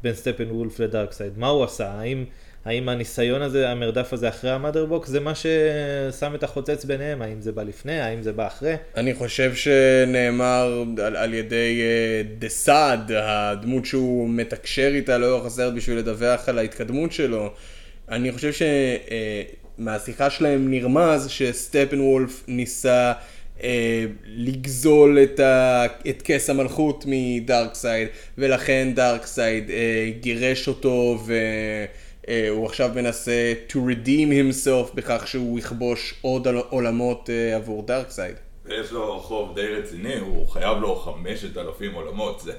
[0.04, 2.26] בין סטפן וולף לדארקסייד, מה הוא עשה, האם,
[2.68, 7.22] האם הניסיון הזה, המרדף הזה אחרי ה Mother Box, זה מה ששם את החוצץ ביניהם,
[7.22, 8.76] האם זה בא לפני, האם זה בא אחרי.
[8.98, 11.82] אני חושב שנאמר על, על ידי
[12.40, 17.54] דסאד, הדמות שהוא מתקשר איתה לאורך הסרט בשביל לדווח על ההתקדמות שלו.
[18.10, 18.52] אני חושב
[19.78, 23.14] שמהשיחה שלהם נרמז שסטפן וולף ניסה
[23.64, 28.08] אה, לגזול את, ה, את כס המלכות מדארקסייד,
[28.38, 31.18] ולכן דארקסייד אה, גירש אותו
[32.28, 38.36] והוא עכשיו מנסה to redeem himself בכך שהוא יכבוש עוד עול- עולמות אה, עבור דארקסייד.
[38.70, 42.54] יש לו חוב די רציני, הוא חייב לו חמשת אלפים עולמות, זה...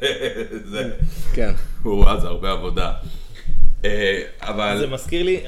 [0.64, 0.90] זה...
[1.34, 1.52] כן.
[1.82, 2.92] הוא אז הרבה עבודה.
[3.84, 4.78] אה, אבל...
[4.78, 5.40] זה מזכיר לי,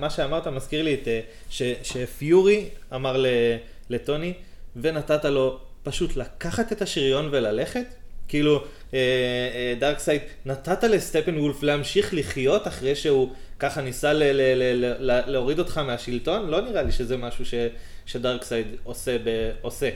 [0.00, 1.20] מה שאמרת מזכיר לי את, אה,
[1.50, 3.26] ש, שפיורי אמר ל,
[3.90, 4.32] לטוני,
[4.76, 7.86] ונתת לו פשוט לקחת את השריון וללכת,
[8.28, 8.64] כאילו,
[9.78, 14.12] דארקסייד, נתת לסטפן וולף להמשיך לחיות אחרי שהוא ככה ניסה
[15.26, 16.50] להוריד אותך מהשלטון?
[16.50, 17.44] לא נראה לי שזה משהו
[18.06, 18.66] שדארקסייד
[19.62, 19.90] עושה.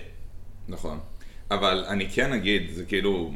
[0.69, 0.99] נכון.
[1.51, 3.33] אבל אני כן אגיד, זה כאילו,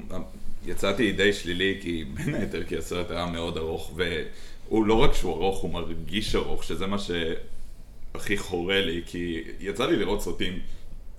[0.67, 5.33] יצאתי די שלילי, כי בין היתר כי הסרט היה מאוד ארוך, והוא לא רק שהוא
[5.33, 10.59] ארוך, הוא מרגיש ארוך, שזה מה שהכי חורה לי, כי יצא לי לראות סרטים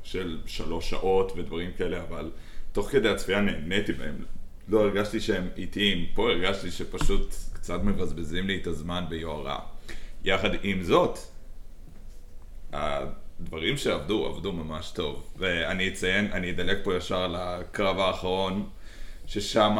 [0.03, 2.29] של שלוש שעות ודברים כאלה, אבל
[2.77, 4.15] תוך כדי הצפייה נהניתי בהם.
[4.67, 9.59] לא הרגשתי שהם איטיים, פה הרגשתי שפשוט קצת מבזבזים לי את הזמן ביוהרה.
[10.23, 11.19] יחד עם זאת,
[12.73, 15.33] הדברים שעבדו, עבדו ממש טוב.
[15.37, 18.69] ואני אציין, אני אדלג פה ישר לקרב האחרון,
[19.25, 19.77] ששם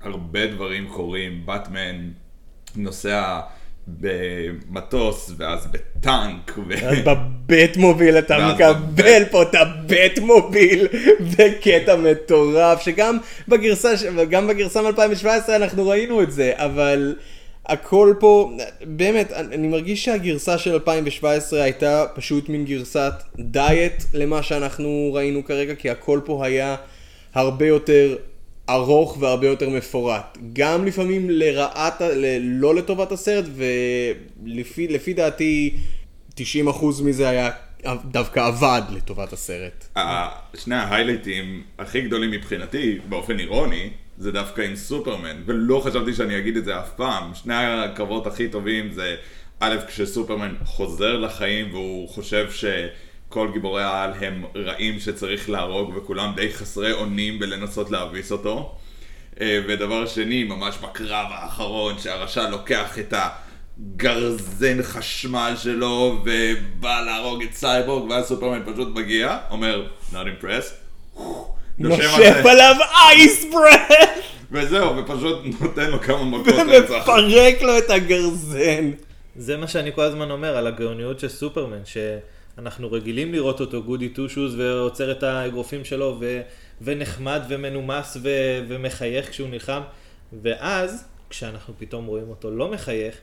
[0.00, 1.46] הרבה דברים קורים.
[1.46, 2.10] באטמן
[2.76, 3.40] נוסע
[3.88, 6.58] במטוס, ואז בטנק.
[6.68, 6.74] ו...
[6.88, 10.86] אז בבית מוביל אתה מקבל בבית- פה את הבית מוביל
[11.38, 13.18] בקטע מטורף, שגם
[13.48, 17.16] בגרסה, ש- גם בגרסה מ-2017 אנחנו ראינו את זה, אבל
[17.66, 18.50] הכל פה,
[18.84, 25.74] באמת, אני מרגיש שהגרסה של 2017 הייתה פשוט מין גרסת דיאט למה שאנחנו ראינו כרגע,
[25.74, 26.76] כי הכל פה היה
[27.34, 28.16] הרבה יותר
[28.70, 30.38] ארוך והרבה יותר מפורט.
[30.52, 33.44] גם לפעמים לרעת, ל- לא לטובת הסרט,
[34.44, 35.74] ולפי לפי דעתי
[36.36, 36.40] 90%
[37.04, 37.50] מזה היה
[38.04, 39.84] דווקא עבד לטובת הסרט.
[40.54, 46.56] שני ההיילייטים הכי גדולים מבחינתי, באופן אירוני, זה דווקא עם סופרמן, ולא חשבתי שאני אגיד
[46.56, 47.34] את זה אף פעם.
[47.34, 49.16] שני הקרבות הכי טובים זה,
[49.60, 52.50] א', כשסופרמן חוזר לחיים והוא חושב
[53.28, 58.74] שכל גיבורי העל הם רעים שצריך להרוג, וכולם די חסרי אונים בלנסות להביס אותו.
[59.40, 67.54] אה, ודבר שני, ממש בקרב האחרון, שהרשע לוקח את הגרזן חשמל שלו ובא להרוג את
[67.54, 71.20] סייבורג, ואז סופרמן פשוט מגיע, אומר, not impressed,
[71.78, 72.76] נושף עליו
[73.08, 74.26] אייס ברף!
[74.50, 77.08] וזהו, ופשוט נותן לו כמה מכות רצח.
[77.08, 78.90] ומפרק לו את הגרזן.
[79.36, 81.84] זה מה שאני כל הזמן אומר על הגאוניות של סופרמן,
[82.56, 86.40] שאנחנו רגילים לראות אותו גודי טו שוז ועוצר את האגרופים שלו ו...
[86.82, 88.28] ונחמד ומנומס ו...
[88.68, 89.80] ומחייך כשהוא נלחם,
[90.42, 93.14] ואז כשאנחנו פתאום רואים אותו לא מחייך,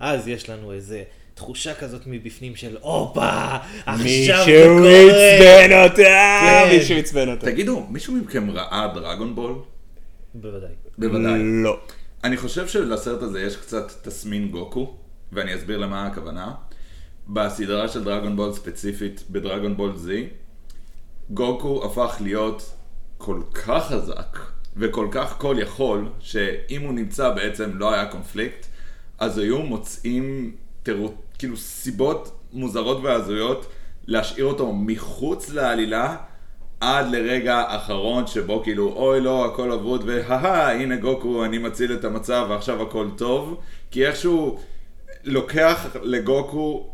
[0.00, 1.02] אז יש לנו איזה
[1.34, 3.56] תחושה כזאת מבפנים של הופה,
[3.86, 4.34] עכשיו זה מישהו
[4.78, 4.90] קורה.
[5.00, 6.40] עצבן אותה!
[6.40, 6.68] כן.
[6.72, 7.46] מישהו עצבן אותה.
[7.46, 9.54] תגידו, מישהו מכם ראה דרגון בול?
[10.34, 10.70] בוודאי.
[10.98, 11.40] בוודאי.
[11.42, 11.80] לא.
[12.24, 14.94] אני חושב שלסרט הזה יש קצת תסמין גוקו,
[15.32, 16.52] ואני אסביר למה הכוונה.
[17.28, 20.08] בסדרה של דרגון בול ספציפית, בדרגון בול Z,
[21.30, 22.72] גוקו הפך להיות
[23.18, 24.38] כל כך חזק
[24.76, 28.66] וכל כך כל יכול, שאם הוא נמצא בעצם לא היה קונפליקט,
[29.18, 33.66] אז היו מוצאים תירוץ, כאילו סיבות מוזרות והזויות
[34.06, 36.16] להשאיר אותו מחוץ לעלילה
[36.80, 42.04] עד לרגע האחרון שבו כאילו אוי לא הכל אבוד והא הנה גוקו אני מציל את
[42.04, 43.60] המצב ועכשיו הכל טוב
[43.90, 44.58] כי איכשהו
[45.24, 46.90] לוקח לגוקו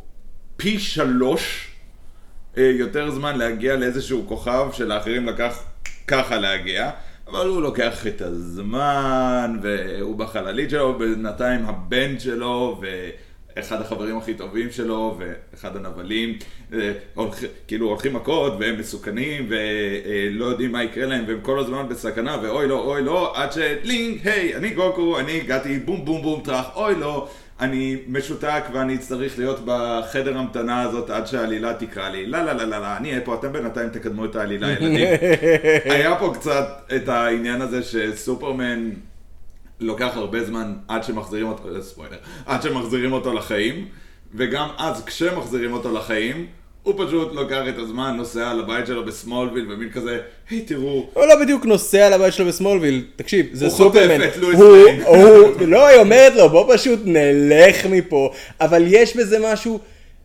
[0.57, 1.69] פי שלוש
[2.59, 5.63] אה, יותר זמן להגיע לאיזשהו כוכב שלאחרים לקח
[6.07, 6.91] ככה להגיע
[7.27, 12.81] אבל הוא לוקח את הזמן והוא בחללית שלו בינתיים הבן שלו
[13.57, 16.39] ואחד החברים הכי טובים שלו ואחד הנבלים
[16.73, 21.89] אה, הולכ, כאילו הולכים מכות והם מסוכנים ולא יודעים מה יקרה להם והם כל הזמן
[21.89, 26.41] בסכנה ואוי לא אוי לא עד שלינג היי אני גוקו אני הגעתי בום בום בום
[26.45, 27.29] טראח אוי לא
[27.61, 32.27] אני משותק ואני צריך להיות בחדר המתנה הזאת עד שהעלילה תקרא לי.
[32.27, 35.09] לא, לא, לא, לא, לא, אני אהיה פה, אתם בינתיים תקדמו את העלילה, ילדים.
[35.95, 38.91] היה פה קצת את העניין הזה שסופרמן
[39.81, 43.89] לוקח הרבה זמן עד שמחזירים אותו, ספוילר, עד שמחזירים אותו לחיים,
[44.35, 46.47] וגם אז כשמחזירים אותו לחיים,
[46.87, 51.41] הוא פשוט לוקח את הזמן, נוסע לבית שלו בסמולוויל ומין כזה, היי תראו, הוא לא
[51.41, 54.29] בדיוק נוסע לבית שלו בסמולוויל, תקשיב, זה הוא חוטף סופרמן.
[54.29, 55.03] את לואיס ליין.
[55.03, 58.33] הוא, לא, היא אומרת לו, בוא פשוט נלך מפה.
[58.61, 59.81] אבל יש בזה משהו,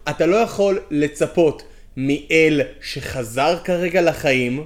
[0.10, 1.64] אתה לא יכול לצפות
[1.98, 4.64] מאל שחזר כרגע לחיים,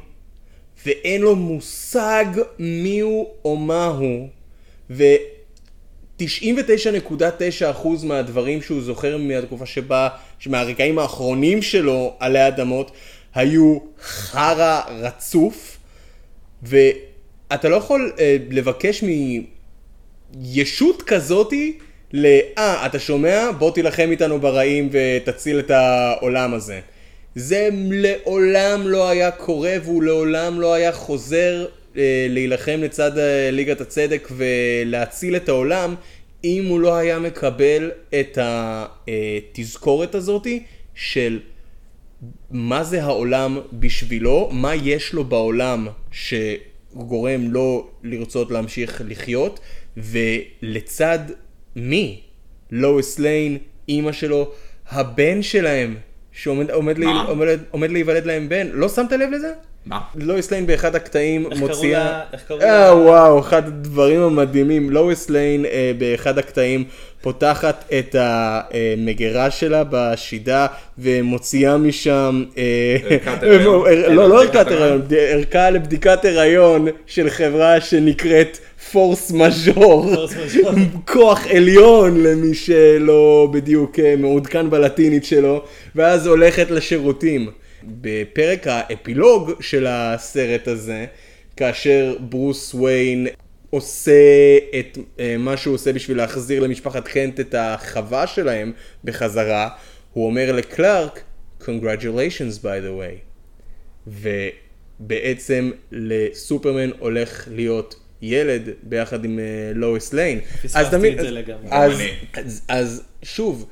[0.86, 2.26] ואין לו מושג
[2.60, 4.28] מי הוא או מה הוא,
[4.90, 5.04] ו...
[6.20, 10.10] 99.9% מהדברים שהוא זוכר מהתקופה שבה,
[10.48, 12.92] מהרגעים האחרונים שלו עלי אדמות,
[13.36, 15.78] היו חרא רצוף,
[16.64, 19.04] ואתה לא יכול אה, לבקש
[20.34, 21.78] מישות כזאתי
[22.14, 22.26] ל...
[22.58, 23.52] אה, אתה שומע?
[23.58, 26.80] בוא תילחם איתנו ברעים ותציל את העולם הזה.
[27.36, 31.66] זה לעולם לא היה קורה והוא לעולם לא היה חוזר
[31.98, 35.96] אה, להילחם לצד אה, ליגת הצדק ולהציל את העולם
[36.46, 40.64] אם הוא לא היה מקבל את התזכורת הזאתי
[40.96, 41.40] של
[42.52, 46.58] מה זה העולם בשבילו, מה יש לו בעולם שהוא
[46.94, 49.60] גורם לו לרצות להמשיך לחיות,
[49.98, 51.20] ולצד
[51.76, 52.22] מי?
[52.72, 53.58] לואיס ליין,
[53.90, 54.52] אימא שלו,
[54.90, 55.96] הבן שלהם,
[56.32, 57.06] שעומד עומד לי?
[57.28, 59.54] עומד, עומד להיוולד להם בן, לא שמת לב לזה?
[59.86, 60.00] מה?
[60.16, 62.04] לואיס ליין באחד הקטעים איך קראו מוציאה...
[62.04, 62.96] לה- איך קראו אה?
[62.96, 64.90] וואו, אחד הדברים המדהימים.
[64.90, 66.84] לואיס ליין אה, באחד הקטעים
[67.22, 70.68] פותחת את המגירה שלה בשידה
[71.00, 72.44] ומוציאה משם...
[72.58, 73.88] אה, ערכת הריון.
[73.88, 75.02] אה, לא, לא ערכת הריון.
[75.18, 78.58] ערכה לבדיקת הריון של חברה שנקראת
[78.92, 80.16] פורס מז'ור.
[80.16, 80.72] פורס מז'ור.
[81.08, 85.64] כוח עליון למי שלא בדיוק אה, מעודכן בלטינית שלו,
[85.96, 87.50] ואז הולכת לשירותים.
[88.02, 91.06] בפרק האפילוג של הסרט הזה,
[91.58, 93.28] כאשר ברוס ויין
[93.70, 94.12] עושה
[94.80, 98.72] את אה, מה שהוא עושה בשביל להחזיר למשפחת קנט את החווה שלהם
[99.04, 99.70] בחזרה,
[100.14, 101.22] הוא אומר לקלארק,
[101.62, 103.18] Congratulations by the way.
[104.08, 109.44] ובעצם לסופרמן הולך להיות ילד ביחד עם אה,
[109.76, 110.40] לואיס ליין.
[110.42, 111.68] פספסתי אז את זה אז- לגמרי.
[111.72, 112.00] אז.
[112.34, 113.70] אז, אז שוב,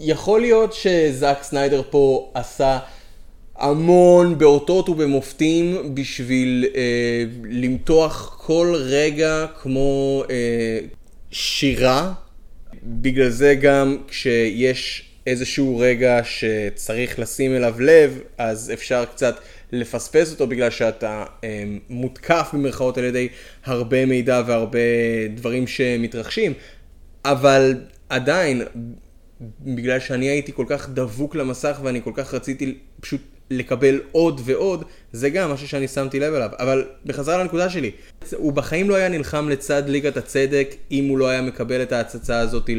[0.00, 2.78] יכול להיות שזאק סניידר פה עשה
[3.58, 10.78] המון באותות ובמופתים בשביל אה, למתוח כל רגע כמו אה,
[11.30, 12.12] שירה.
[12.82, 19.36] בגלל זה גם כשיש איזשהו רגע שצריך לשים אליו לב, אז אפשר קצת
[19.72, 23.28] לפספס אותו בגלל שאתה אה, מותקף במרכאות על ידי
[23.64, 24.78] הרבה מידע והרבה
[25.34, 26.52] דברים שמתרחשים,
[27.24, 27.74] אבל
[28.08, 28.62] עדיין,
[29.60, 33.20] בגלל שאני הייתי כל כך דבוק למסך ואני כל כך רציתי פשוט
[33.50, 36.50] לקבל עוד ועוד, זה גם משהו שאני שמתי לב אליו.
[36.58, 37.90] אבל בחזרה לנקודה שלי,
[38.36, 42.38] הוא בחיים לא היה נלחם לצד ליגת הצדק אם הוא לא היה מקבל את ההצצה
[42.38, 42.70] הזאת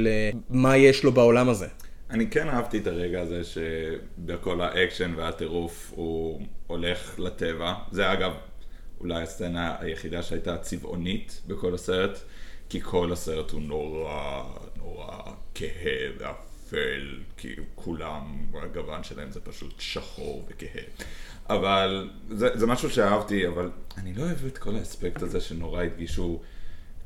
[0.49, 1.67] למה יש לו בעולם הזה.
[2.09, 7.73] אני כן אהבתי את הרגע הזה שבכל האקשן והטירוף הוא הולך לטבע.
[7.91, 8.31] זה אגב
[8.99, 12.19] אולי הסצנה היחידה שהייתה צבעונית בכל הסרט,
[12.69, 14.43] כי כל הסרט הוא נורא
[14.77, 15.07] נורא
[15.55, 16.09] כהה
[16.67, 18.21] ואפל, כי כולם,
[18.63, 20.83] הגוון שלהם זה פשוט שחור וכהה.
[21.49, 26.41] אבל זה, זה משהו שאהבתי, אבל אני לא אוהב את כל האספקט הזה שנורא הדגישו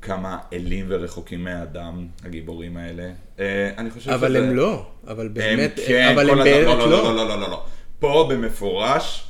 [0.01, 3.11] כמה אלים ורחוקים מהאדם, הגיבורים האלה.
[3.39, 4.47] אה, אני חושב אבל שזה...
[4.47, 7.03] הם לא, אבל הם באמת, כן, אבל הם באמת לא, לא, לא.
[7.03, 7.65] לא, לא, לא, לא, לא.
[7.99, 9.27] פה במפורש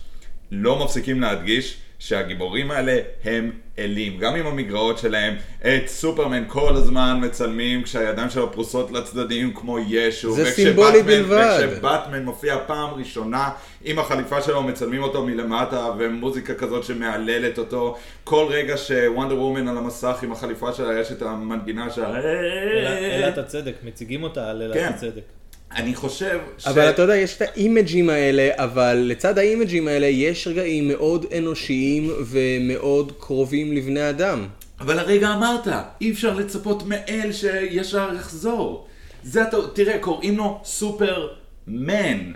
[0.51, 3.51] לא מפסיקים להדגיש שהגיבורים האלה הם
[3.83, 4.17] אלים.
[4.17, 10.31] גם עם המגרעות שלהם, את סופרמן כל הזמן מצלמים כשהידיים שלו פרוסות לצדדים כמו ישו.
[10.31, 11.59] זה וכשבטמן- סימבולי בלבד.
[11.69, 13.49] וכשבטמן מופיע פעם ראשונה
[13.83, 17.97] עם החליפה שלו, מצלמים אותו מלמטה, ומוזיקה כזאת שמהללת אותו.
[18.23, 22.03] כל רגע שוונדר וומן על המסך עם החליפה שלה, יש את המנגינה של...
[22.03, 24.91] אלת הצדק, מציגים אותה על אלת כן.
[24.95, 25.40] הצדק.
[25.75, 26.67] אני חושב ש...
[26.67, 32.11] אבל אתה יודע, יש את האימג'ים האלה, אבל לצד האימג'ים האלה יש רגעים מאוד אנושיים
[32.25, 34.47] ומאוד קרובים לבני אדם.
[34.79, 35.67] אבל הרגע אמרת,
[36.01, 38.87] אי אפשר לצפות מאל שישר יחזור.
[39.23, 42.31] זה אתה, תראה, קוראים לו סופרמן.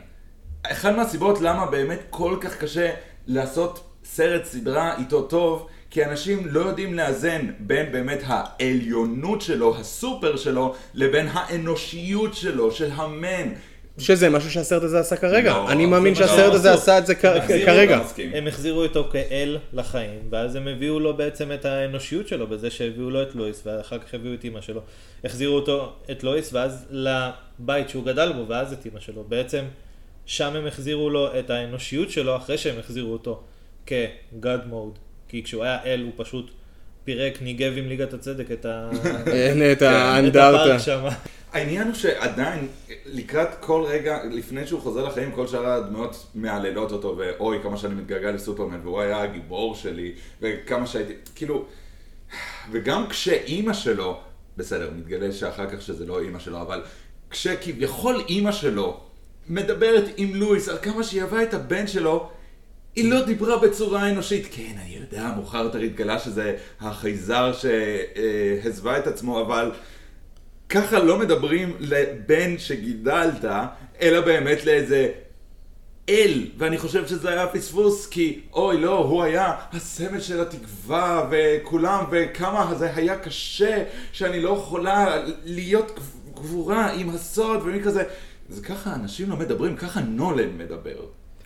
[0.64, 2.90] אחת מהסיבות למה באמת כל כך קשה
[3.28, 10.38] לעשות סרט סדרה איתו טוב, כי אנשים לא יודעים לאזן בין באמת העליונות שלו, הסופר
[10.38, 13.54] שלו, לבין האנושיות שלו, של המן.
[13.98, 15.54] שזה משהו שהסרט הזה עשה כרגע.
[15.54, 16.82] לא, אני מאמין זה מה שהסרט לא הזה עשו.
[16.82, 18.00] עשה את זה כרגע.
[18.34, 23.10] הם החזירו אותו כאל לחיים, ואז הם הביאו לו בעצם את האנושיות שלו בזה שהביאו
[23.10, 24.82] לו את לואיס, ואחר כך הביאו את אימא שלו.
[25.24, 29.24] החזירו אותו, את לואיס, ואז לבית שהוא גדל בו, ואז את אימא שלו.
[29.24, 29.64] בעצם
[30.26, 33.42] שם הם החזירו לו את האנושיות שלו אחרי שהם החזירו אותו
[33.86, 35.05] כ-God mode.
[35.28, 36.52] כי כשהוא היה אל הוא פשוט
[37.04, 38.90] פירק, ניגב עם ליגת הצדק את ה...
[39.28, 40.78] אין את האנדרטה.
[41.56, 42.68] העניין הוא שעדיין,
[43.06, 47.96] לקראת כל רגע, לפני שהוא חוזר לחיים, כל שאר הדמויות מהללות אותו, ואוי, כמה שאני
[47.96, 50.12] מתגעגע לסופרמן, והוא היה הגיבור שלי,
[50.42, 51.66] וכמה שהייתי, כאילו,
[52.72, 54.20] וגם כשאימא שלו,
[54.58, 56.82] בסדר, מתגלה שאחר כך שזה לא אימא שלו, אבל
[57.30, 59.00] כשכביכול אימא שלו
[59.50, 62.30] מדברת עם לואיס על כמה שהיא אהבה את הבן שלו,
[62.96, 64.48] היא לא דיברה בצורה אנושית.
[64.52, 69.72] כן, אני יודע, מאוחר יותר התגלה שזה החייזר שהסווה את עצמו, אבל
[70.70, 73.46] ככה לא מדברים לבן שגידלת,
[74.02, 75.12] אלא באמת לאיזה
[76.10, 76.48] אל.
[76.58, 82.76] ואני חושב שזה היה פספוס, כי אוי לא, הוא היה הסמל של התקווה, וכולם, וכמה
[82.76, 86.00] זה היה קשה, שאני לא יכולה להיות
[86.34, 88.04] גבורה עם הסוד, ומי כזה.
[88.50, 91.06] זה ככה אנשים לא מדברים, ככה נולן מדבר.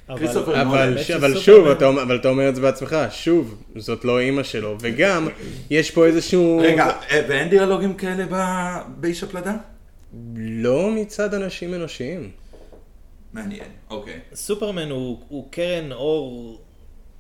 [0.10, 4.76] אבל- שוב, אתה, אומר- אבל אתה אומר את זה בעצמך, שוב, זאת לא אימא שלו,
[4.80, 5.28] וגם,
[5.70, 6.60] יש פה איזשהו...
[6.64, 9.56] רגע, אה, ואין דיאלוגים כאלה ב- באיש הפלדה?
[10.38, 12.32] לא מצד אנשים אנושיים.
[13.34, 14.20] מעניין, אוקיי.
[14.34, 16.60] סופרמן הוא, הוא קרן אור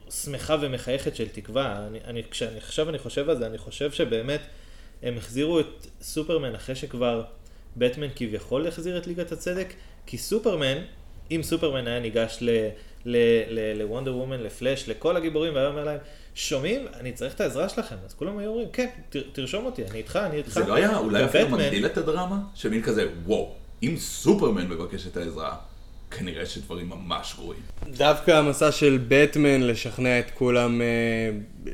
[0.09, 1.87] שמחה ומחייכת של תקווה.
[1.87, 4.41] אני, אני, כשאני עכשיו אני חושב על זה, אני חושב שבאמת
[5.03, 7.23] הם החזירו את סופרמן אחרי שכבר
[7.77, 9.73] בטמן כביכול החזיר את ליגת הצדק,
[10.05, 10.77] כי סופרמן,
[11.31, 12.43] אם סופרמן היה ניגש
[13.75, 15.97] לוונדר וומן, לפלאש, לכל הגיבורים, והיה אומר להם,
[16.35, 16.85] שומעים?
[16.99, 17.95] אני צריך את העזרה שלכם.
[18.05, 18.87] אז כולם היו אומרים, כן,
[19.33, 20.49] תרשום אותי, אני איתך, אני איתך.
[20.49, 22.37] זה לא היה אולי אפילו מגדיל את הדרמה?
[22.55, 23.53] שמין כזה, וואו,
[23.83, 25.55] אם סופרמן מבקש את העזרה,
[26.11, 27.61] כנראה שדברים ממש גרועים.
[27.87, 30.85] דווקא המסע של בטמן לשכנע את כולם אה,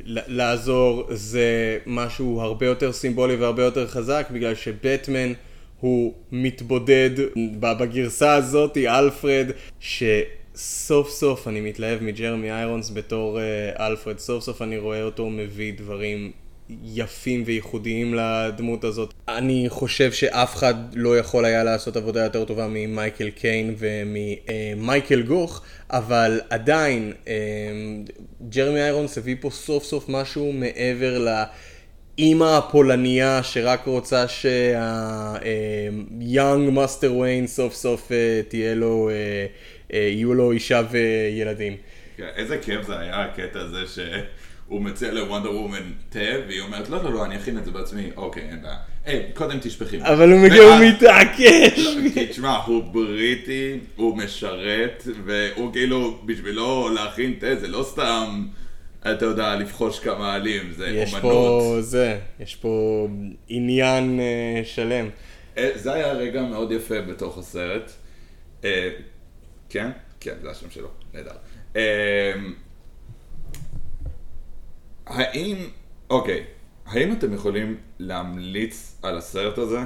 [0.05, 5.33] ל- לעזור זה משהו הרבה יותר סימבולי והרבה יותר חזק בגלל שבטמן
[5.85, 7.09] הוא מתבודד
[7.59, 9.47] בגרסה הזאת, אלפרד,
[9.79, 15.73] שסוף סוף אני מתלהב מג'רמי איירונס בתור אה, אלפרד, סוף סוף אני רואה אותו מביא
[15.77, 16.31] דברים
[16.83, 19.13] יפים וייחודיים לדמות הזאת.
[19.27, 25.61] אני חושב שאף אחד לא יכול היה לעשות עבודה יותר טובה ממייקל קיין וממייקל גוך,
[25.89, 27.33] אבל עדיין אה,
[28.49, 31.17] ג'רמי איירונס הביא פה סוף סוף משהו מעבר
[32.19, 35.53] לאימא הפולניה שרק רוצה שה-young
[36.75, 39.45] master wayne סוף סוף אה, תהיה לו, אה,
[39.93, 41.75] אה, יהיו לו אישה וילדים.
[42.17, 45.77] כן, איזה כיף זה היה הקטע הזה שהוא מציע לוונדר וומן
[46.09, 48.09] תה, והיא אומרת, לא, לא, לא, אני אכין את זה בעצמי.
[48.17, 48.75] אוקיי, אין בעיה.
[49.05, 49.97] היי, קודם תשפכי.
[50.01, 51.87] אבל הוא מגיע, הוא ואז- מתעקש.
[52.13, 58.45] כי תשמע, הוא בריטי, הוא משרת, והוא כאילו, בשבילו להכין תה זה לא סתם,
[59.11, 61.31] אתה יודע, לבחוש כמה עלים, זה יש אומנות.
[61.31, 63.07] פה זה, יש פה
[63.47, 65.09] עניין אה, שלם.
[65.57, 67.91] אה, זה היה רגע מאוד יפה בתוך הסרט.
[68.63, 68.89] אה,
[69.69, 69.91] כן?
[70.19, 71.35] כן, זה השם שלו, נהדר.
[71.75, 72.33] אה,
[75.05, 75.57] האם,
[76.09, 76.43] אוקיי,
[76.85, 79.79] האם אתם יכולים להמליץ על הסרט הזה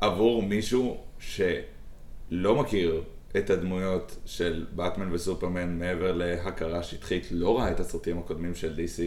[0.00, 3.02] עבור מישהו שלא מכיר
[3.36, 9.00] את הדמויות של באטמן וסופרמן מעבר להכרה שטחית, לא ראה את הסרטים הקודמים של DC?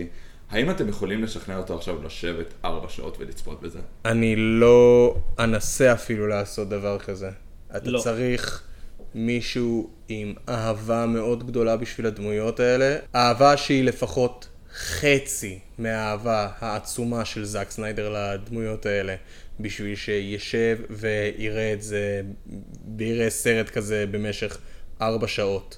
[0.50, 3.80] האם אתם יכולים לשכנע אותו עכשיו לשבת ארבע שעות ולצפות בזה?
[4.06, 7.30] אני לא אנסה אפילו לעשות דבר כזה.
[7.78, 8.00] אתה לא.
[8.00, 8.64] צריך
[9.16, 12.98] מישהו עם אהבה מאוד גדולה בשביל הדמויות האלה.
[13.16, 19.16] אהבה שהיא לפחות חצי מהאהבה העצומה של זאק סניידר לדמויות האלה.
[19.60, 22.22] בשביל שישב ויראה את זה,
[22.98, 24.58] ויראה סרט כזה במשך
[25.02, 25.78] ארבע שעות.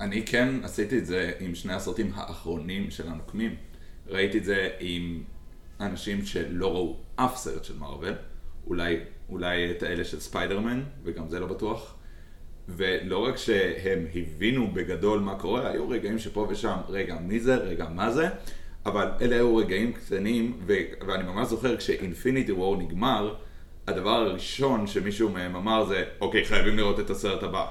[0.00, 3.54] אני כן עשיתי את זה עם שני הסרטים האחרונים של הנוקמים.
[4.06, 5.22] ראיתי את זה עם
[5.80, 8.14] אנשים שלא ראו אף סרט של מארוול,
[8.66, 8.96] אולי,
[9.28, 11.94] אולי את האלה של ספיידרמן, וגם זה לא בטוח.
[12.68, 17.88] ולא רק שהם הבינו בגדול מה קורה, היו רגעים שפה ושם, רגע מי זה, רגע
[17.88, 18.28] מה זה,
[18.88, 23.34] אבל אלה היו רגעים קטנים, ו- ואני ממש זוכר כשאינפיניטי וור נגמר,
[23.86, 27.66] הדבר הראשון שמישהו מהם אמר זה, אוקיי, חייבים לראות את הסרט הבא.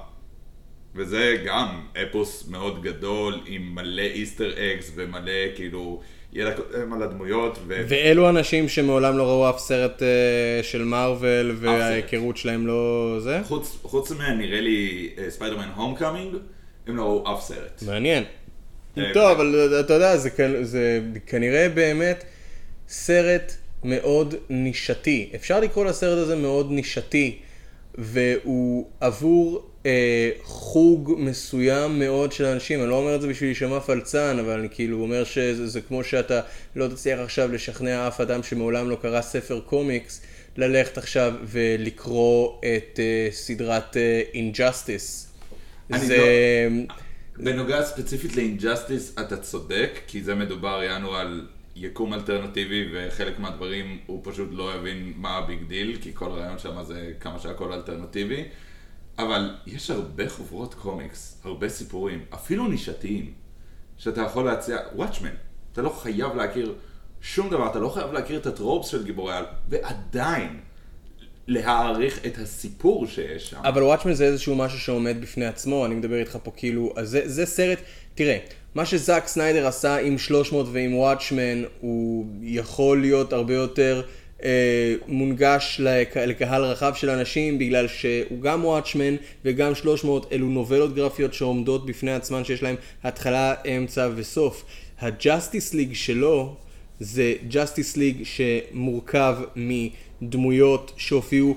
[0.95, 6.01] וזה גם אפוס מאוד גדול עם מלא Easter eggs ומלא כאילו
[6.33, 7.81] ידע קודם על הדמויות ו...
[7.89, 13.41] ואלו אנשים שמעולם לא ראו אף סרט אה, של מארוול וההיכרות שלהם לא זה?
[13.43, 16.35] חוץ, חוץ מנראה לי ספיידרמן הום קאמינג,
[16.87, 17.83] הם לא ראו אף סרט.
[17.87, 18.23] מעניין.
[18.99, 20.29] אה, טוב, אבל אתה יודע, זה,
[20.63, 22.23] זה כנראה באמת
[22.89, 23.53] סרט
[23.83, 25.29] מאוד נישתי.
[25.35, 27.37] אפשר לקרוא לסרט הזה מאוד נישתי,
[27.95, 32.81] והוא עבור אה, חוג מסוים מאוד של אנשים.
[32.81, 36.03] אני לא אומר את זה בשביל להישמע פלצן, אבל אני כאילו אומר שזה זה כמו
[36.03, 36.41] שאתה
[36.75, 40.21] לא תצליח עכשיו לשכנע אף אדם שמעולם לא קרא ספר קומיקס,
[40.57, 45.27] ללכת עכשיו ולקרוא את אה, סדרת אה, Injustice.
[45.97, 46.67] זה...
[47.39, 53.99] בנוגע ספציפית ל Injustice, אתה צודק, כי זה מדובר יענו על יקום אלטרנטיבי, וחלק מהדברים
[54.05, 57.73] הוא פשוט לא יבין מה ה big deal, כי כל הרעיון שם זה כמה שהכל
[57.73, 58.43] אלטרנטיבי.
[59.19, 63.33] אבל יש הרבה חוברות קומיקס, הרבה סיפורים, אפילו נישתיים,
[63.97, 65.35] שאתה יכול להציע, וואטשמן,
[65.73, 66.75] אתה לא חייב להכיר
[67.21, 70.59] שום דבר, אתה לא חייב להכיר את הטרופס של גיבורי על, ועדיין
[71.47, 73.57] להעריך את הסיפור שיש שם.
[73.63, 77.21] אבל וואטשמן זה איזשהו משהו שעומד בפני עצמו, אני מדבר איתך פה כאילו, אז זה,
[77.25, 77.77] זה סרט,
[78.15, 78.37] תראה,
[78.75, 84.01] מה שזאק סניידר עשה עם 300 ועם וואטשמן, הוא יכול להיות הרבה יותר
[84.43, 89.15] אה, מונגש לק, לקהל רחב של אנשים, בגלל שהוא גם וואטשמן
[89.45, 94.65] וגם 300 אלו נובלות גרפיות שעומדות בפני עצמן, שיש להם התחלה, אמצע וסוף.
[94.99, 96.55] הג'אסטיס ליג שלו,
[96.99, 99.37] זה ג'אסטיס ליג שמורכב
[100.21, 101.55] מדמויות שהופיעו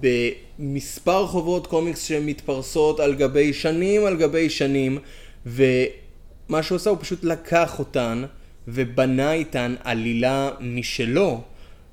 [0.00, 4.98] במספר חוברות קומיקס שמתפרסות על גבי שנים על גבי שנים
[5.46, 8.24] ומה שהוא עשה הוא פשוט לקח אותן
[8.68, 11.40] ובנה איתן עלילה משלו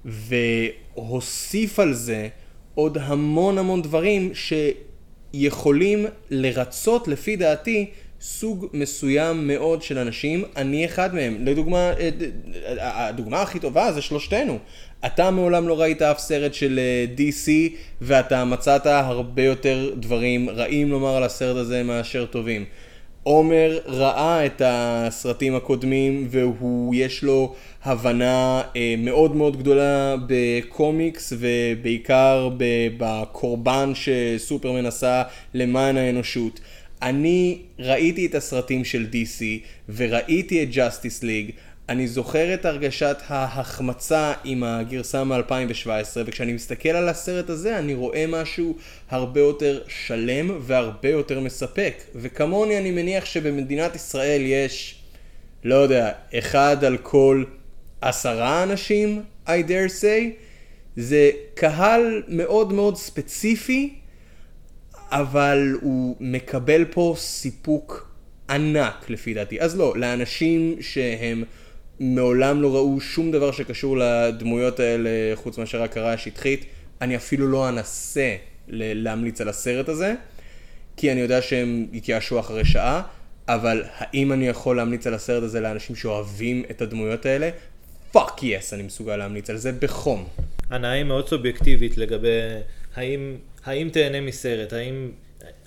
[0.05, 2.27] והוסיף על זה
[2.75, 4.31] עוד המון המון דברים
[5.33, 7.89] שיכולים לרצות לפי דעתי
[8.21, 11.45] סוג מסוים מאוד של אנשים, אני אחד מהם.
[11.45, 12.09] לדוגמה, אה,
[12.77, 14.59] אה, הדוגמה הכי טובה זה שלושתנו.
[15.05, 17.49] אתה מעולם לא ראית אף סרט של אה, DC,
[18.01, 22.65] ואתה מצאת הרבה יותר דברים רעים לומר על הסרט הזה מאשר טובים.
[23.23, 32.49] עומר ראה את הסרטים הקודמים והוא, יש לו הבנה אה, מאוד מאוד גדולה בקומיקס ובעיקר
[32.97, 35.23] בקורבן שסופרמן עשה
[35.53, 36.59] למען האנושות.
[37.01, 39.43] אני ראיתי את הסרטים של DC
[39.95, 41.51] וראיתי את Justice League.
[41.89, 45.89] אני זוכר את הרגשת ההחמצה עם הגרסה מ-2017,
[46.25, 48.75] וכשאני מסתכל על הסרט הזה אני רואה משהו
[49.09, 51.93] הרבה יותר שלם והרבה יותר מספק.
[52.15, 55.01] וכמוני אני מניח שבמדינת ישראל יש,
[55.63, 57.43] לא יודע, אחד על כל
[58.01, 60.23] עשרה אנשים, I dare say,
[60.95, 63.95] זה קהל מאוד מאוד ספציפי,
[65.11, 68.11] אבל הוא מקבל פה סיפוק
[68.49, 69.61] ענק לפי דעתי.
[69.61, 71.43] אז לא, לאנשים שהם
[71.99, 76.65] מעולם לא ראו שום דבר שקשור לדמויות האלה חוץ מאשר הכרה השטחית,
[77.01, 78.35] אני אפילו לא אנסה
[78.67, 80.15] להמליץ על הסרט הזה,
[80.97, 83.01] כי אני יודע שהם יתייאשו אחרי שעה,
[83.47, 87.49] אבל האם אני יכול להמליץ על הסרט הזה לאנשים שאוהבים את הדמויות האלה?
[88.11, 90.27] fuck yes, אני מסוגל להמליץ על זה בחום.
[90.69, 92.39] הנאה היא מאוד סובייקטיבית לגבי
[92.95, 93.35] האם,
[93.65, 95.11] האם תהנה מסרט, האם,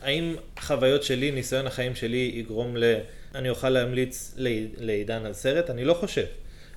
[0.02, 2.84] האם חוויות שלי, ניסיון החיים שלי יגרום ל...
[3.34, 5.70] אני אוכל להמליץ לעיד- לעידן על סרט?
[5.70, 6.24] אני לא חושב.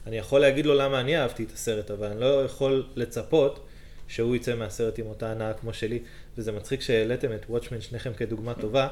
[0.07, 3.65] אני יכול להגיד לו למה אני אהבתי את הסרט, אבל אני לא יכול לצפות
[4.07, 5.99] שהוא יצא מהסרט עם אותה הנאה כמו שלי.
[6.37, 8.87] וזה מצחיק שהעליתם את וואטשמן שניכם כדוגמה טובה,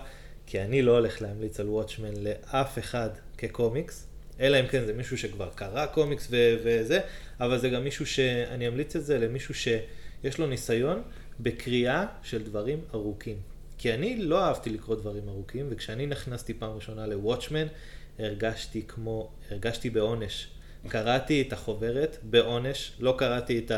[0.48, 4.08] כי אני לא הולך להמליץ על וואטשמן לאף אחד כקומיקס.
[4.40, 7.00] אלא אם כן זה מישהו שכבר קרא קומיקס ו- וזה,
[7.40, 11.02] אבל זה גם מישהו שאני אמליץ את זה למישהו שיש לו ניסיון
[11.40, 13.53] בקריאה של דברים ארוכים.
[13.84, 17.68] כי אני לא אהבתי לקרוא דברים ארוכים, וכשאני נכנסתי פעם ראשונה לוואטשמן,
[18.20, 20.48] הרגשתי כמו, הרגשתי בעונש.
[20.88, 23.72] קראתי את החוברת בעונש, לא קראתי את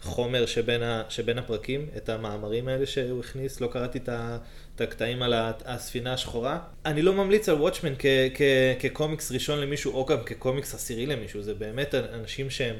[0.00, 4.38] החומר שבין, ה, שבין הפרקים, את המאמרים האלה שהוא הכניס, לא קראתי את, ה,
[4.74, 5.34] את הקטעים על
[5.64, 6.58] הספינה השחורה.
[6.86, 8.42] אני לא ממליץ על וואטשמן כ, כ,
[8.80, 12.76] כקומיקס ראשון למישהו, או גם כקומיקס עשירי למישהו, זה באמת אנשים שהם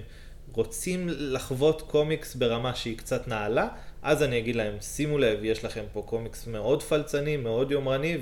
[0.53, 3.69] רוצים לחוות קומיקס ברמה שהיא קצת נעלה,
[4.05, 8.19] אז אני אגיד להם, שימו לב, יש לכם פה קומיקס מאוד פלצני, מאוד יומרני,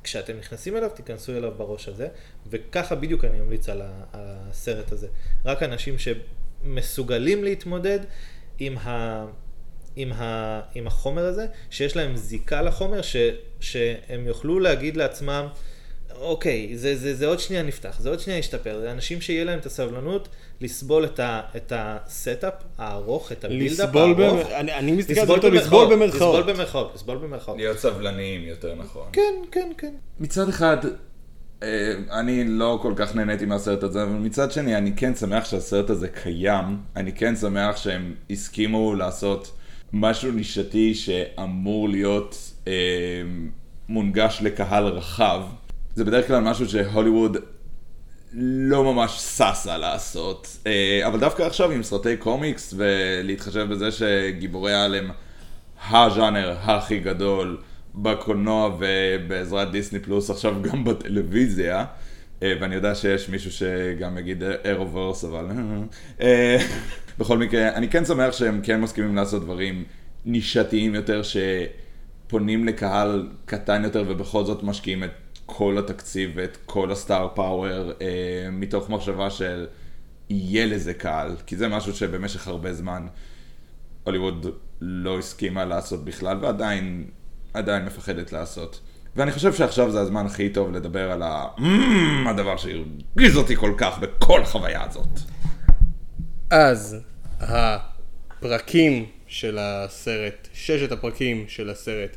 [0.00, 2.08] וכשאתם נכנסים אליו, תיכנסו אליו בראש הזה,
[2.50, 5.08] וככה בדיוק אני ממליץ על, ה- על הסרט הזה.
[5.44, 7.98] רק אנשים שמסוגלים להתמודד
[8.58, 9.26] עם, ה,
[9.96, 13.16] עם, ה, עם החומר הזה, שיש להם זיקה לחומר, ש,
[13.60, 15.46] שהם יוכלו להגיד לעצמם,
[16.20, 18.80] אוקיי, זה, זה, זה עוד שנייה נפתח, זה עוד שנייה ישתפר.
[18.80, 20.28] זה אנשים שיהיה להם את הסבלנות
[20.60, 24.40] לסבול את, ה, את ה setup הארוך, את ה buildup לסבול, הארוך.
[24.46, 26.38] במ- אני אני מסתכל על זה יותר לסבול במרכאות.
[26.38, 27.56] לסבול במרכאות, לסבול במרכאות.
[27.56, 29.08] להיות סבלניים יותר נכון.
[29.12, 29.94] כן, כן, כן.
[30.20, 30.76] מצד אחד,
[31.62, 31.68] אה,
[32.10, 36.08] אני לא כל כך נהניתי מהסרט הזה, אבל מצד שני, אני כן שמח שהסרט הזה
[36.08, 36.64] קיים.
[36.96, 39.52] אני כן שמח שהם הסכימו לעשות
[39.92, 42.36] משהו נישתי שאמור להיות
[42.68, 42.72] אה,
[43.88, 45.42] מונגש לקהל רחב.
[45.96, 47.36] זה בדרך כלל משהו שהוליווד
[48.32, 50.56] לא ממש ששה לעשות.
[50.66, 55.10] אה, אבל דווקא עכשיו עם סרטי קומיקס, ולהתחשב בזה שגיבורי העל הם
[55.90, 57.58] הז'אנר הכי גדול
[57.94, 61.84] בקולנוע ובעזרת דיסני פלוס עכשיו גם בטלוויזיה.
[62.42, 65.46] אה, ואני יודע שיש מישהו שגם יגיד ארוורס, אבל...
[66.20, 66.58] אה,
[67.18, 69.84] בכל מקרה, אני כן שמח שהם כן מסכימים לעשות דברים
[70.24, 75.10] נישתיים יותר, שפונים לקהל קטן יותר ובכל זאת משקיעים את
[75.46, 79.66] כל התקציב ואת כל הסטאר פאוור, אה, מתוך מחשבה של
[80.30, 83.06] יהיה לזה קהל, כי זה משהו שבמשך הרבה זמן
[84.04, 84.46] הוליווד
[84.80, 87.04] לא הסכימה לעשות בכלל, ועדיין
[87.54, 88.80] עדיין מפחדת לעשות.
[89.16, 91.44] ואני חושב שעכשיו זה הזמן הכי טוב לדבר על ה...
[91.58, 95.20] "מ, הדבר שהרגיז אותי כל כך בכל החוויה הזאת.
[96.50, 96.96] אז
[97.40, 102.16] הפרקים של הסרט, ששת הפרקים של הסרט,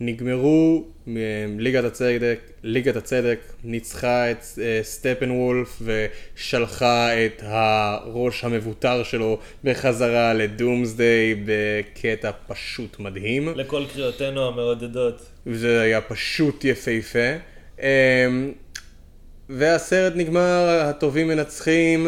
[0.00, 9.02] נגמרו, מ- ליגת הצדק, ליגת הצדק ניצחה את אה, סטפן וולף ושלחה את הראש המבוטר
[9.02, 13.48] שלו בחזרה לדומסדיי בקטע פשוט מדהים.
[13.56, 15.22] לכל קריאותינו המעודדות.
[15.46, 17.28] וזה היה פשוט יפהפה.
[17.82, 17.86] אמ,
[19.48, 22.06] והסרט נגמר, הטובים מנצחים,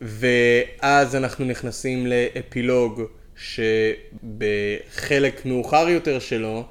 [0.00, 3.02] ואז אנחנו נכנסים לאפילוג
[3.36, 4.36] שבחלק
[5.46, 6.64] מאוחר יותר שלו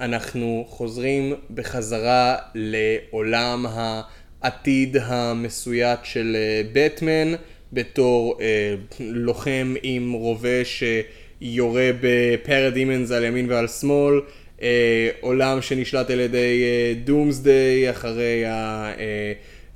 [0.00, 7.34] אנחנו חוזרים בחזרה לעולם העתיד המסויט של אה, בטמן
[7.72, 14.20] בתור אה, לוחם עם רובה שיורה בפרדימנס על ימין ועל שמאל
[14.62, 16.62] אה, עולם שנשלט על ידי
[17.04, 18.44] דומסדיי אחרי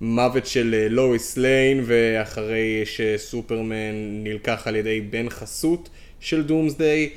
[0.01, 5.89] המוות של אה, לואיס ליין ואחרי שסופרמן נלקח על ידי בן חסות
[6.21, 7.11] של דומסדיי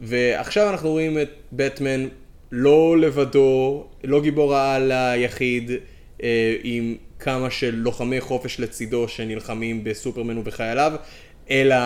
[0.00, 2.08] ועכשיו אנחנו רואים את בטמן
[2.52, 5.70] לא לבדו, לא גיבור העל היחיד
[6.22, 10.92] אה, עם כמה של לוחמי חופש לצידו שנלחמים בסופרמן ובחייליו
[11.50, 11.76] אלא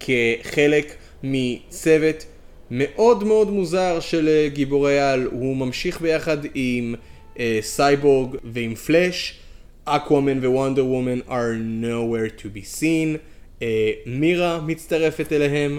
[0.00, 2.26] כחלק מצוות
[2.70, 5.28] מאוד מאוד מוזר של אה, גיבורי על.
[5.32, 6.94] הוא ממשיך ביחד עם
[7.38, 9.38] אה, סייבורג ועם פלאש.
[9.84, 13.18] אקוואמן ווונדר וומן are nowhere to be seen.
[14.06, 15.78] מירה מצטרפת אליהם.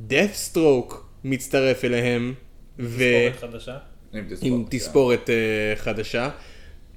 [0.00, 2.34] דת'סטרוק מצטרף אליהם.
[2.80, 3.02] ו...
[3.32, 3.76] תספורת חדשה.
[4.12, 4.78] עם תספורת, עם כן.
[4.78, 6.30] תספורת אה, חדשה.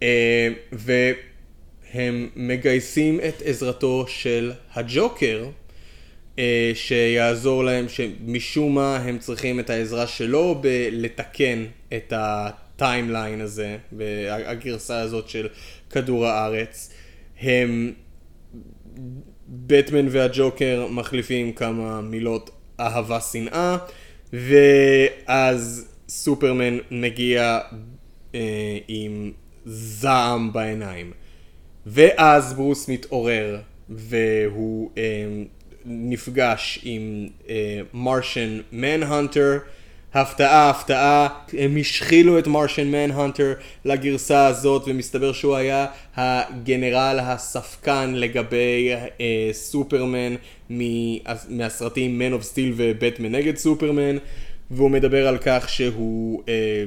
[0.04, 5.46] אה, והם מגייסים את עזרתו של הג'וקר,
[6.40, 15.00] אה, שיעזור להם, שמשום מה הם צריכים את העזרה שלו בלתקן את הטיימליין הזה, והגרסה
[15.00, 15.48] הזאת של
[15.90, 16.94] כדור הארץ.
[17.40, 17.94] הם,
[19.48, 22.50] בטמן והג'וקר מחליפים כמה מילות
[22.80, 23.78] אהבה שנאה,
[24.34, 27.60] ואז סופרמן מגיע
[28.36, 29.32] אה, עם
[29.66, 31.12] זעם בעיניים.
[31.86, 35.04] ואז ברוס מתעורר, והוא אה,
[35.86, 37.28] נפגש עם
[37.94, 39.58] מרשן מנהנטר.
[40.14, 41.28] הפתעה, הפתעה,
[41.58, 43.54] הם השחילו את מרשן מנהנטר
[43.86, 45.86] לגרסה הזאת, ומסתבר שהוא היה
[46.16, 48.92] הגנרל הספקן לגבי
[49.22, 50.36] אה, סופרמן
[51.50, 54.18] מהסרטים Man of Steel ובטמן נגד סופרמן,
[54.72, 56.44] והוא מדבר על כך שהוא...
[56.50, 56.84] אה,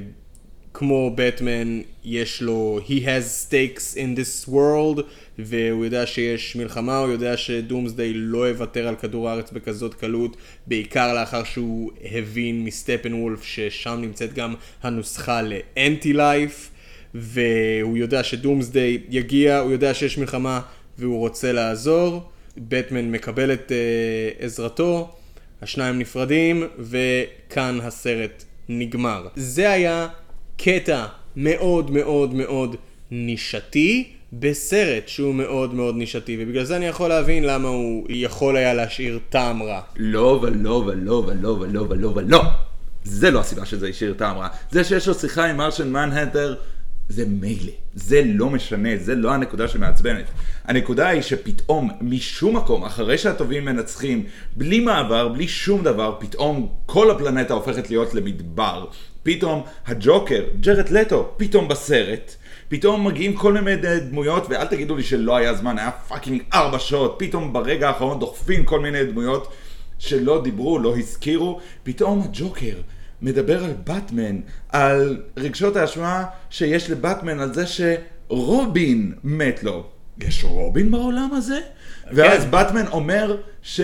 [0.79, 5.03] כמו בטמן, יש לו, he has stakes in this world,
[5.39, 10.37] והוא יודע שיש מלחמה, הוא יודע שדומסדיי לא יוותר על כדור הארץ בכזאת קלות,
[10.67, 16.71] בעיקר לאחר שהוא הבין מסטפן וולף ששם נמצאת גם הנוסחה לאנטי לייף,
[17.15, 20.61] והוא יודע שדומסדיי יגיע, הוא יודע שיש מלחמה
[20.99, 22.23] והוא רוצה לעזור,
[22.57, 25.15] בטמן מקבל את uh, עזרתו,
[25.63, 29.27] השניים נפרדים, וכאן הסרט נגמר.
[29.37, 30.09] זה היה
[30.57, 31.07] קטע
[31.37, 32.77] מאוד מאוד מאוד
[33.11, 38.75] נישתי בסרט שהוא מאוד מאוד נישתי, ובגלל זה אני יכול להבין למה הוא יכול היה
[38.75, 39.81] להשאיר טעם רע.
[39.97, 42.43] לא ולא ולא ולא ולא ולא ולא.
[43.05, 44.49] זה לא הסיבה שזה השאיר טעם רע.
[44.71, 46.55] זה שיש לו שיחה עם מרשן מנהנטר,
[47.09, 47.73] זה מילא.
[47.95, 50.25] זה לא משנה, זה לא הנקודה שמעצבנת.
[50.65, 54.27] הנקודה היא שפתאום, משום מקום, אחרי שהטובים מנצחים,
[54.57, 58.87] בלי מעבר, בלי שום דבר, פתאום כל הפלנטה הופכת להיות למדבר.
[59.27, 62.35] פתאום הג'וקר, ג'ארד לטו, פתאום בסרט.
[62.69, 67.15] פתאום מגיעים כל מיני דמויות, ואל תגידו לי שלא היה זמן, היה פאקינג ארבע שעות,
[67.19, 69.53] פתאום ברגע האחרון דוחפים כל מיני דמויות
[69.99, 72.75] שלא דיברו, לא הזכירו, פתאום הג'וקר
[73.23, 79.87] מדבר על באטמן, על רגשות האשמה שיש לבאטמן, על זה שרובין מת לו.
[80.19, 81.61] יש רובין בעולם הזה?
[82.13, 83.81] ואז באטמן אומר ש...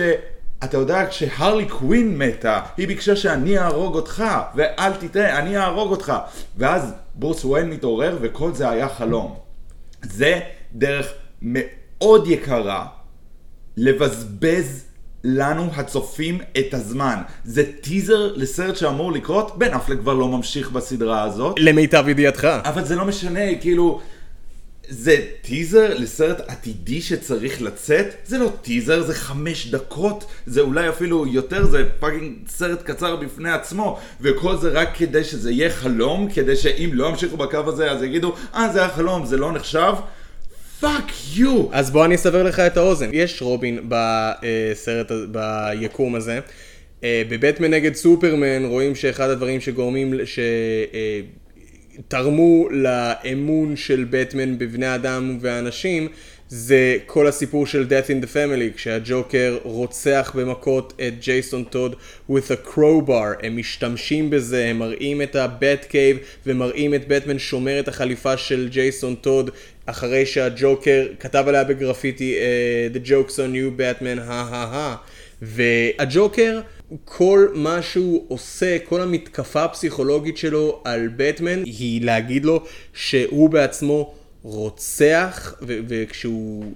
[0.63, 4.23] אתה יודע, כשהרלי קווין מתה, היא ביקשה שאני אהרוג אותך,
[4.55, 6.13] ואל תטעה, אני אהרוג אותך.
[6.57, 9.35] ואז ברוס וויין מתעורר, וכל זה היה חלום.
[10.01, 10.39] זה
[10.73, 11.07] דרך
[11.41, 12.85] מאוד יקרה
[13.77, 14.85] לבזבז
[15.23, 17.21] לנו הצופים את הזמן.
[17.45, 21.55] זה טיזר לסרט שאמור לקרות, בן אפלק כבר לא ממשיך בסדרה הזאת.
[21.59, 22.47] למיטב ידיעתך.
[22.63, 24.01] אבל זה לא משנה, כאילו...
[24.89, 28.05] זה טיזר לסרט עתידי שצריך לצאת?
[28.25, 33.51] זה לא טיזר, זה חמש דקות, זה אולי אפילו יותר, זה פאקינג סרט קצר בפני
[33.51, 38.03] עצמו, וכל זה רק כדי שזה יהיה חלום, כדי שאם לא ימשיכו בקו הזה אז
[38.03, 39.93] יגידו, אה זה היה חלום, זה לא נחשב?
[40.79, 41.67] Fuck you!
[41.71, 43.09] אז בוא אני אשבר לך את האוזן.
[43.13, 46.39] יש רובין בסרט, ביקום הזה.
[47.03, 50.13] אה, בבטמן נגד סופרמן רואים שאחד הדברים שגורמים,
[51.95, 56.07] שתרמו לאמון של בטמן בבני אדם ואנשים,
[56.47, 61.95] זה כל הסיפור של Death in the Family, כשהג'וקר רוצח במכות את ג'ייסון טוד
[62.29, 67.79] with a crowbar, הם משתמשים בזה, הם מראים את ה-Bat Cave ומראים את בטמן שומר
[67.79, 69.49] את החליפה של ג'ייסון טוד
[69.85, 74.95] אחרי שהג'וקר כתב עליה בגרפיטי uh, The jokes on you Batman, הא הא הא.
[75.41, 76.61] והג'וקר,
[77.05, 84.13] כל מה שהוא עושה, כל המתקפה הפסיכולוגית שלו על בטמן, היא להגיד לו שהוא בעצמו
[84.43, 86.73] רוצח, וכשהוא,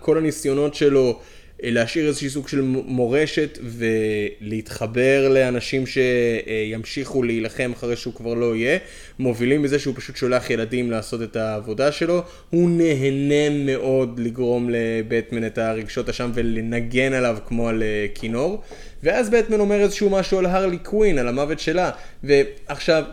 [0.00, 1.20] כל הניסיונות שלו
[1.62, 8.78] להשאיר איזשהי סוג של מורשת ולהתחבר לאנשים שימשיכו להילחם אחרי שהוא כבר לא יהיה.
[9.18, 12.22] מובילים בזה שהוא פשוט שולח ילדים לעשות את העבודה שלו.
[12.50, 18.62] הוא נהנה מאוד לגרום לבטמן את הרגשות אשם ולנגן עליו כמו על אה, כינור.
[19.02, 21.90] ואז בטמן אומר איזשהו משהו על הרלי קווין, על המוות שלה.
[22.24, 23.04] ועכשיו...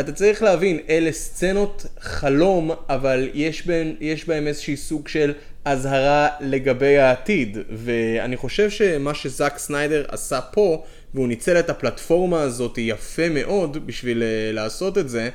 [0.00, 5.32] אתה צריך להבין, אלה סצנות חלום, אבל יש בהן, יש בהם איזשהי סוג של
[5.64, 7.58] אזהרה לגבי העתיד.
[7.70, 14.22] ואני חושב שמה שזאק סניידר עשה פה, והוא ניצל את הפלטפורמה הזאת יפה מאוד בשביל
[14.22, 15.30] uh, לעשות את זה,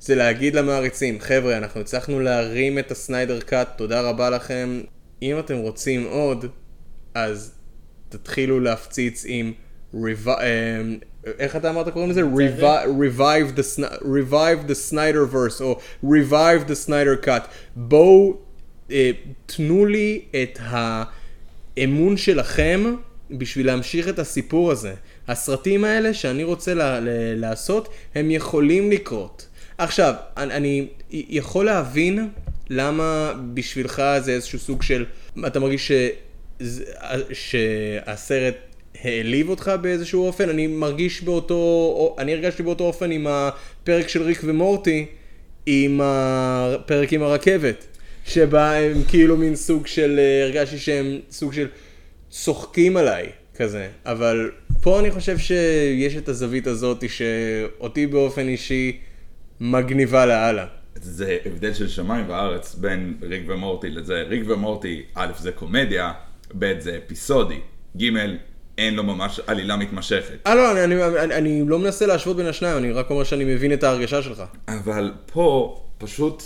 [0.00, 4.80] זה להגיד למעריצים, חבר'ה, אנחנו הצלחנו להרים את הסניידר קאט, תודה רבה לכם.
[5.22, 6.46] אם אתם רוצים עוד,
[7.14, 7.54] אז
[8.08, 9.52] תתחילו להפציץ עם...
[9.94, 9.96] Um,
[11.38, 12.22] איך אתה אמרת קוראים לזה?
[12.22, 13.58] Revi- revive,
[14.68, 17.48] the, Snyderverse או revive the Snyder cut.
[17.76, 18.43] בואו אה,
[19.46, 20.58] תנו לי את
[21.76, 22.94] האמון שלכם
[23.30, 24.94] בשביל להמשיך את הסיפור הזה.
[25.28, 29.46] הסרטים האלה שאני רוצה ל- ל- לעשות, הם יכולים לקרות.
[29.78, 32.28] עכשיו, אני, אני יכול להבין
[32.70, 35.04] למה בשבילך זה איזשהו סוג של,
[35.46, 35.92] אתה מרגיש ש...
[37.32, 38.54] שהסרט
[39.04, 44.40] העליב אותך באיזשהו אופן, אני מרגיש באותו, אני הרגשתי באותו אופן עם הפרק של ריק
[44.44, 45.06] ומורטי,
[45.66, 47.86] עם הפרק עם הרכבת,
[48.24, 51.68] שבה הם כאילו מין סוג של, הרגשתי שהם סוג של
[52.30, 53.26] צוחקים עליי
[53.56, 58.98] כזה, אבל פה אני חושב שיש את הזווית הזאת שאותי באופן אישי
[59.60, 60.66] מגניבה לאללה.
[60.94, 64.22] זה הבדל של שמיים וארץ בין ריק ומורטי לזה.
[64.22, 66.12] ריק ומורטי, א' זה קומדיה,
[66.58, 67.60] ב' זה אפיסודי,
[67.96, 68.04] ג'
[68.78, 70.46] אין לו ממש עלילה מתמשכת.
[70.46, 73.44] אה לא, אני, אני, אני, אני לא מנסה להשוות בין השניים, אני רק אומר שאני
[73.44, 74.42] מבין את ההרגשה שלך.
[74.68, 76.42] אבל פה, פשוט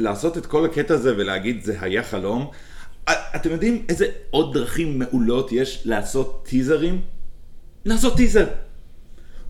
[0.00, 2.50] לעשות את כל הקטע הזה ולהגיד זה היה חלום,
[3.10, 7.00] אתם יודעים איזה עוד דרכים מעולות יש לעשות טיזרים?
[7.84, 8.46] לעשות טיזר.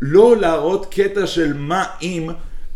[0.01, 2.31] לא להראות קטע של מה אם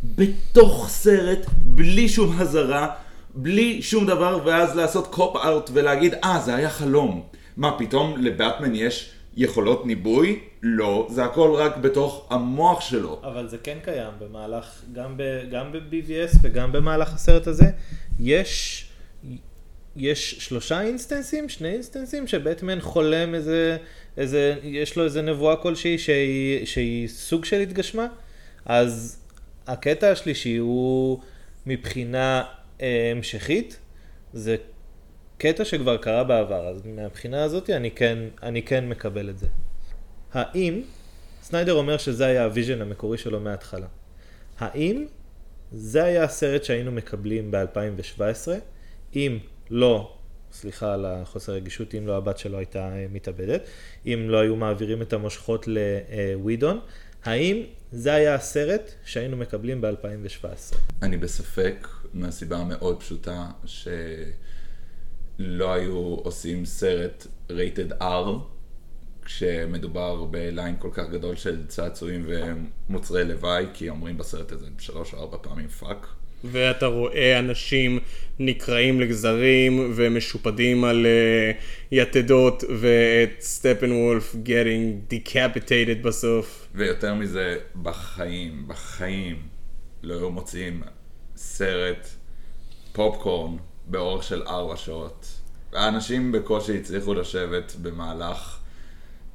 [0.04, 2.88] בתוך סרט, בלי שום הזרה,
[3.34, 7.22] בלי שום דבר, ואז לעשות קופ אאוט ולהגיד, אה, זה היה חלום.
[7.56, 10.40] מה, פתאום לבטמן יש יכולות ניבוי?
[10.62, 13.20] לא, זה הכל רק בתוך המוח שלו.
[13.22, 17.64] אבל זה כן קיים במהלך, גם, ב, גם ב-BVS וגם במהלך הסרט הזה.
[18.20, 18.86] יש,
[19.96, 23.76] יש שלושה instanceים, שני instanceים, שבטמן חולם איזה,
[24.16, 28.06] איזה, יש לו איזה נבואה כלשהי שהיא, שהיא סוג של התגשמה.
[28.64, 29.18] אז
[29.66, 31.20] הקטע השלישי הוא
[31.66, 32.44] מבחינה
[32.80, 33.78] אה, המשכית,
[34.32, 34.56] זה
[35.38, 39.46] קטע שכבר קרה בעבר, אז מהבחינה הזאת אני כן, אני כן מקבל את זה.
[40.32, 40.82] האם,
[41.42, 43.86] סניידר אומר שזה היה ה-vision המקורי שלו מההתחלה.
[44.58, 45.06] האם
[45.72, 48.48] זה היה הסרט שהיינו מקבלים ב-2017,
[49.16, 49.38] אם
[49.70, 50.16] לא,
[50.52, 53.62] סליחה על החוסר רגישות, אם לא הבת שלו הייתה מתאבדת,
[54.06, 56.80] אם לא היו מעבירים את המושכות לווידון,
[57.24, 57.62] האם
[57.92, 60.76] זה היה הסרט שהיינו מקבלים ב-2017?
[61.02, 63.88] אני בספק, מהסיבה המאוד פשוטה, ש...
[65.38, 68.28] לא היו עושים סרט rated R
[69.24, 75.18] כשמדובר ב-line כל כך גדול של צעצועים ומוצרי לוואי, כי אומרים בסרט הזה שלוש או
[75.18, 76.06] ארבע פעמים fuck.
[76.44, 77.98] ואתה רואה אנשים
[78.38, 81.62] נקרעים לגזרים ומשופדים על uh,
[81.92, 86.68] יתדות ואת סטפנוולף getting decapitated בסוף.
[86.74, 89.36] ויותר מזה, בחיים, בחיים
[90.02, 90.82] לא היו מוציאים
[91.36, 92.08] סרט
[92.92, 93.56] פופקורן
[93.86, 95.26] באורך של ארבע שעות.
[95.72, 98.58] האנשים בקושי הצליחו לשבת במהלך,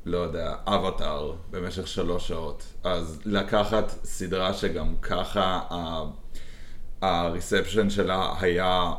[0.05, 2.63] לא יודע, אבטאר במשך שלוש שעות.
[2.83, 5.59] אז לקחת סדרה שגם ככה
[7.01, 8.91] הריספשן שלה היה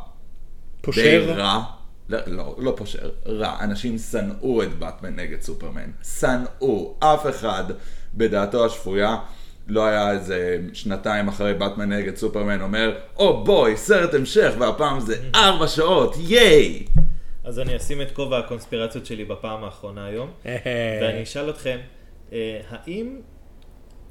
[0.80, 1.02] פושר?
[1.02, 1.62] די רע.
[2.08, 3.56] לא, לא, לא פושר, רע.
[3.60, 5.90] אנשים שנאו את באטמן נגד סופרמן.
[6.02, 6.94] שנאו.
[6.98, 7.64] אף אחד
[8.14, 9.16] בדעתו השפויה
[9.70, 15.00] לא היה איזה שנתיים אחרי באטמן נגד סופרמן אומר, או oh, בואי, סרט המשך, והפעם
[15.00, 16.84] זה ארבע שעות, ייי!
[17.44, 20.30] אז אני אשים את כובע הקונספירציות שלי בפעם האחרונה היום,
[21.02, 21.78] ואני אשאל אתכם,
[22.32, 23.20] אה, האם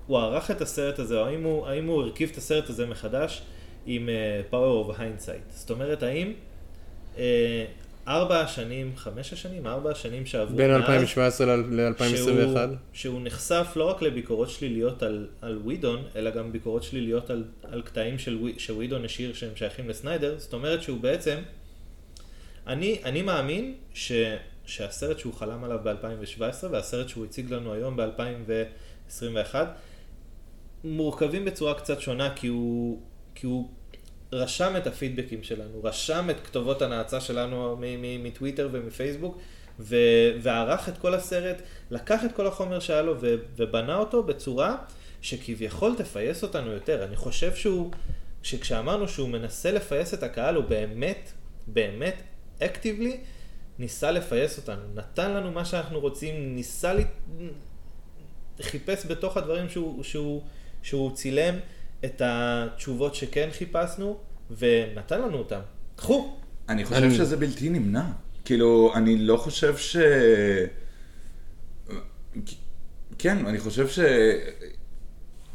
[0.07, 3.41] הוא ערך את הסרט הזה, או האם הוא, האם הוא הרכיב את הסרט הזה מחדש
[3.85, 5.49] עם uh, power of hindsight?
[5.49, 6.33] זאת אומרת, האם
[7.15, 7.19] uh,
[8.09, 12.01] ארבע השנים, חמש השנים, ארבע השנים שעברו בין 2017 ל-2021?
[12.03, 17.43] שהוא, שהוא נחשף לא רק לביקורות שליליות על, על ווידון, אלא גם ביקורות שליליות על,
[17.63, 21.39] על קטעים של, שווידון השאיר שהם שייכים לסניידר, זאת אומרת שהוא בעצם,
[22.67, 24.11] אני, אני מאמין ש,
[24.65, 29.55] שהסרט שהוא חלם עליו ב-2017 והסרט שהוא הציג לנו היום ב-2021,
[30.83, 33.01] מורכבים בצורה קצת שונה כי הוא,
[33.35, 33.69] כי הוא
[34.31, 37.77] רשם את הפידבקים שלנו, רשם את כתובות הנאצה שלנו
[38.23, 39.37] מטוויטר ומפייסבוק,
[39.79, 41.61] ו- וערך את כל הסרט,
[41.91, 44.77] לקח את כל החומר שהיה לו ו- ובנה אותו בצורה
[45.21, 47.03] שכביכול תפייס אותנו יותר.
[47.03, 47.91] אני חושב שהוא,
[48.43, 51.31] שכשאמרנו שהוא מנסה לפייס את הקהל, הוא באמת,
[51.67, 52.21] באמת,
[52.59, 53.17] אקטיבלי,
[53.79, 54.81] ניסה לפייס אותנו.
[54.95, 56.99] נתן לנו מה שאנחנו רוצים, ניסה, ל...
[58.61, 60.41] חיפש בתוך הדברים שהוא, שהוא,
[60.83, 61.55] שהוא צילם
[62.05, 64.17] את התשובות שכן חיפשנו,
[64.57, 65.59] ונתן לנו אותם.
[65.95, 66.37] קחו.
[66.69, 68.05] אני חושב אני- שזה בלתי נמנע.
[68.45, 69.97] כאילו, אני לא חושב ש...
[73.17, 73.87] כן, אני חושב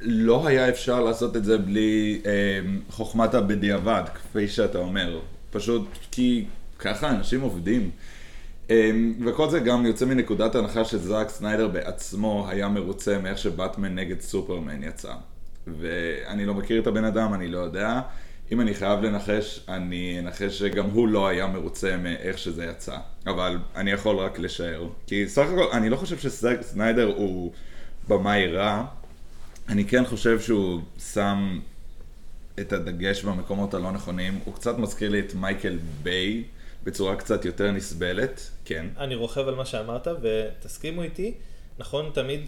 [0.02, 2.30] שלא היה אפשר לעשות את זה בלי אה,
[2.90, 5.20] חוכמת הבדיעבד, כפי שאתה אומר.
[5.50, 6.44] פשוט כי
[6.78, 7.90] ככה אנשים עובדים.
[8.70, 8.90] אה,
[9.26, 14.82] וכל זה גם יוצא מנקודת הנחה שזאק סניידר בעצמו היה מרוצה מאיך שבטמן נגד סופרמן
[14.82, 15.12] יצא.
[15.66, 18.00] ואני לא מכיר את הבן אדם, אני לא יודע.
[18.52, 22.96] אם אני חייב לנחש, אני אנחש שגם הוא לא היה מרוצה מאיך שזה יצא.
[23.26, 24.88] אבל אני יכול רק לשער.
[25.06, 27.52] כי סך הכל, אני לא חושב שזאק סניידר הוא
[28.08, 28.84] במאי רע.
[29.68, 30.80] אני כן חושב שהוא
[31.12, 31.60] שם
[32.60, 34.40] את הדגש במקומות הלא נכונים.
[34.44, 36.44] הוא קצת מזכיר לי את מייקל ביי
[36.84, 38.86] בצורה קצת יותר נסבלת, כן.
[38.98, 41.34] אני רוכב על מה שאמרת, ותסכימו איתי,
[41.78, 42.40] נכון, תמיד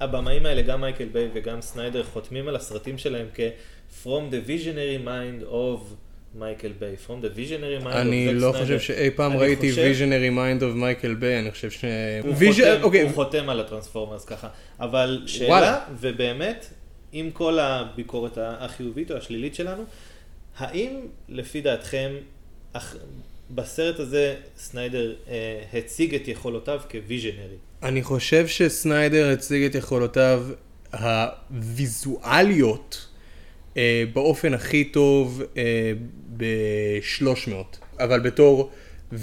[0.00, 5.52] הבמאים האלה, גם מייקל ביי וגם סניידר, חותמים על הסרטים שלהם כ-From the visionary mind
[5.52, 5.94] of
[6.34, 8.58] מייקל ביי, From the visionary mind of אני זק לא סניידר.
[8.62, 11.84] חושב שאי פעם אני ראיתי חושב- visionary mind of מייקל ביי, אני חושב ש...
[12.22, 14.48] הוא, Vision- חותם, אוקיי, הוא חותם על הטרנספורמרס ככה.
[14.80, 15.84] אבל שאלה, וואלה.
[16.00, 16.66] ובאמת,
[17.12, 19.84] עם כל הביקורת החיובית או השלילית שלנו,
[20.58, 22.10] האם לפי דעתכם,
[22.72, 22.96] אח,
[23.50, 27.56] בסרט הזה סניידר אה, הציג את יכולותיו כוויז'נרי?
[27.82, 30.46] אני חושב שסניידר הציג את יכולותיו
[30.92, 33.06] הוויזואליות
[33.76, 35.92] אה, באופן הכי טוב אה,
[36.36, 37.50] ב-300.
[38.00, 38.70] אבל בתור,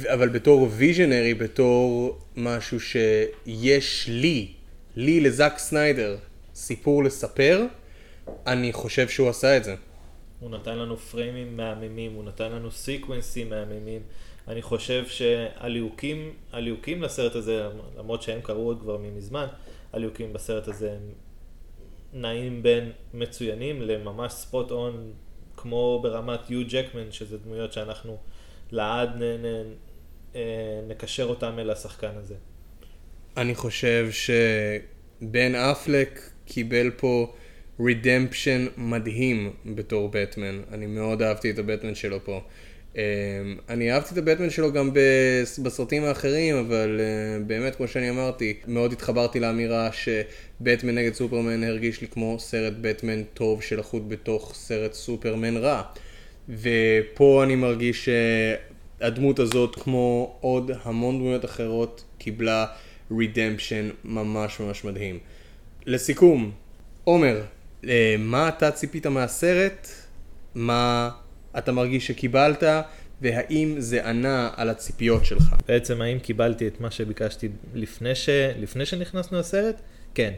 [0.06, 4.48] אבל בתור visionary, בתור משהו שיש לי,
[4.96, 6.18] לי לזאק סניידר,
[6.56, 7.66] סיפור לספר,
[8.48, 9.76] אני חושב שהוא עשה את זה.
[10.40, 14.02] הוא נתן לנו פריימים מהממים, הוא נתן לנו sequenceים מהממים.
[14.48, 17.68] אני חושב שהליהוקים, הליהוקים לסרט הזה,
[17.98, 19.48] למרות שהם קרו עוד כבר ממזמן,
[19.94, 21.12] הליהוקים בסרט הזה הם
[22.14, 25.12] נעים בין מצוינים לממש spot on,
[25.58, 28.18] כמו ברמת יו ג'קמן, שזה דמויות שאנחנו
[28.72, 29.74] לעד נ, נ,
[30.36, 32.36] אה, נקשר אותם אל השחקן הזה.
[33.38, 37.34] אני חושב שבן אפלק קיבל פה
[37.80, 40.60] רידמפשן מדהים בתור בטמן.
[40.72, 42.42] אני מאוד אהבתי את הבטמן שלו פה.
[42.96, 43.02] אמ,
[43.70, 48.54] אני אהבתי את הבטמן שלו גם בס- בסרטים האחרים, אבל אה, באמת, כמו שאני אמרתי,
[48.68, 54.94] מאוד התחברתי לאמירה שבטמן נגד סופרמן הרגיש לי כמו סרט בטמן טוב שלחוד בתוך סרט
[54.94, 55.82] סופרמן רע.
[56.50, 58.10] ופה אני מרגיש
[59.02, 62.66] שהדמות הזאת, כמו עוד המון דמויות אחרות, קיבלה
[63.18, 65.20] רידמפשן ממש ממש מדהים.
[65.86, 66.52] לסיכום,
[67.04, 67.42] עומר,
[68.20, 69.88] מה אתה ציפית מהסרט?
[70.56, 71.10] מה
[71.58, 72.64] אתה מרגיש שקיבלת?
[73.22, 75.56] והאם זה ענה על הציפיות שלך?
[75.68, 78.30] בעצם האם קיבלתי את מה שביקשתי לפני, ש...
[78.60, 79.82] לפני שנכנסנו לסרט?
[80.14, 80.34] כן.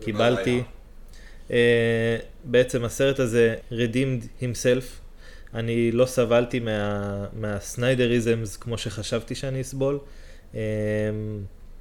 [0.00, 0.62] קיבלתי.
[1.48, 1.52] Uh,
[2.44, 4.84] בעצם הסרט הזה redeemed himself.
[5.54, 7.26] אני לא סבלתי מה...
[7.32, 9.98] מהסניידריזמס כמו שחשבתי שאני אסבול.
[10.52, 10.56] Um,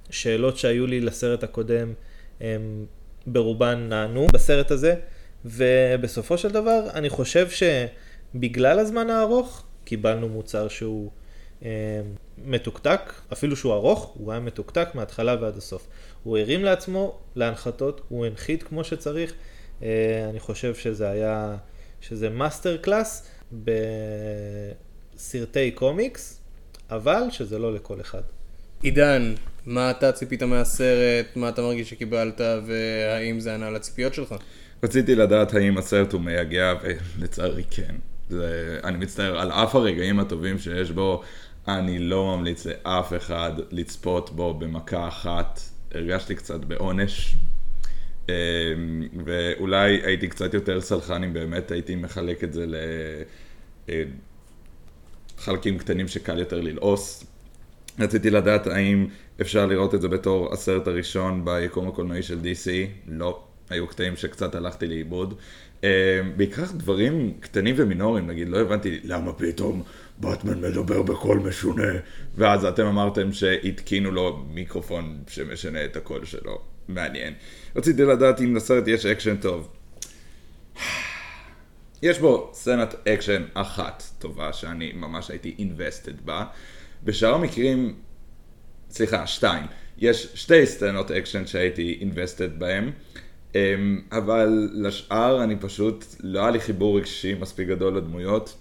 [0.09, 1.93] שאלות שהיו לי לסרט הקודם
[2.41, 2.85] הם
[3.28, 4.95] ברובן נענו בסרט הזה,
[5.45, 11.12] ובסופו של דבר אני חושב שבגלל הזמן הארוך קיבלנו מוצר שהוא
[11.66, 11.70] אה,
[12.38, 15.88] מתוקתק, אפילו שהוא ארוך, הוא היה מתוקתק מההתחלה ועד הסוף.
[16.24, 19.34] הוא הרים לעצמו להנחתות, הוא הנחית כמו שצריך,
[19.84, 21.56] אה, אני חושב שזה היה,
[22.02, 23.27] שזה master class
[25.16, 26.41] בסרטי קומיקס,
[26.90, 28.22] אבל שזה לא לכל אחד.
[28.84, 29.34] עידן,
[29.65, 31.26] מה אתה ציפית מהסרט?
[31.35, 32.41] מה אתה מרגיש שקיבלת?
[32.65, 34.35] והאם זה ענה על הציפיות שלך?
[34.84, 36.73] רציתי לדעת האם הסרט הוא מייגע,
[37.18, 37.95] ולצערי כן.
[38.30, 41.22] זה, אני מצטער, על אף הרגעים הטובים שיש בו,
[41.68, 45.60] אני לא ממליץ לאף אחד לצפות בו במכה אחת.
[45.93, 47.35] הרגשתי קצת בעונש.
[48.30, 48.34] אמ,
[49.26, 52.65] ואולי הייתי קצת יותר סלחן אם באמת הייתי מחלק את זה
[55.38, 57.32] לחלקים קטנים שקל יותר ללעוס.
[57.99, 59.07] רציתי לדעת האם
[59.41, 62.68] אפשר לראות את זה בתור הסרט הראשון ביקום הקולנועי של DC,
[63.07, 65.34] לא, היו קטעים שקצת הלכתי לאיבוד.
[65.84, 69.84] אה, בעיקר דברים קטנים ומינוריים, נגיד, לא הבנתי למה פתאום
[70.18, 71.91] באטמן מדבר בקול משונה,
[72.36, 77.34] ואז אתם אמרתם שהתקינו לו מיקרופון שמשנה את הקול שלו, מעניין.
[77.76, 79.70] רציתי לדעת אם לסרט יש אקשן טוב.
[82.03, 86.45] יש בו סצנת אקשן אחת טובה שאני ממש הייתי invested בה.
[87.03, 87.95] בשאר המקרים
[88.89, 89.65] סליחה, שתיים.
[89.97, 92.91] יש שתי סצנות אקשן שהייתי invested בהם,
[93.55, 98.57] אמ, אבל לשאר אני פשוט, לא היה לי חיבור רגשי מספיק גדול לדמויות.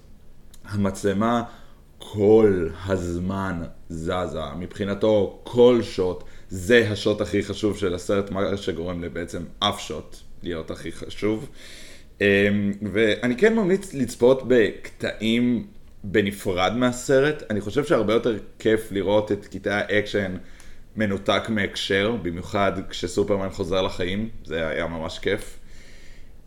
[0.64, 1.42] המצלמה
[1.98, 9.42] כל הזמן זזה, מבחינתו כל שוט זה השוט הכי חשוב של הסרט, מה שגורם לבעצם
[9.58, 11.48] אף שוט להיות הכי חשוב.
[12.20, 15.66] אמ, ואני כן ממליץ לצפות בקטעים
[16.04, 20.36] בנפרד מהסרט, אני חושב שהרבה יותר כיף לראות את קטעי האקשן
[20.96, 25.58] מנותק מהקשר, במיוחד כשסופרמן חוזר לחיים, זה היה ממש כיף.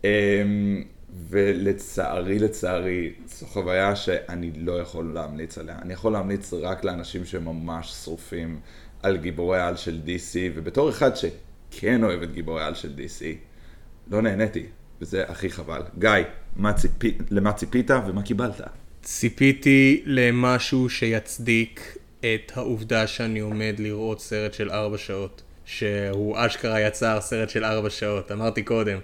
[0.04, 0.84] אמ,
[1.28, 5.78] ולצערי, לצערי, זו חוויה שאני לא יכול להמליץ עליה.
[5.82, 8.60] אני יכול להמליץ רק לאנשים שממש שרופים
[9.02, 13.24] על גיבורי על של DC, ובתור אחד שכן אוהב את גיבורי על של DC,
[14.10, 14.66] לא נהניתי,
[15.00, 15.82] וזה הכי חבל.
[15.98, 16.10] גיא,
[16.56, 18.60] מה ציפי, למה ציפית ומה קיבלת?
[19.06, 25.42] ציפיתי למשהו שיצדיק את העובדה שאני עומד לראות סרט של ארבע שעות.
[25.64, 28.32] שהוא אשכרה יצר סרט של ארבע שעות.
[28.32, 28.98] אמרתי קודם,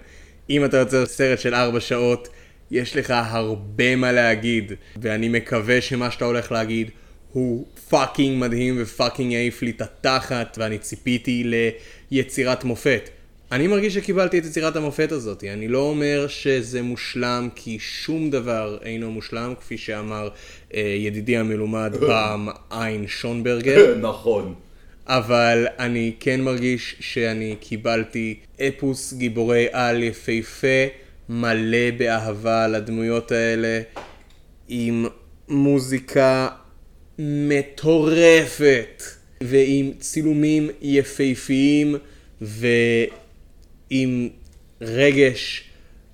[0.49, 2.27] אם אתה יוצר סרט של ארבע שעות,
[2.71, 4.71] יש לך הרבה מה להגיד,
[5.01, 6.89] ואני מקווה שמה שאתה הולך להגיד
[7.31, 11.43] הוא פאקינג מדהים ופאקינג יעיף לי את התחת, ואני ציפיתי
[12.11, 13.09] ליצירת מופת.
[13.53, 15.43] אני מרגיש שקיבלתי את יצירת המופת הזאת.
[15.43, 20.29] אני לא אומר שזה מושלם, כי שום דבר אינו מושלם, כפי שאמר
[20.73, 23.95] אה, ידידי המלומד פעם עין שונברגר.
[24.11, 24.53] נכון.
[25.07, 30.85] אבל אני כן מרגיש שאני קיבלתי אפוס גיבורי על יפהפה,
[31.29, 33.81] מלא באהבה לדמויות האלה,
[34.67, 35.05] עם
[35.49, 36.47] מוזיקה
[37.19, 39.03] מטורפת,
[39.41, 41.95] ועם צילומים יפהפיים,
[43.93, 44.29] ועם
[44.81, 45.63] רגש,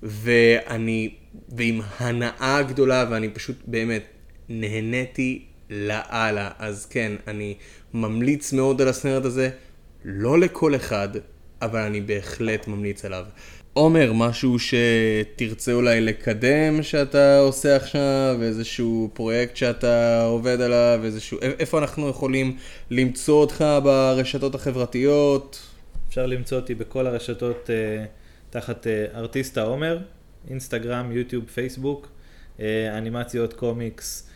[0.02, 1.10] ואני,
[1.48, 4.04] ועם הנאה גדולה, ואני פשוט באמת
[4.48, 6.50] נהניתי לאללה.
[6.58, 7.54] אז כן, אני
[7.94, 9.50] ממליץ מאוד על הסרט הזה,
[10.04, 11.08] לא לכל אחד,
[11.62, 13.24] אבל אני בהחלט ממליץ עליו.
[13.72, 21.38] עומר, משהו שתרצה אולי לקדם שאתה עושה עכשיו, איזשהו פרויקט שאתה עובד עליו, איזשהו...
[21.42, 22.56] איפה אנחנו יכולים
[22.90, 25.69] למצוא אותך ברשתות החברתיות?
[26.10, 28.04] אפשר למצוא אותי בכל הרשתות אה,
[28.50, 29.98] תחת אה, ארטיסטה עומר,
[30.50, 32.08] אינסטגרם, יוטיוב, פייסבוק,
[32.60, 34.30] אה, אנימציות, קומיקס,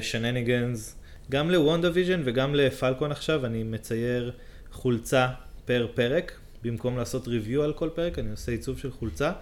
[0.00, 0.96] shenanigans,
[1.30, 4.32] גם ל WandaVision וגם ל Falcon עכשיו אני מצייר
[4.72, 5.28] חולצה
[5.64, 6.32] פר פרק,
[6.62, 9.32] במקום לעשות review על כל פרק אני עושה עיצוב של חולצה.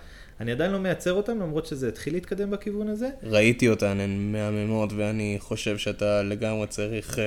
[0.41, 3.09] אני עדיין לא מייצר אותם למרות שזה התחיל להתקדם בכיוון הזה.
[3.23, 7.19] ראיתי אותן, הן מהממות, ואני חושב שאתה לגמרי צריך uh,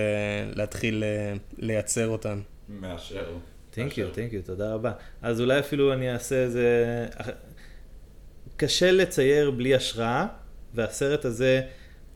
[0.55, 2.39] להתחיל uh, לייצר אותן.
[2.69, 3.25] מאשר.
[3.71, 4.91] thank you, thank you, תודה רבה.
[5.21, 7.07] אז אולי אפילו אני אעשה איזה...
[8.57, 10.27] קשה לצייר בלי השראה,
[10.73, 11.61] והסרט הזה,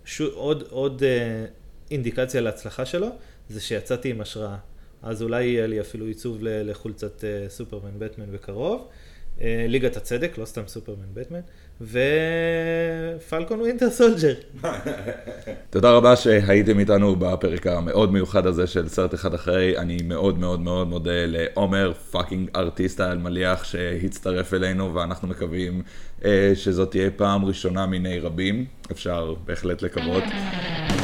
[0.06, 3.08] שו, עוד, עוד uh, אינדיקציה להצלחה שלו,
[3.50, 4.58] זה שיצאתי עם השראה.
[5.04, 8.88] אז אולי יהיה לי אפילו עיצוב לחולצת uh, סופרמן בטמן בקרוב.
[9.38, 11.42] Uh, ליגת הצדק, לא סתם סופרמן בטמן.
[11.82, 14.34] ו Falcon Winter Soldier.
[15.70, 19.78] תודה רבה שהייתם איתנו בפרק המאוד מיוחד הזה של סרט אחד אחרי.
[19.78, 25.82] אני מאוד מאוד מאוד מודה לעומר fucking ארטיסטה אלמליח שהצטרף אלינו ואנחנו מקווים
[26.26, 28.66] אה, שזאת תהיה פעם ראשונה מיני רבים.
[28.92, 30.24] אפשר בהחלט לקוות.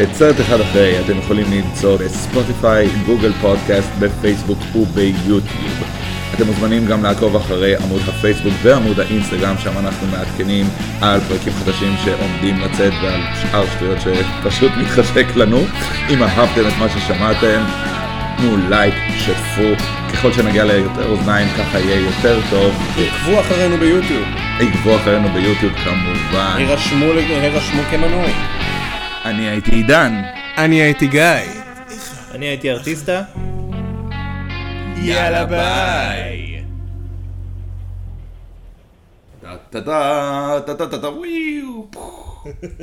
[0.04, 6.11] את סרט אחד אחרי אתם יכולים למצוא בספוטיפיי, גוגל פודקאסט, בפייסבוק וביוטיוב.
[6.36, 10.66] אתם מוזמנים גם לעקוב אחרי עמוד הפייסבוק ועמוד האינסטגרם, שם אנחנו מעדכנים
[11.02, 15.66] על פרקים חדשים שעומדים לצאת ועל שאר שטויות שפשוט מתחשק לנו.
[16.10, 17.64] אם אהבתם את מה ששמעתם,
[18.38, 22.76] תנו לייק, שתפו, ככל שנגיע ליותר אוזניים ככה יהיה יותר טוב.
[22.98, 24.28] עקבו אחרינו ביוטיוב,
[24.60, 26.54] עקבו אחרינו ביוטיוב כמובן.
[26.58, 28.34] הירשמו, הירשמו כמנוי.
[29.26, 30.22] אני הייתי עידן.
[30.58, 31.22] אני הייתי גיא.
[32.36, 33.22] אני הייתי ארטיסטה.
[35.02, 36.66] Yalabai.
[39.42, 41.10] Da da da da da da.
[41.10, 41.64] Wee.